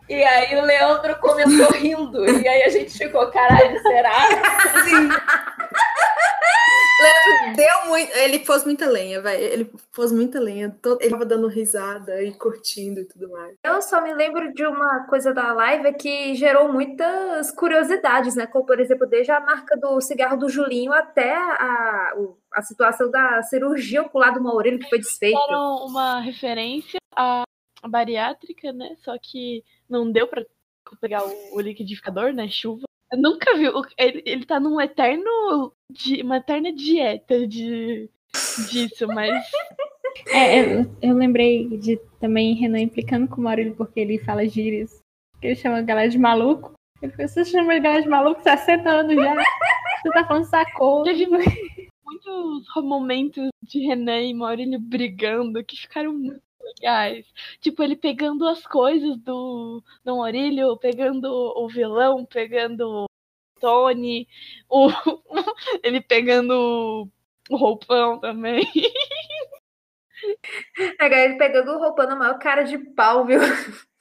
E 0.07 0.23
aí 0.23 0.57
o 0.57 0.65
Leandro 0.65 1.15
comentou 1.19 1.71
rindo, 1.71 2.25
e 2.25 2.47
aí 2.47 2.63
a 2.63 2.69
gente 2.69 2.97
ficou, 2.97 3.29
caralho, 3.29 3.79
será? 3.81 4.11
Sim. 4.83 5.09
Leandro 7.09 7.55
deu 7.55 7.89
muito. 7.89 8.11
Ele 8.17 8.39
pôs 8.39 8.65
muita 8.65 8.85
lenha, 8.89 9.21
vai. 9.21 9.41
Ele 9.41 9.65
pôs 9.95 10.11
muita 10.11 10.39
lenha. 10.39 10.75
Todo- 10.81 11.01
Ele 11.01 11.09
tava 11.11 11.25
dando 11.25 11.47
risada 11.47 12.21
e 12.23 12.31
curtindo 12.33 12.99
e 13.01 13.05
tudo 13.05 13.29
mais. 13.29 13.55
Eu 13.63 13.81
só 13.81 14.01
me 14.01 14.13
lembro 14.13 14.53
de 14.53 14.65
uma 14.65 15.05
coisa 15.07 15.33
da 15.33 15.51
live 15.53 15.93
que 15.93 16.35
gerou 16.35 16.71
muitas 16.71 17.51
curiosidades, 17.51 18.35
né? 18.35 18.45
Como, 18.47 18.65
por 18.65 18.79
exemplo, 18.79 19.05
desde 19.07 19.31
a 19.31 19.39
marca 19.39 19.75
do 19.77 19.99
cigarro 20.01 20.37
do 20.37 20.49
Julinho 20.49 20.93
até 20.93 21.33
a, 21.35 22.13
a 22.53 22.61
situação 22.61 23.09
da 23.11 23.41
cirurgia 23.43 24.01
ocular 24.01 24.33
do 24.33 24.41
Maurílio 24.41 24.79
que 24.79 24.89
foi 24.89 24.99
desfeita. 24.99 25.39
Fizeram 25.39 25.85
uma 25.85 26.19
referência 26.19 26.99
à 27.15 27.43
bariátrica, 27.87 28.71
né? 28.71 28.95
Só 29.03 29.15
que 29.21 29.63
não 29.89 30.11
deu 30.11 30.27
pra 30.27 30.43
pegar 30.99 31.23
o, 31.25 31.55
o 31.55 31.61
liquidificador, 31.61 32.33
né? 32.33 32.47
Chuva. 32.49 32.83
Eu 33.11 33.17
nunca 33.17 33.55
vi. 33.55 33.65
Ele, 33.97 34.23
ele 34.25 34.45
tá 34.45 34.59
num 34.59 34.79
eterno. 34.79 35.73
di- 35.91 36.21
uma 36.21 36.37
eterna 36.37 36.71
dieta 36.71 37.47
de, 37.47 38.09
disso, 38.71 39.07
mas. 39.07 39.31
É, 40.33 40.59
eu, 40.59 40.97
eu 41.01 41.15
lembrei 41.15 41.77
de 41.77 41.97
também 42.19 42.53
Renan 42.55 42.79
implicando 42.81 43.27
com 43.27 43.39
o 43.39 43.43
Maurílio 43.43 43.75
porque 43.75 43.99
ele 43.99 44.17
fala 44.19 44.45
gírias. 44.45 44.99
Que 45.39 45.47
ele 45.47 45.55
chama 45.55 45.77
a 45.77 45.81
galera 45.81 46.09
de 46.09 46.17
maluco. 46.17 46.73
Ele 47.01 47.11
falou, 47.13 47.27
você 47.27 47.45
chama 47.45 47.75
a 47.75 47.79
galera 47.79 48.01
de 48.03 48.09
maluco 48.09 48.41
60 48.41 48.89
anos 48.89 49.15
já. 49.15 49.33
Você 50.01 50.09
tá 50.11 50.25
falando 50.27 50.45
sacou. 50.45 51.03
Teve 51.03 51.25
muitos 51.27 52.67
momentos 52.83 53.49
de 53.63 53.79
Renan 53.85 54.19
e 54.21 54.33
Maurílio 54.33 54.79
brigando 54.79 55.63
que 55.63 55.77
ficaram 55.77 56.11
muito 56.13 56.41
legais. 56.75 57.25
Tipo, 57.59 57.83
ele 57.83 57.95
pegando 57.95 58.47
as 58.47 58.65
coisas 58.65 59.17
do 59.17 59.83
Dom 60.03 60.19
Orílio, 60.19 60.77
pegando 60.77 61.27
o 61.27 61.67
vilão, 61.67 62.25
pegando 62.25 63.05
o 63.05 63.09
Tony, 63.59 64.27
o... 64.69 64.89
ele 65.83 66.01
pegando 66.01 67.09
o 67.49 67.55
roupão 67.55 68.19
também. 68.19 68.67
Pegar 70.97 71.23
ele 71.23 71.37
pegando 71.37 71.71
o 71.71 71.79
roupão 71.79 72.07
na 72.07 72.15
maior 72.15 72.39
cara 72.39 72.63
de 72.63 72.77
pau, 72.77 73.25
viu? 73.25 73.39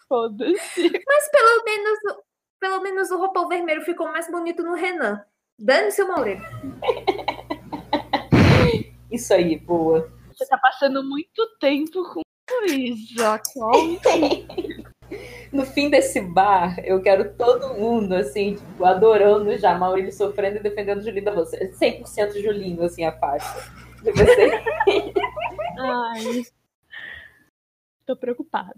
Foda-se. 0.09 0.91
Mas 1.07 1.31
pelo 1.31 1.65
menos, 1.65 1.99
pelo 2.59 2.81
menos 2.81 3.11
o 3.11 3.19
roupão 3.19 3.49
vermelho 3.49 3.83
ficou 3.83 4.09
mais 4.09 4.31
bonito 4.31 4.63
no 4.63 4.75
Renan. 4.75 5.25
Dane-se 5.59 6.03
o 6.03 6.09
Maurílio. 6.09 6.45
Isso 9.11 9.33
aí, 9.33 9.59
boa. 9.59 10.13
Você 10.29 10.47
tá 10.47 10.59
passando 10.59 11.03
muito 11.03 11.47
tempo 11.59 12.05
com 12.13 12.21
Luísa. 12.51 13.41
No 15.51 15.65
fim 15.65 15.89
desse 15.89 16.21
bar, 16.21 16.79
eu 16.85 17.01
quero 17.01 17.33
todo 17.35 17.73
mundo, 17.73 18.15
assim, 18.15 18.57
tipo, 18.57 18.85
adorando 18.85 19.57
já 19.57 19.75
Maurílio 19.75 20.13
sofrendo 20.13 20.59
e 20.59 20.63
defendendo 20.63 21.01
Julinho 21.01 21.25
da 21.25 21.35
você. 21.35 21.73
100% 21.73 22.43
Julinho, 22.43 22.83
assim, 22.83 23.05
a 23.05 23.13
faixa. 23.13 23.73
De 24.03 24.13
você. 24.13 24.51
Ai. 25.81 26.43
Tô 28.05 28.17
preocupada. 28.17 28.75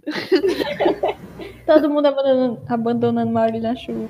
Todo 1.67 1.91
mundo 1.91 2.07
abandonando, 2.07 2.63
abandonando 2.69 3.33
Maurílio 3.33 3.63
na 3.63 3.75
chuva. 3.75 4.09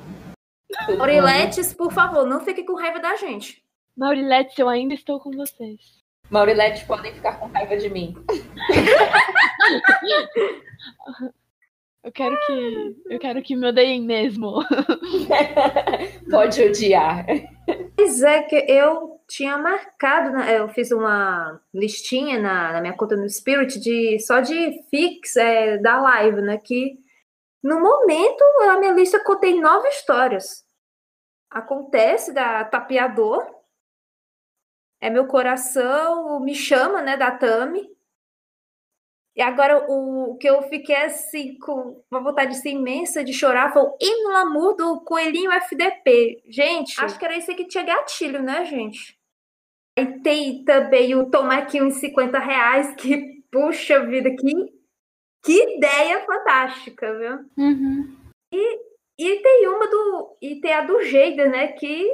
Auriletes, 0.99 1.75
por 1.75 1.93
favor, 1.93 2.27
não 2.27 2.41
fique 2.41 2.65
com 2.65 2.75
raiva 2.75 3.01
da 3.01 3.17
gente. 3.17 3.63
Maurilete, 3.97 4.61
eu 4.61 4.69
ainda 4.69 4.95
estou 4.95 5.19
com 5.21 5.31
vocês. 5.31 6.00
Maurilete 6.31 6.85
podem 6.87 7.15
ficar 7.15 7.39
com 7.39 7.47
raiva 7.47 7.77
de 7.77 7.91
mim. 7.91 8.15
Eu 12.03 12.13
quero 12.13 12.35
que. 12.47 12.97
Eu 13.11 13.19
quero 13.19 13.43
que 13.43 13.55
me 13.55 13.69
odeiem 13.69 14.03
mesmo. 14.03 14.65
Pode 16.31 16.63
odiar. 16.63 17.27
Pois 17.95 18.23
é, 18.23 18.43
que 18.43 18.57
eu 18.57 19.21
tinha 19.29 19.59
marcado, 19.59 20.31
né, 20.31 20.59
eu 20.59 20.69
fiz 20.71 20.91
uma 20.91 21.61
listinha 21.73 22.39
na, 22.39 22.73
na 22.73 22.81
minha 22.81 22.97
conta 22.97 23.17
no 23.17 23.29
Spirit 23.29 23.79
de 23.79 24.19
só 24.19 24.41
de 24.41 24.83
fix 24.91 25.37
é, 25.37 25.79
da 25.79 26.01
live, 26.01 26.41
né? 26.41 26.59
Que 26.59 26.99
no 27.63 27.81
momento 27.81 28.43
a 28.71 28.79
minha 28.79 28.93
lista 28.93 29.23
contém 29.23 29.61
nove 29.61 29.89
histórias. 29.89 30.65
Acontece 31.51 32.33
da 32.33 32.65
Tapeador, 32.65 33.47
é 35.01 35.09
meu 35.09 35.27
coração, 35.27 36.41
me 36.41 36.55
chama, 36.55 37.01
né? 37.01 37.17
Da 37.17 37.31
Tami. 37.31 37.89
E 39.35 39.43
agora 39.43 39.87
o, 39.89 40.33
o 40.33 40.37
que 40.37 40.49
eu 40.49 40.61
fiquei 40.63 40.97
assim 40.97 41.57
com 41.59 42.03
uma 42.11 42.21
vontade 42.21 42.53
assim, 42.53 42.77
imensa 42.77 43.25
de 43.25 43.33
chorar 43.33 43.73
foi 43.73 43.83
o 43.83 43.97
hino 44.01 44.31
Lamour 44.31 44.77
do 44.77 45.01
Coelhinho 45.01 45.53
FDP. 45.53 46.43
Gente, 46.49 47.03
acho 47.03 47.19
que 47.19 47.25
era 47.25 47.37
esse 47.37 47.55
que 47.55 47.65
tinha 47.65 47.85
gatilho, 47.85 48.43
né, 48.43 48.65
gente? 48.65 49.19
Aí 49.99 50.21
tem 50.21 50.65
também 50.65 51.15
o 51.15 51.31
aqui 51.51 51.81
uns 51.81 51.95
50 51.95 52.39
reais, 52.39 52.95
que, 52.97 53.43
puxa 53.51 54.05
vida, 54.07 54.31
que, 54.31 54.53
que 55.45 55.77
ideia 55.77 56.25
fantástica, 56.25 57.17
viu? 57.19 57.39
Uhum. 57.57 58.17
E, 58.53 58.79
e 59.19 59.43
tem 59.43 59.69
uma 59.69 59.87
do. 59.87 60.37
E 60.41 60.61
tem 60.61 60.73
a 60.73 60.83
do 60.83 61.03
Geida, 61.03 61.49
né? 61.49 61.69
Que. 61.69 62.09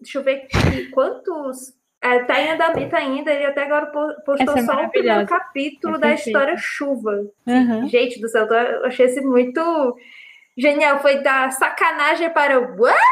Deixa 0.00 0.18
eu 0.18 0.24
ver 0.24 0.42
aqui, 0.42 0.90
quantos. 0.90 1.77
É, 2.00 2.22
tá 2.24 2.40
em 2.40 2.50
andamento 2.52 2.94
ainda, 2.94 3.32
ele 3.32 3.44
até 3.46 3.64
agora 3.64 3.86
po- 3.86 4.22
postou 4.24 4.56
Essa 4.56 4.58
é 4.60 4.62
só 4.62 4.84
o 4.84 4.88
primeiro 4.88 5.26
capítulo 5.26 5.96
É 5.96 5.98
da 5.98 6.12
história 6.14 6.56
Chuva. 6.56 7.26
Uhum. 7.46 7.88
Gente 7.88 8.20
do 8.20 8.28
céu, 8.28 8.46
eu 8.46 8.86
achei 8.86 9.06
esse 9.06 9.20
muito 9.20 9.96
genial. 10.56 11.00
Foi 11.00 11.20
da 11.22 11.50
sacanagem 11.50 12.30
para 12.30 12.58
o 12.60 12.80
what? 12.80 13.02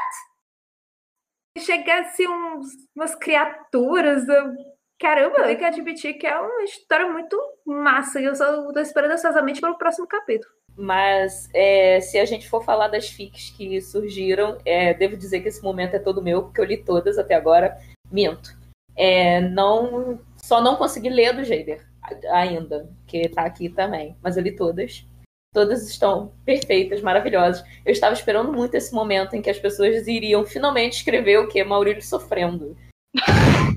Chegasse 1.59 2.27
uns, 2.29 2.67
umas 2.95 3.15
criaturas. 3.15 4.29
eu- 4.29 4.55
Caramba, 4.99 5.39
eu 5.39 5.45
tenho 5.47 5.59
que 5.59 5.65
admitir 5.65 6.15
que 6.15 6.27
é 6.27 6.39
uma 6.39 6.63
história 6.65 7.07
muito 7.11 7.37
massa. 7.67 8.21
E 8.21 8.25
eu 8.25 8.35
só 8.35 8.73
tô 8.73 8.81
esperando 8.81 9.13
ansiosamente 9.13 9.61
pelo 9.61 9.77
próximo 9.77 10.07
capítulo. 10.07 10.51
Mas 10.77 11.49
é, 11.55 12.01
se 12.01 12.19
a 12.19 12.25
gente 12.25 12.49
for 12.49 12.63
falar 12.65 12.89
das 12.89 13.09
fics 13.09 13.51
que 13.51 13.81
surgiram, 13.81 14.59
é, 14.65 14.95
devo 14.95 15.17
dizer 15.17 15.41
que 15.41 15.49
esse 15.49 15.63
momento 15.63 15.97
é 15.97 15.99
todo 15.99 16.23
meu, 16.23 16.45
porque 16.45 16.61
eu 16.61 16.65
li 16.65 16.83
todas 16.83 17.19
até 17.19 17.35
agora. 17.35 17.77
Minto. 18.11 18.51
É, 18.97 19.41
não, 19.41 20.19
só 20.37 20.61
não 20.61 20.77
consegui 20.77 21.09
ler 21.09 21.35
do 21.35 21.45
Jader 21.45 21.87
ainda, 22.31 22.89
que 23.07 23.29
tá 23.29 23.43
aqui 23.43 23.69
também. 23.69 24.17
Mas 24.23 24.37
eu 24.37 24.43
li 24.43 24.55
todas. 24.55 25.07
Todas 25.53 25.89
estão 25.89 26.33
perfeitas, 26.45 27.01
maravilhosas. 27.01 27.65
Eu 27.85 27.93
estava 27.93 28.15
esperando 28.15 28.53
muito 28.53 28.75
esse 28.75 28.95
momento 28.95 29.35
em 29.35 29.43
que 29.43 29.51
as 29.51 29.59
pessoas 29.59 30.07
iriam 30.07 30.45
finalmente 30.45 30.99
escrever 30.99 31.39
o 31.39 31.49
que? 31.49 31.63
Maurílio 31.65 32.03
sofrendo. 32.03 32.77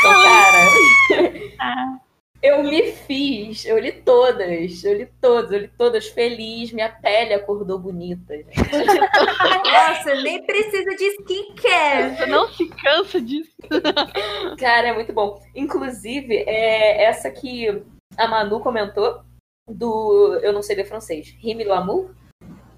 Então, 0.00 0.12
cara, 0.22 2.00
eu 2.42 2.62
me 2.62 2.92
fiz, 2.92 3.64
eu 3.66 3.78
li 3.78 3.92
todas, 3.92 4.82
eu 4.84 4.94
li 4.96 5.06
todas, 5.20 5.52
eu 5.52 5.58
li 5.60 5.68
todas 5.68 6.08
feliz, 6.08 6.72
minha 6.72 6.88
pele 6.88 7.34
acordou 7.34 7.78
bonita. 7.78 8.34
Nossa, 9.64 10.14
nem 10.22 10.44
precisa 10.44 10.96
de 10.96 11.04
skincare. 11.04 12.16
Você 12.16 12.26
não 12.26 12.48
se 12.48 12.66
cansa 12.68 13.20
disso. 13.20 13.52
Cara, 14.58 14.88
é 14.88 14.92
muito 14.92 15.12
bom. 15.12 15.40
Inclusive, 15.54 16.44
é 16.46 17.04
essa 17.04 17.30
que 17.30 17.82
a 18.16 18.26
Manu 18.26 18.60
comentou, 18.60 19.22
do 19.68 20.38
Eu 20.42 20.52
Não 20.52 20.62
Sei 20.62 20.76
Ler 20.76 20.84
Francês, 20.86 21.34
Rime 21.38 21.64
Lamour, 21.64 22.10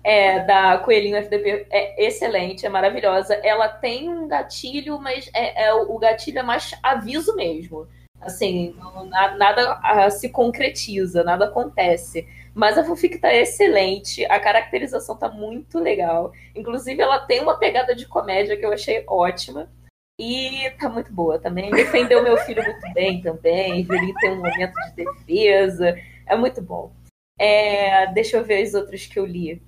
é, 0.05 0.41
da 0.41 0.79
Coelhinho 0.79 1.17
FDP, 1.17 1.67
é 1.71 2.05
excelente, 2.05 2.67
é 2.67 2.69
maravilhosa. 2.69 3.35
Ela 3.43 3.69
tem 3.69 4.09
um 4.09 4.27
gatilho, 4.27 4.99
mas 5.01 5.31
é, 5.33 5.67
é- 5.67 5.75
o 5.75 5.97
gatilho 5.99 6.41
é 6.41 6.43
mais 6.43 6.75
aviso 6.83 7.35
mesmo. 7.37 7.87
Assim, 8.23 8.75
não- 8.79 9.05
na- 9.07 9.37
nada 9.37 9.81
ah, 9.83 10.11
se 10.11 10.29
concretiza, 10.29 11.23
nada 11.25 11.47
acontece. 11.47 12.27
Mas 12.55 12.77
a 12.79 12.85
fanfic 12.85 13.19
tá 13.19 13.33
excelente, 13.35 14.25
a 14.27 14.39
caracterização 14.39 15.17
tá 15.17 15.29
muito 15.31 15.79
legal. 15.79 16.33
Inclusive, 16.55 17.01
ela 17.01 17.19
tem 17.21 17.41
uma 17.41 17.59
pegada 17.59 17.95
de 17.95 18.07
comédia 18.07 18.57
que 18.57 18.65
eu 18.65 18.73
achei 18.73 19.05
ótima. 19.09 19.71
E 20.19 20.71
tá 20.79 20.89
muito 20.89 21.13
boa 21.13 21.39
também. 21.39 21.71
Defendeu 21.71 22.23
meu 22.23 22.37
filho 22.39 22.63
muito 22.63 22.93
bem 22.93 23.21
também. 23.23 23.83
Julinho 23.85 24.15
tem 24.21 24.31
um 24.33 24.37
momento 24.37 24.75
de 24.75 25.05
defesa. 25.05 25.97
É 26.27 26.37
muito 26.37 26.63
bom. 26.63 26.93
É, 27.39 28.07
deixa 28.13 28.37
eu 28.37 28.45
ver 28.45 28.63
as 28.63 28.75
outras 28.75 29.07
que 29.07 29.19
eu 29.19 29.27
li. 29.27 29.61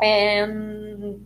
É, 0.00 0.46
hum, 0.46 1.24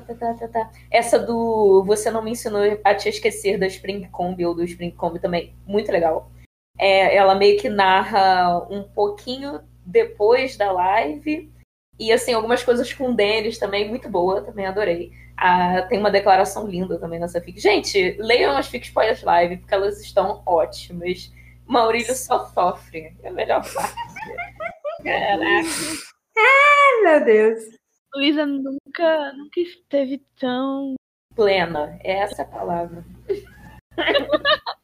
tá, 0.00 0.14
tá, 0.14 0.34
tá, 0.34 0.48
tá. 0.48 0.70
Essa 0.90 1.18
do 1.18 1.84
Você 1.84 2.10
Não 2.10 2.22
Me 2.22 2.32
Ensinou 2.32 2.62
a 2.84 2.94
Te 2.94 3.08
Esquecer 3.08 3.58
da 3.58 3.66
Spring 3.66 4.08
Combi 4.10 4.46
ou 4.46 4.54
do 4.54 4.64
Spring 4.64 4.90
Combi 4.90 5.18
também. 5.18 5.54
Muito 5.66 5.90
legal. 5.90 6.30
É, 6.78 7.14
ela 7.14 7.34
meio 7.34 7.58
que 7.58 7.68
narra 7.68 8.66
um 8.70 8.82
pouquinho 8.82 9.60
depois 9.84 10.56
da 10.56 10.70
live. 10.72 11.52
E 11.98 12.12
assim, 12.12 12.32
algumas 12.32 12.62
coisas 12.62 12.92
com 12.92 13.14
Denis 13.14 13.58
também, 13.58 13.88
muito 13.88 14.08
boa, 14.08 14.42
também 14.42 14.64
adorei. 14.64 15.12
Ah, 15.36 15.82
tem 15.82 15.98
uma 15.98 16.10
declaração 16.10 16.66
linda 16.66 16.98
também 16.98 17.18
nessa 17.18 17.40
fic. 17.40 17.58
Gente, 17.58 18.16
leiam 18.18 18.56
as 18.56 18.68
fics 18.68 18.90
pós-live, 18.90 19.58
porque 19.58 19.74
elas 19.74 20.00
estão 20.00 20.42
ótimas. 20.46 21.32
Maurílio 21.66 22.14
só 22.14 22.46
sofre. 22.46 23.16
É 23.22 23.28
a 23.28 23.32
melhor 23.32 23.62
parte. 23.72 23.94
Caraca. 25.04 25.68
Ai, 26.36 27.02
meu 27.02 27.24
Deus. 27.24 27.79
Luísa 28.14 28.44
nunca, 28.44 29.32
nunca 29.34 29.60
esteve 29.60 30.24
tão. 30.38 30.94
Plena, 31.34 31.98
é 32.02 32.18
essa 32.18 32.42
a 32.42 32.46
palavra. 32.46 33.04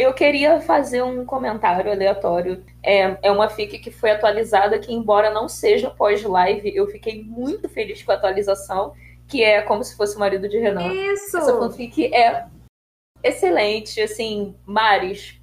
Eu 0.00 0.14
queria 0.14 0.62
fazer 0.62 1.02
um 1.02 1.26
comentário 1.26 1.92
aleatório. 1.92 2.64
É, 2.82 3.18
é 3.22 3.30
uma 3.30 3.50
fic 3.50 3.78
que 3.78 3.90
foi 3.90 4.12
atualizada, 4.12 4.78
que 4.78 4.90
embora 4.90 5.28
não 5.28 5.46
seja 5.46 5.90
pós-live, 5.90 6.74
eu 6.74 6.86
fiquei 6.86 7.22
muito 7.22 7.68
feliz 7.68 8.02
com 8.02 8.10
a 8.10 8.14
atualização, 8.14 8.94
que 9.28 9.44
é 9.44 9.60
como 9.60 9.84
se 9.84 9.94
fosse 9.94 10.16
o 10.16 10.18
marido 10.18 10.48
de 10.48 10.58
Renan. 10.58 10.90
Isso. 10.90 11.36
Essa 11.36 11.58
fanfic 11.58 12.14
é 12.14 12.46
excelente, 13.22 14.00
assim, 14.00 14.56
Maris, 14.64 15.39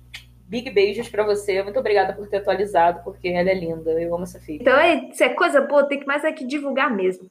big 0.47 0.69
beijos 0.71 1.09
pra 1.09 1.23
você. 1.23 1.61
Muito 1.61 1.79
obrigada 1.79 2.13
por 2.13 2.27
ter 2.27 2.37
atualizado, 2.37 3.03
porque 3.03 3.27
ela 3.27 3.49
é 3.49 3.53
linda. 3.53 3.91
Eu 4.01 4.13
amo 4.15 4.23
essa 4.23 4.39
fic. 4.39 4.61
Então, 4.61 4.77
é- 4.77 5.11
se 5.11 5.23
é 5.23 5.29
coisa 5.29 5.61
boa, 5.61 5.87
tem 5.87 5.99
que 5.99 6.05
mais 6.05 6.23
é 6.23 6.31
que 6.31 6.45
divulgar 6.45 6.89
mesmo. 6.95 7.29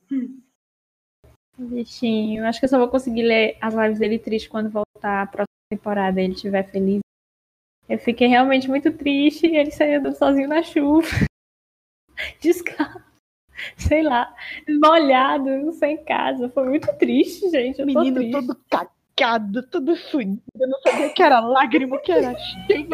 Bichinho, 1.58 2.44
acho 2.44 2.58
que 2.60 2.66
eu 2.66 2.68
só 2.68 2.78
vou 2.78 2.88
conseguir 2.88 3.22
ler 3.22 3.56
as 3.60 3.72
lives 3.74 3.98
dele 3.98 4.18
triste 4.18 4.48
quando 4.48 4.68
voltar 4.68 5.22
a 5.22 5.26
próxima 5.26 5.46
temporada 5.70 6.20
e 6.20 6.24
ele 6.24 6.34
estiver 6.34 6.62
feliz. 6.70 7.00
Eu 7.88 7.98
fiquei 7.98 8.26
realmente 8.26 8.68
muito 8.68 8.92
triste 8.92 9.46
ele 9.46 9.70
saiu 9.70 10.00
andando 10.00 10.16
sozinho 10.16 10.48
na 10.48 10.62
chuva. 10.62 11.06
Descalço. 12.40 13.06
Sei 13.78 14.02
lá, 14.02 14.34
molhado, 14.68 15.72
sem 15.72 16.04
casa. 16.04 16.50
Foi 16.50 16.68
muito 16.68 16.92
triste, 16.98 17.48
gente. 17.48 17.78
Eu 17.80 17.86
tô 17.86 18.00
Menino 18.00 18.16
triste. 18.16 18.32
todo 18.32 18.54
tudo 19.70 19.96
fodida. 19.96 20.40
Eu 20.58 20.68
não 20.68 20.78
sabia 20.80 21.08
que 21.10 21.22
era 21.22 21.40
lágrima, 21.40 21.98
que 22.00 22.12
era 22.12 22.36
cheio. 22.38 22.86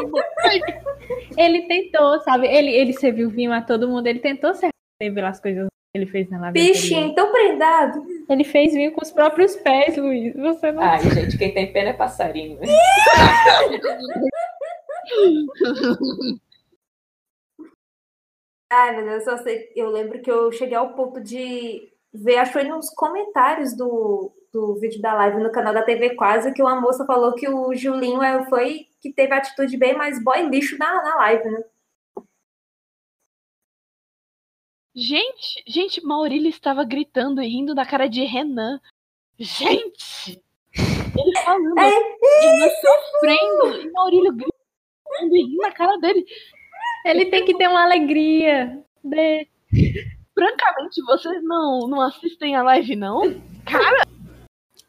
Ele 1.36 1.66
tentou, 1.66 2.20
sabe? 2.20 2.46
Ele, 2.46 2.70
ele 2.70 2.92
serviu 2.92 3.28
vinho 3.28 3.52
a 3.52 3.60
todo 3.60 3.88
mundo. 3.88 4.06
Ele 4.06 4.20
tentou 4.20 4.54
ser 4.54 4.68
pelas 4.98 5.40
coisas 5.40 5.66
que 5.66 5.98
ele 5.98 6.06
fez 6.06 6.30
na 6.30 6.38
lavanderia. 6.38 6.72
Bichinho, 6.72 7.14
tão 7.14 7.32
prendado. 7.32 8.04
Ele 8.28 8.44
fez 8.44 8.72
vinho 8.72 8.92
com 8.92 9.02
os 9.02 9.10
próprios 9.10 9.56
pés, 9.56 9.96
Luiz. 9.96 10.34
Você 10.36 10.70
não. 10.70 10.82
Ai, 10.82 11.00
gente, 11.00 11.36
quem 11.36 11.52
tem 11.52 11.72
pena 11.72 11.90
é 11.90 11.94
passarinho. 11.94 12.58
né? 12.60 12.68
Ai, 18.70 18.96
meu 18.96 19.04
Deus, 19.04 19.26
eu 19.26 19.36
só 19.36 19.42
sei. 19.42 19.70
Eu 19.76 19.90
lembro 19.90 20.20
que 20.22 20.30
eu 20.30 20.50
cheguei 20.52 20.76
ao 20.76 20.94
ponto 20.94 21.20
de 21.20 21.90
ver, 22.14 22.38
acho 22.38 22.52
que 22.52 22.60
foi 22.60 22.68
nos 22.68 22.88
comentários 22.94 23.76
do, 23.76 24.32
do 24.52 24.74
vídeo 24.76 25.00
da 25.00 25.14
live 25.14 25.42
no 25.42 25.50
canal 25.50 25.72
da 25.72 25.82
TV 25.82 26.14
Quase, 26.14 26.52
que 26.52 26.62
uma 26.62 26.78
moça 26.80 27.06
falou 27.06 27.34
que 27.34 27.48
o 27.48 27.74
Julinho 27.74 28.22
é- 28.22 28.44
foi 28.48 28.86
que 29.00 29.12
teve 29.12 29.32
a 29.32 29.38
atitude 29.38 29.76
bem 29.76 29.96
mais 29.96 30.22
boy 30.22 30.48
lixo 30.48 30.76
na, 30.78 31.02
na 31.02 31.16
live, 31.16 31.50
né? 31.50 31.64
Gente, 34.94 35.64
gente, 35.66 36.04
Maurílio 36.04 36.50
estava 36.50 36.84
gritando 36.84 37.42
e 37.42 37.48
rindo 37.48 37.74
da 37.74 37.86
cara 37.86 38.06
de 38.06 38.24
Renan. 38.24 38.78
Gente! 39.38 40.38
Ele 40.74 41.38
falando, 41.42 41.74
Renan 41.74 42.68
sofrendo, 42.80 43.80
e 43.80 43.90
Maurílio 43.90 44.32
gritando 44.32 45.36
e 45.36 45.42
rindo 45.44 45.62
na 45.62 45.72
cara 45.72 45.96
dele. 45.96 46.26
Ele 47.06 47.24
tem 47.26 47.44
que 47.44 47.56
ter 47.56 47.68
uma 47.68 47.82
alegria. 47.84 48.84
De... 49.02 49.48
Francamente, 50.34 51.02
vocês 51.06 51.42
não, 51.42 51.88
não 51.88 52.00
assistem 52.02 52.54
a 52.54 52.62
live, 52.62 52.94
não? 52.94 53.22
Cara, 53.64 54.02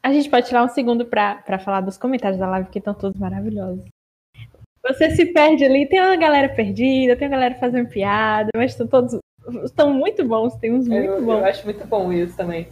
A 0.04 0.12
gente 0.12 0.28
pode 0.28 0.46
tirar 0.46 0.62
um 0.62 0.68
segundo 0.68 1.06
pra, 1.06 1.36
pra 1.36 1.58
falar 1.58 1.80
dos 1.80 1.96
comentários 1.96 2.38
da 2.38 2.46
live, 2.46 2.68
que 2.68 2.78
estão 2.78 2.92
todos 2.92 3.18
maravilhosos. 3.18 3.82
Você 4.86 5.16
se 5.16 5.32
perde 5.32 5.64
ali, 5.64 5.88
tem 5.88 5.98
uma 5.98 6.14
galera 6.14 6.54
perdida, 6.54 7.16
tem 7.16 7.26
uma 7.26 7.36
galera 7.36 7.54
fazendo 7.54 7.88
piada, 7.88 8.50
mas 8.54 8.72
estão 8.72 8.86
todos. 8.86 9.18
Estão 9.64 9.94
muito 9.94 10.22
bons, 10.22 10.54
tem 10.56 10.74
uns 10.74 10.86
muito 10.86 11.06
Eu, 11.06 11.24
bons. 11.24 11.38
eu 11.38 11.44
acho 11.46 11.64
muito 11.64 11.86
bom 11.86 12.12
isso 12.12 12.36
também. 12.36 12.68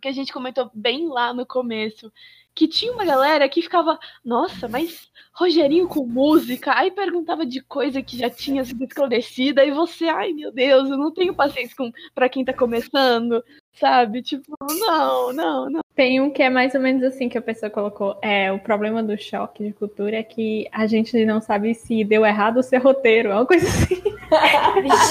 que 0.00 0.08
a 0.08 0.12
gente 0.12 0.32
comentou 0.32 0.72
bem 0.74 1.06
lá 1.06 1.32
no 1.32 1.46
começo, 1.46 2.12
que 2.52 2.66
tinha 2.66 2.92
uma 2.92 3.04
galera 3.04 3.48
que 3.48 3.62
ficava, 3.62 3.96
nossa, 4.24 4.66
mas 4.66 5.08
Rogerinho 5.32 5.86
com 5.86 6.04
música, 6.04 6.76
aí 6.76 6.90
perguntava 6.90 7.46
de 7.46 7.62
coisa 7.62 8.02
que 8.02 8.18
já 8.18 8.28
tinha 8.28 8.64
sido 8.64 8.82
esclarecida, 8.82 9.64
e 9.64 9.70
você, 9.70 10.06
ai 10.08 10.32
meu 10.32 10.50
Deus, 10.50 10.90
eu 10.90 10.98
não 10.98 11.14
tenho 11.14 11.32
paciência 11.32 11.76
com, 11.76 11.92
pra 12.12 12.28
quem 12.28 12.44
tá 12.44 12.52
começando, 12.52 13.40
sabe? 13.74 14.22
Tipo, 14.22 14.56
não, 14.60 15.32
não, 15.32 15.70
não. 15.70 15.80
Tem 15.94 16.20
um 16.20 16.30
que 16.30 16.42
é 16.42 16.48
mais 16.48 16.74
ou 16.74 16.80
menos 16.80 17.02
assim 17.02 17.28
que 17.28 17.36
a 17.36 17.42
pessoa 17.42 17.70
colocou. 17.70 18.18
É, 18.22 18.50
o 18.50 18.58
problema 18.58 19.02
do 19.02 19.16
choque 19.20 19.64
de 19.64 19.72
cultura 19.72 20.16
é 20.16 20.22
que 20.22 20.68
a 20.72 20.86
gente 20.86 21.24
não 21.24 21.40
sabe 21.40 21.74
se 21.74 22.04
deu 22.04 22.24
errado 22.24 22.58
ou 22.58 22.62
se 22.62 22.74
é 22.74 22.78
roteiro. 22.78 23.30
É 23.30 23.34
uma 23.34 23.46
coisa 23.46 23.66
assim. 23.66 24.02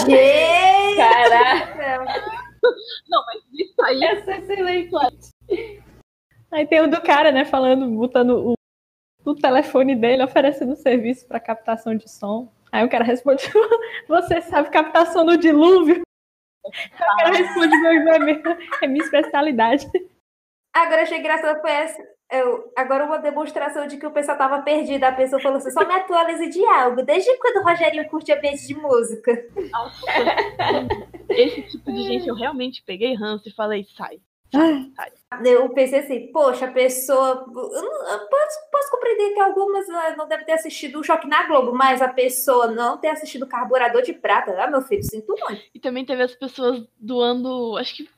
Gente! 0.10 0.98
Caraca! 0.98 2.06
Não, 3.10 3.24
mas 3.26 3.42
isso 3.54 3.82
aí 3.84 4.04
é 4.04 4.38
excelente. 4.38 4.92
Aí 6.52 6.68
tem 6.68 6.82
o 6.82 6.90
do 6.90 7.02
cara, 7.02 7.32
né, 7.32 7.46
falando, 7.46 7.88
botando 7.90 8.32
o, 8.32 8.54
o 9.26 9.36
telefone 9.36 9.96
dele, 9.96 10.24
oferecendo 10.24 10.76
serviço 10.76 11.28
para 11.28 11.40
captação 11.40 11.96
de 11.96 12.10
som. 12.10 12.52
Aí 12.72 12.86
o 12.86 12.90
cara 12.90 13.04
responde: 13.04 13.44
Você 14.08 14.42
sabe 14.42 14.70
captação 14.70 15.24
no 15.24 15.38
dilúvio? 15.38 16.02
Cara 16.98 17.32
responde: 17.36 17.76
Meu 17.78 17.94
irmão, 17.94 18.14
é 18.14 18.20
minha, 18.20 18.58
é 18.82 18.88
minha 18.88 19.04
especialidade. 19.04 19.90
Agora 20.74 21.02
achei 21.02 21.20
engraçado 21.20 21.60
foi 21.62 21.72
essa. 21.72 22.02
Eu, 22.32 22.72
agora 22.78 23.06
uma 23.06 23.20
demonstração 23.20 23.86
de 23.88 23.98
que 23.98 24.08
o 24.08 24.12
pessoal 24.12 24.38
tava 24.38 24.62
perdido. 24.62 25.04
A 25.04 25.12
pessoa 25.12 25.42
falou 25.42 25.58
assim: 25.58 25.72
só 25.72 25.86
me 25.86 25.94
atualize 25.94 26.50
de 26.50 26.64
algo. 26.66 27.04
Desde 27.04 27.38
quando 27.38 27.58
o 27.58 27.64
Rogerinho 27.64 28.08
curte 28.10 28.32
ambiente 28.32 28.66
de 28.66 28.74
música? 28.74 29.32
Esse 31.30 31.62
tipo 31.64 31.92
de 31.92 32.04
gente 32.04 32.28
eu 32.28 32.36
realmente 32.36 32.84
peguei 32.84 33.14
ranço 33.16 33.50
e 33.50 33.54
falei, 33.54 33.86
sai. 33.98 34.22
Eu 35.46 35.70
pensei 35.70 36.00
assim, 36.00 36.32
poxa, 36.32 36.66
a 36.66 36.72
pessoa. 36.72 37.46
Eu, 37.48 37.82
não- 37.82 38.12
eu 38.12 38.20
posso, 38.28 38.60
posso 38.72 38.92
compreender 38.92 39.34
que 39.34 39.40
algumas 39.40 39.90
ah, 39.90 40.16
não 40.18 40.28
devem 40.28 40.46
ter 40.46 40.52
assistido 40.54 41.00
o 41.00 41.04
Choque 41.04 41.28
na 41.28 41.48
Globo, 41.48 41.74
mas 41.74 42.02
a 42.02 42.10
pessoa 42.10 42.68
não 42.68 42.98
ter 42.98 43.08
assistido 43.08 43.48
Carburador 43.48 44.02
de 44.02 44.14
Prata. 44.14 44.52
Ah, 44.62 44.68
meu 44.70 44.82
filho, 44.82 45.04
sinto 45.04 45.34
muito. 45.40 45.62
E 45.74 45.80
também 45.80 46.06
teve 46.06 46.22
as 46.24 46.36
pessoas 46.36 46.86
doando, 47.00 47.78
acho 47.78 47.96
que 47.96 48.10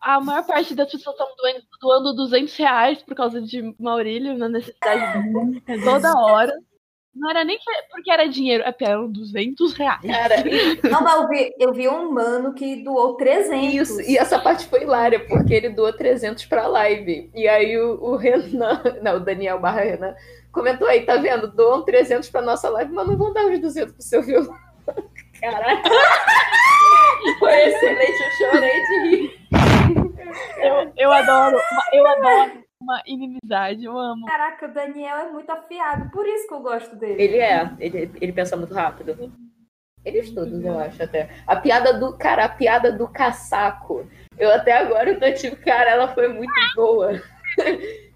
a 0.00 0.20
maior 0.20 0.46
parte 0.46 0.74
das 0.74 0.90
pessoas 0.90 1.14
estão 1.14 1.34
doando, 1.36 1.62
doando 1.80 2.14
200 2.16 2.54
reais 2.56 3.02
por 3.02 3.14
causa 3.14 3.40
de 3.40 3.74
Maurílio, 3.78 4.36
na 4.36 4.48
necessidade 4.48 5.22
de 5.22 5.60
toda 5.84 6.12
hora. 6.18 6.52
Não 7.14 7.28
era 7.28 7.44
nem 7.44 7.58
que- 7.58 7.64
porque 7.90 8.10
era 8.10 8.28
dinheiro, 8.28 8.62
é 8.64 8.74
eram 8.80 9.10
200 9.10 9.72
reais. 9.72 10.00
Cara, 10.00 10.36
Não, 10.88 11.02
mas 11.02 11.14
eu 11.20 11.28
vi, 11.28 11.54
eu 11.58 11.72
vi 11.72 11.88
um 11.88 12.10
mano 12.12 12.54
que 12.54 12.76
doou 12.84 13.14
300. 13.16 13.74
Isso, 13.74 14.00
e 14.02 14.16
essa 14.16 14.38
parte 14.38 14.66
foi 14.66 14.82
hilária, 14.82 15.18
porque 15.26 15.52
ele 15.52 15.70
doou 15.70 15.92
300 15.92 16.46
pra 16.46 16.66
live. 16.68 17.28
E 17.34 17.48
aí 17.48 17.76
o, 17.78 17.98
o 18.00 18.16
Renan, 18.16 18.80
não, 19.02 19.16
o 19.16 19.20
Daniel 19.20 19.58
barra 19.58 19.80
Renan, 19.82 20.14
comentou 20.52 20.86
aí, 20.86 21.02
tá 21.04 21.16
vendo? 21.16 21.48
Doam 21.50 21.82
300 21.82 22.30
pra 22.30 22.40
nossa 22.42 22.68
live, 22.70 22.92
mas 22.92 23.06
não 23.08 23.16
vão 23.18 23.32
dar 23.32 23.44
os 23.46 23.58
200 23.60 23.92
pro 23.92 24.02
seu 24.02 24.22
violão. 24.22 24.54
Caraca! 25.40 25.88
Foi 27.38 27.52
excelente, 27.52 28.22
eu 28.22 28.50
chorei 28.50 28.82
de 28.86 29.08
rir. 29.08 29.40
Eu, 30.58 30.92
eu 30.96 31.12
adoro, 31.12 31.58
eu 31.92 32.06
adoro 32.06 32.64
uma 32.80 33.02
inimizade, 33.06 33.84
eu 33.84 33.96
amo. 33.98 34.26
Caraca, 34.26 34.66
o 34.66 34.72
Daniel 34.72 35.16
é 35.18 35.30
muito 35.30 35.50
afiado, 35.50 36.10
por 36.10 36.26
isso 36.26 36.48
que 36.48 36.54
eu 36.54 36.60
gosto 36.60 36.96
dele. 36.96 37.22
Ele 37.22 37.38
é, 37.38 37.70
ele, 37.78 38.10
ele 38.20 38.32
pensa 38.32 38.56
muito 38.56 38.74
rápido. 38.74 39.32
Eles 40.02 40.32
todos, 40.32 40.64
eu 40.64 40.78
acho, 40.78 41.02
até. 41.02 41.28
A 41.46 41.56
piada 41.56 41.92
do, 41.92 42.16
cara, 42.16 42.46
a 42.46 42.48
piada 42.48 42.90
do 42.90 43.06
casaco. 43.06 44.08
Eu 44.38 44.50
até 44.50 44.72
agora 44.72 45.18
tô 45.20 45.30
tipo, 45.34 45.56
cara, 45.62 45.90
ela 45.90 46.08
foi 46.14 46.28
muito 46.28 46.54
boa. 46.74 47.22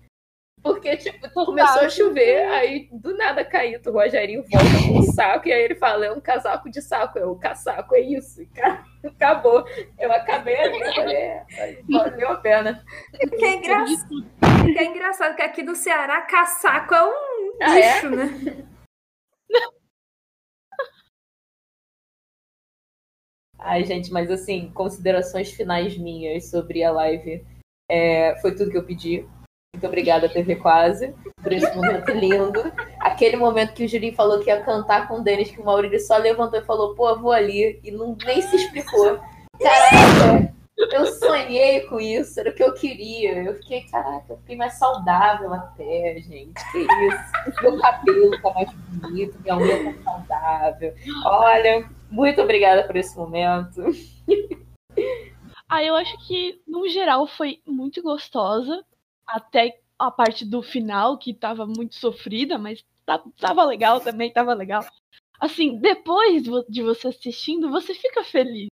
Porque, 0.63 0.97
tipo, 0.97 1.31
começou 1.31 1.83
a 1.83 1.91
chover, 1.91 2.49
aí 2.49 2.89
do 2.91 3.15
nada 3.19 3.45
caiu, 3.45 3.79
o 3.85 3.91
Rogerinho 3.91 4.43
volta 4.51 4.89
com 4.89 4.99
um 4.99 5.03
saco, 5.03 5.47
e 5.47 5.53
aí 5.53 5.63
ele 5.63 5.75
fala, 5.75 6.07
é 6.07 6.11
um 6.11 6.23
casaco 6.23 6.71
de 6.71 6.81
saco, 6.81 7.19
é 7.19 7.27
o 7.27 7.37
casaco, 7.37 7.95
é 7.95 8.01
isso. 8.01 8.41
Cara, 8.55 8.83
acabou. 9.09 9.65
Eu 9.99 10.13
acabei 10.13 10.57
ali, 10.57 10.81
eu 10.81 10.95
falei, 10.95 11.17
é, 11.17 11.47
valeu 11.89 12.29
a 12.31 12.37
pena. 12.37 12.85
Que 13.39 13.45
é, 13.45 13.55
engra... 13.57 13.85
que 13.85 14.79
é 14.79 14.85
engraçado 14.85 15.37
que 15.37 15.43
aqui 15.43 15.63
do 15.63 15.75
Ceará, 15.75 16.23
casaco 16.23 16.95
é 16.95 17.05
um 17.05 17.59
Ah, 17.63 17.79
é? 17.79 17.95
bicho, 17.95 18.11
né? 18.11 18.67
Ai, 23.59 23.83
gente, 23.85 24.13
mas 24.13 24.31
assim, 24.31 24.71
considerações 24.73 25.51
finais 25.51 25.97
minhas 25.97 26.51
sobre 26.51 26.85
a 26.85 26.93
live. 26.93 27.43
É, 27.91 28.39
foi 28.41 28.55
tudo 28.55 28.71
que 28.71 28.77
eu 28.77 28.85
pedi. 28.85 29.27
Muito 29.75 29.89
obrigada, 29.89 30.29
TV 30.29 30.55
Quase, 30.55 31.13
por 31.43 31.53
esse 31.53 31.75
momento 31.75 32.09
lindo. 32.13 32.73
Aquele 33.01 33.37
momento 33.37 33.75
que 33.75 33.85
o 33.85 33.89
Julinho 33.89 34.15
falou 34.15 34.39
que 34.39 34.49
ia 34.49 34.63
cantar 34.63 35.09
com 35.09 35.19
o 35.19 35.21
Denis, 35.21 35.51
que 35.51 35.61
o 35.61 35.65
Maurílio 35.65 35.99
só 35.99 36.17
levantou 36.17 36.61
e 36.61 36.65
falou, 36.65 36.95
pô, 36.95 37.19
vou 37.19 37.33
ali, 37.33 37.81
e 37.83 37.91
não, 37.91 38.17
nem 38.25 38.41
se 38.41 38.55
explicou. 38.55 39.19
Caraca, 39.61 40.55
eu 40.93 41.07
sonhei 41.07 41.81
com 41.83 41.99
isso, 41.99 42.39
era 42.39 42.51
o 42.51 42.55
que 42.55 42.63
eu 42.63 42.73
queria. 42.73 43.43
Eu 43.43 43.55
fiquei, 43.57 43.83
caraca, 43.83 44.25
eu 44.29 44.37
fiquei 44.39 44.57
mais 44.57 44.75
saudável 44.75 45.53
até, 45.53 46.21
gente. 46.21 46.55
Que 46.71 46.79
isso? 46.79 47.63
Meu 47.63 47.77
cabelo 47.81 48.41
tá 48.41 48.55
mais 48.55 48.71
bonito, 48.73 49.37
minha 49.43 49.57
unha 49.57 49.93
tá 49.93 50.03
saudável. 50.05 50.95
Olha, 51.25 51.91
muito 52.09 52.41
obrigada 52.41 52.85
por 52.85 52.95
esse 52.95 53.17
momento. 53.17 53.83
Ah, 55.69 55.83
eu 55.83 55.97
acho 55.97 56.17
que, 56.29 56.61
no 56.65 56.89
geral, 56.89 57.27
foi 57.27 57.59
muito 57.67 58.01
gostosa. 58.01 58.85
Até 59.27 59.81
a 59.99 60.11
parte 60.11 60.45
do 60.45 60.63
final, 60.63 61.19
que 61.19 61.33
tava 61.33 61.67
muito 61.67 61.95
sofrida, 61.95 62.59
mas 62.59 62.85
tava 63.39 63.65
legal 63.65 64.01
também, 64.01 64.33
tava 64.33 64.55
legal. 64.55 64.85
Assim, 65.41 65.79
depois 65.79 66.43
de 66.69 66.83
você 66.83 67.09
assistindo, 67.09 67.71
você 67.71 67.95
fica 67.95 68.25
feliz. 68.25 68.69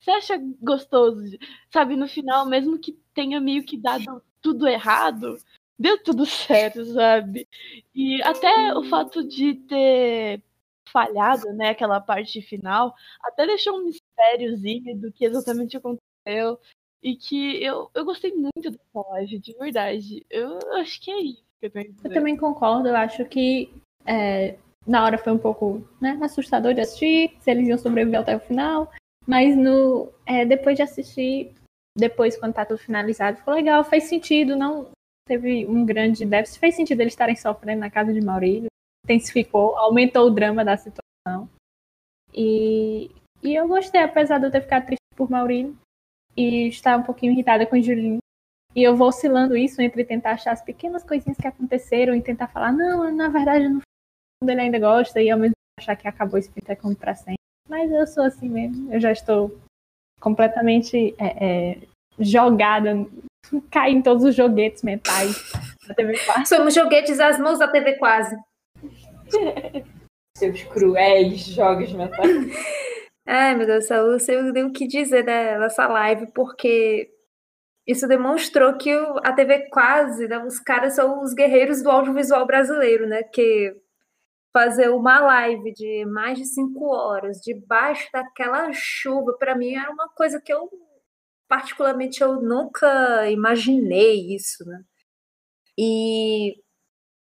Você 0.00 0.10
acha 0.10 0.38
gostoso, 0.60 1.36
sabe? 1.70 1.96
No 1.96 2.08
final, 2.08 2.46
mesmo 2.46 2.78
que 2.78 2.92
tenha 3.12 3.40
meio 3.40 3.64
que 3.64 3.76
dado 3.76 4.22
tudo 4.40 4.68
errado, 4.68 5.36
deu 5.78 6.02
tudo 6.02 6.24
certo, 6.26 6.84
sabe? 6.86 7.48
E 7.94 8.22
até 8.22 8.74
o 8.74 8.84
fato 8.84 9.26
de 9.26 9.54
ter 9.54 10.42
falhado, 10.90 11.52
né, 11.52 11.70
aquela 11.70 12.00
parte 12.00 12.40
final, 12.40 12.94
até 13.22 13.46
deixou 13.46 13.78
um 13.78 13.84
mistériozinho 13.84 14.96
do 14.98 15.12
que 15.12 15.24
exatamente 15.24 15.76
aconteceu. 15.76 16.58
E 17.06 17.14
que 17.14 17.62
eu, 17.62 17.88
eu 17.94 18.04
gostei 18.04 18.32
muito 18.34 18.68
dessa 18.68 19.08
live, 19.10 19.38
de 19.38 19.52
verdade. 19.52 20.26
Eu 20.28 20.58
acho 20.72 21.00
que 21.00 21.08
é 21.08 21.20
isso 21.20 21.44
que 21.60 21.66
eu 21.66 21.70
tenho 21.70 21.94
Eu 22.02 22.12
também 22.12 22.36
concordo, 22.36 22.88
eu 22.88 22.96
acho 22.96 23.24
que 23.26 23.72
é, 24.04 24.58
na 24.84 25.04
hora 25.04 25.16
foi 25.16 25.32
um 25.32 25.38
pouco 25.38 25.86
né, 26.00 26.18
assustador 26.20 26.74
de 26.74 26.80
assistir, 26.80 27.36
se 27.38 27.48
eles 27.48 27.68
iam 27.68 27.78
sobreviver 27.78 28.18
até 28.18 28.34
o 28.34 28.40
final, 28.40 28.90
mas 29.24 29.56
no, 29.56 30.12
é, 30.26 30.44
depois 30.44 30.74
de 30.74 30.82
assistir, 30.82 31.54
depois 31.96 32.36
quando 32.36 32.54
tá 32.54 32.66
tudo 32.66 32.78
finalizado, 32.78 33.36
ficou 33.36 33.54
legal, 33.54 33.84
fez 33.84 34.08
sentido, 34.08 34.56
não, 34.56 34.90
teve 35.28 35.64
um 35.64 35.86
grande 35.86 36.26
déficit. 36.26 36.58
Fez 36.58 36.74
sentido 36.74 37.02
eles 37.02 37.12
estarem 37.12 37.36
sofrendo 37.36 37.82
na 37.82 37.90
casa 37.90 38.12
de 38.12 38.20
Maurílio. 38.20 38.66
Intensificou, 39.04 39.78
aumentou 39.78 40.26
o 40.26 40.30
drama 40.30 40.64
da 40.64 40.76
situação. 40.76 41.48
E, 42.34 43.12
e 43.44 43.54
eu 43.54 43.68
gostei, 43.68 44.02
apesar 44.02 44.38
de 44.38 44.46
eu 44.46 44.50
ter 44.50 44.62
ficado 44.62 44.86
triste 44.86 45.06
por 45.14 45.30
Maurílio 45.30 45.78
e 46.36 46.68
estar 46.68 46.98
um 46.98 47.02
pouquinho 47.02 47.32
irritada 47.32 47.66
com 47.66 47.76
o 47.76 47.82
Julinho. 47.82 48.18
E 48.74 48.82
eu 48.82 48.94
vou 48.94 49.08
oscilando 49.08 49.56
isso 49.56 49.80
entre 49.80 50.04
tentar 50.04 50.32
achar 50.32 50.52
as 50.52 50.62
pequenas 50.62 51.02
coisinhas 51.02 51.38
que 51.38 51.46
aconteceram 51.46 52.14
e 52.14 52.20
tentar 52.20 52.48
falar, 52.48 52.72
não, 52.72 53.10
na 53.10 53.28
verdade, 53.28 53.68
no 53.68 53.80
fundo 53.80 54.50
ele 54.50 54.60
ainda 54.60 54.78
gosta, 54.78 55.20
e 55.22 55.30
ao 55.30 55.38
mesmo 55.38 55.54
tempo 55.54 55.80
achar 55.80 55.96
que 55.96 56.06
acabou 56.06 56.38
esse 56.38 56.50
como 56.80 56.94
pra 56.94 57.14
sempre. 57.14 57.36
Mas 57.68 57.90
eu 57.90 58.06
sou 58.06 58.24
assim 58.24 58.48
mesmo, 58.48 58.92
eu 58.92 59.00
já 59.00 59.10
estou 59.10 59.58
completamente 60.20 61.14
é, 61.18 61.44
é, 61.44 61.78
jogada, 62.18 63.06
caí 63.70 63.94
em 63.94 64.02
todos 64.02 64.24
os 64.24 64.34
joguetes 64.34 64.82
mentais 64.82 65.52
da 65.88 65.94
TV 65.94 66.18
Quase. 66.24 66.46
Somos 66.46 66.74
joguetes 66.74 67.18
às 67.18 67.38
mãos 67.38 67.58
da 67.58 67.68
TV 67.68 67.94
Quase. 67.94 68.36
Seus 70.36 70.62
cruéis 70.64 71.46
jogos 71.46 71.90
mentais. 71.92 72.28
Ai, 73.26 73.56
meu 73.56 73.66
Deus 73.66 73.84
do 73.84 73.88
céu, 73.88 74.06
eu 74.06 74.20
sei 74.20 74.38
o 74.38 74.72
que 74.72 74.86
dizer 74.86 75.24
dessa 75.24 75.86
live, 75.88 76.32
porque 76.32 77.10
isso 77.86 78.06
demonstrou 78.08 78.76
que 78.78 78.90
a 79.24 79.32
TV 79.32 79.68
Quase, 79.70 80.28
né, 80.28 80.38
os 80.44 80.58
caras 80.60 80.94
são 80.94 81.22
os 81.22 81.34
guerreiros 81.34 81.82
do 81.82 81.90
audiovisual 81.90 82.46
brasileiro, 82.46 83.06
né? 83.08 83.22
Que 83.24 83.76
fazer 84.52 84.90
uma 84.90 85.20
live 85.20 85.72
de 85.74 86.06
mais 86.06 86.38
de 86.38 86.46
cinco 86.46 86.86
horas 86.94 87.38
debaixo 87.42 88.08
daquela 88.12 88.72
chuva, 88.72 89.36
para 89.38 89.56
mim 89.56 89.74
era 89.74 89.90
uma 89.92 90.08
coisa 90.10 90.40
que 90.40 90.52
eu 90.52 90.70
particularmente 91.48 92.22
eu 92.22 92.40
nunca 92.42 93.30
imaginei 93.30 94.34
isso, 94.34 94.64
né? 94.66 94.82
E 95.78 96.56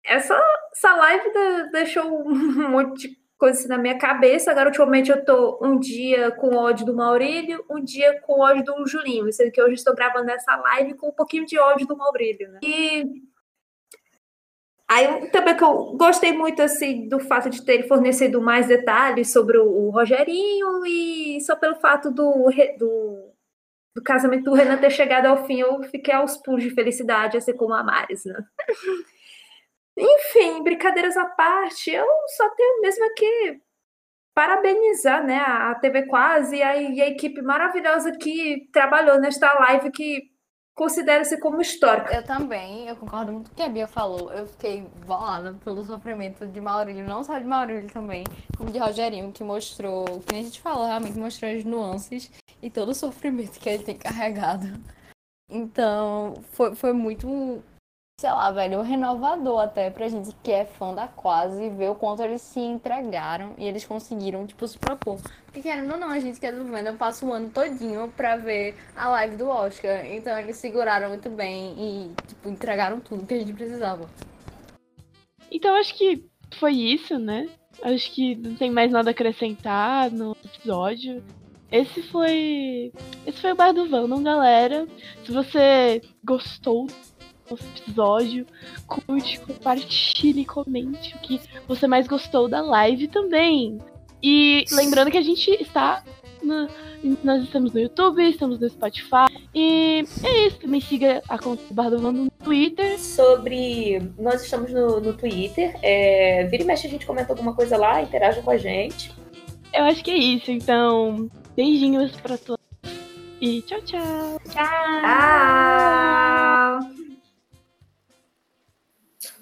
essa, 0.05 0.35
essa 0.73 0.95
live 0.95 1.31
deixou 1.71 2.05
um 2.27 2.69
monte 2.71 3.09
de 3.09 3.24
coisa 3.37 3.59
assim 3.59 3.67
na 3.67 3.77
minha 3.77 3.97
cabeça. 3.97 4.51
Agora, 4.51 4.69
ultimamente, 4.69 5.11
eu 5.11 5.23
tô 5.23 5.59
um 5.61 5.79
dia 5.79 6.31
com 6.31 6.55
ódio 6.55 6.85
do 6.85 6.95
Maurílio, 6.95 7.63
um 7.69 7.83
dia 7.83 8.19
com 8.21 8.41
ódio 8.41 8.63
do 8.63 8.87
Julinho, 8.87 9.31
sendo 9.31 9.51
que 9.51 9.61
hoje 9.61 9.75
estou 9.75 9.95
gravando 9.95 10.29
essa 10.31 10.55
live 10.55 10.95
com 10.95 11.09
um 11.09 11.13
pouquinho 11.13 11.45
de 11.45 11.57
ódio 11.57 11.87
do 11.87 11.97
Maurílio, 11.97 12.51
né? 12.51 12.59
E 12.63 13.05
Aí 14.87 15.29
também 15.31 15.57
que 15.57 15.63
eu 15.63 15.95
gostei 15.97 16.31
muito 16.31 16.61
assim 16.61 17.09
do 17.09 17.19
fato 17.19 17.49
de 17.49 17.65
ter 17.65 17.87
fornecido 17.87 18.39
mais 18.39 18.67
detalhes 18.67 19.31
sobre 19.31 19.57
o, 19.57 19.65
o 19.65 19.89
Rogerinho 19.89 20.85
e 20.85 21.41
só 21.41 21.55
pelo 21.55 21.75
fato 21.75 22.11
do, 22.11 22.51
do, 22.77 23.31
do 23.95 24.03
casamento 24.03 24.43
do 24.43 24.53
Renan 24.53 24.77
ter 24.77 24.91
chegado 24.91 25.25
ao 25.25 25.47
fim, 25.47 25.59
eu 25.59 25.81
fiquei 25.83 26.13
aos 26.13 26.37
pulos 26.37 26.63
de 26.63 26.69
felicidade, 26.69 27.35
assim 27.35 27.53
como 27.53 27.73
a 27.73 27.83
Maris, 27.83 28.25
né? 28.25 28.45
Enfim, 29.97 30.61
brincadeiras 30.63 31.15
à 31.15 31.25
parte, 31.25 31.91
eu 31.91 32.05
só 32.35 32.49
tenho 32.55 32.81
mesmo 32.81 33.13
que 33.13 33.61
parabenizar 34.33 35.25
né, 35.25 35.37
a 35.37 35.73
TV 35.75 36.05
Quase 36.07 36.57
e 36.57 36.63
a, 36.63 36.75
e 36.75 37.01
a 37.01 37.07
equipe 37.07 37.41
maravilhosa 37.41 38.11
que 38.11 38.67
trabalhou 38.73 39.19
nesta 39.19 39.53
live 39.53 39.89
que 39.91 40.35
considera-se 40.75 41.39
como 41.39 41.61
histórica. 41.61 42.13
Eu 42.13 42.23
também, 42.23 42.87
eu 42.87 42.97
concordo 42.97 43.31
muito 43.31 43.49
com 43.49 43.53
o 43.53 43.55
que 43.55 43.63
a 43.63 43.69
Bia 43.69 43.87
falou. 43.87 44.31
Eu 44.33 44.45
fiquei 44.45 44.81
bolada 45.07 45.53
pelo 45.63 45.83
sofrimento 45.85 46.45
de 46.45 46.59
Maurílio, 46.59 47.07
não 47.07 47.23
só 47.23 47.39
de 47.39 47.45
Maurílio 47.45 47.89
também, 47.89 48.25
como 48.57 48.69
de 48.69 48.77
Rogerinho, 48.77 49.31
que 49.31 49.43
mostrou, 49.43 50.03
que 50.27 50.35
a 50.35 50.41
gente 50.41 50.59
falou, 50.59 50.85
realmente 50.85 51.17
mostrou 51.17 51.49
as 51.49 51.63
nuances 51.63 52.29
e 52.61 52.69
todo 52.69 52.89
o 52.89 52.95
sofrimento 52.95 53.57
que 53.57 53.69
ele 53.69 53.83
tem 53.83 53.97
carregado. 53.97 54.67
Então, 55.49 56.33
foi, 56.51 56.75
foi 56.75 56.91
muito, 56.91 57.63
sei 58.17 58.29
lá, 58.29 58.49
velho, 58.49 58.81
renovador 58.81 59.59
até 59.59 59.89
pra 59.89 60.07
gente 60.07 60.33
que 60.41 60.49
é 60.49 60.63
fã 60.63 60.93
da 60.93 61.05
Quase, 61.05 61.69
ver 61.71 61.89
o 61.89 61.95
quanto 61.95 62.23
eles 62.23 62.41
se 62.41 62.61
entregaram 62.61 63.53
e 63.57 63.65
eles 63.65 63.85
conseguiram, 63.85 64.47
tipo, 64.47 64.65
se 64.67 64.79
propor. 64.79 65.19
Porque 65.45 65.61
querendo 65.61 65.91
ou 65.91 65.97
não, 65.97 66.09
a 66.09 66.19
gente 66.19 66.39
que 66.39 66.45
é 66.45 66.51
do 66.51 66.63
Venda 66.63 66.93
passa 66.93 67.25
o 67.25 67.33
ano 67.33 67.49
todinho 67.49 68.11
pra 68.15 68.37
ver 68.37 68.75
a 68.95 69.09
live 69.09 69.35
do 69.35 69.49
Oscar. 69.49 70.05
Então 70.05 70.37
eles 70.39 70.55
seguraram 70.55 71.09
muito 71.09 71.29
bem 71.29 71.75
e, 71.77 72.11
tipo, 72.25 72.47
entregaram 72.47 73.01
tudo 73.01 73.25
que 73.25 73.33
a 73.33 73.39
gente 73.39 73.51
precisava. 73.51 74.09
Então 75.51 75.75
acho 75.75 75.93
que 75.93 76.25
foi 76.57 76.71
isso, 76.71 77.19
né? 77.19 77.49
Acho 77.83 78.13
que 78.13 78.35
não 78.35 78.55
tem 78.55 78.71
mais 78.71 78.91
nada 78.91 79.09
a 79.09 79.11
acrescentar 79.11 80.09
no 80.09 80.37
episódio. 80.43 81.21
Esse 81.69 82.01
foi. 82.03 82.93
Esse 83.27 83.41
foi 83.41 83.51
o 83.51 83.55
Bar 83.55 83.73
do 83.73 83.89
Vandom, 83.89 84.23
galera. 84.23 84.87
Se 85.25 85.33
você 85.33 86.01
gostou 86.23 86.87
nosso 87.49 87.63
episódio, 87.77 88.45
curte, 88.87 89.39
compartilhe, 89.41 90.45
comente 90.45 91.15
o 91.15 91.19
que 91.19 91.39
você 91.67 91.87
mais 91.87 92.07
gostou 92.07 92.47
da 92.47 92.61
live 92.61 93.07
também. 93.07 93.79
E 94.23 94.65
lembrando 94.71 95.11
que 95.11 95.17
a 95.17 95.21
gente 95.21 95.49
está. 95.61 96.03
no- 96.41 96.67
nós 97.23 97.43
estamos 97.43 97.71
no 97.71 97.79
YouTube, 97.79 98.27
estamos 98.27 98.57
no 98.59 98.67
Spotify. 98.69 99.27
E 99.53 100.03
é 100.23 100.47
isso. 100.47 100.57
Também 100.59 100.81
siga 100.81 101.21
a 101.29 101.37
conta 101.37 101.61
do 101.67 101.73
Bar 101.73 101.89
do 101.91 101.99
Vandom 101.99 102.23
no 102.25 102.31
Twitter. 102.43 102.99
Sobre. 102.99 103.99
Nós 104.17 104.41
estamos 104.43 104.71
no, 104.71 104.99
no 104.99 105.13
Twitter. 105.13 105.75
É, 105.83 106.45
vira 106.45 106.63
e 106.63 106.65
mexe, 106.65 106.87
a 106.87 106.89
gente 106.89 107.05
comenta 107.05 107.31
alguma 107.31 107.53
coisa 107.53 107.77
lá, 107.77 108.01
interaja 108.01 108.41
com 108.41 108.49
a 108.49 108.57
gente. 108.57 109.11
Eu 109.71 109.83
acho 109.83 110.03
que 110.03 110.09
é 110.09 110.17
isso. 110.17 110.49
Então, 110.49 111.29
beijinhos 111.55 112.11
pra 112.13 112.37
todos. 112.39 112.63
E 113.39 113.61
tchau, 113.63 113.81
tchau. 113.81 114.39
Tchau! 114.49 114.65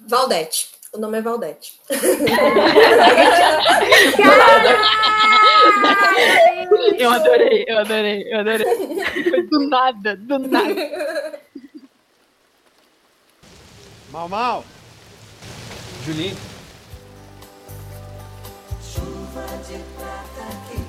Valdete. 0.06 0.68
O 0.92 0.98
nome 0.98 1.18
é 1.18 1.22
Valdete. 1.22 1.80
Eu 6.98 7.10
adorei, 7.10 7.64
eu 7.66 7.78
adorei, 7.78 8.32
eu 8.32 8.40
adorei. 8.40 8.66
Foi 9.30 9.42
do 9.46 9.68
nada, 9.68 10.16
do 10.16 10.38
nada. 10.38 11.40
Mal, 14.10 14.28
mal. 14.28 14.64
Julinho. 16.04 16.36
Chuva 18.82 19.46
de 19.66 19.78
prata 19.96 20.83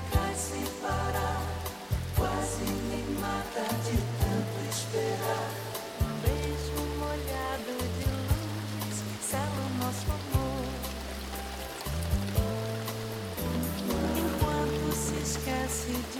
Sim. 15.75 16.14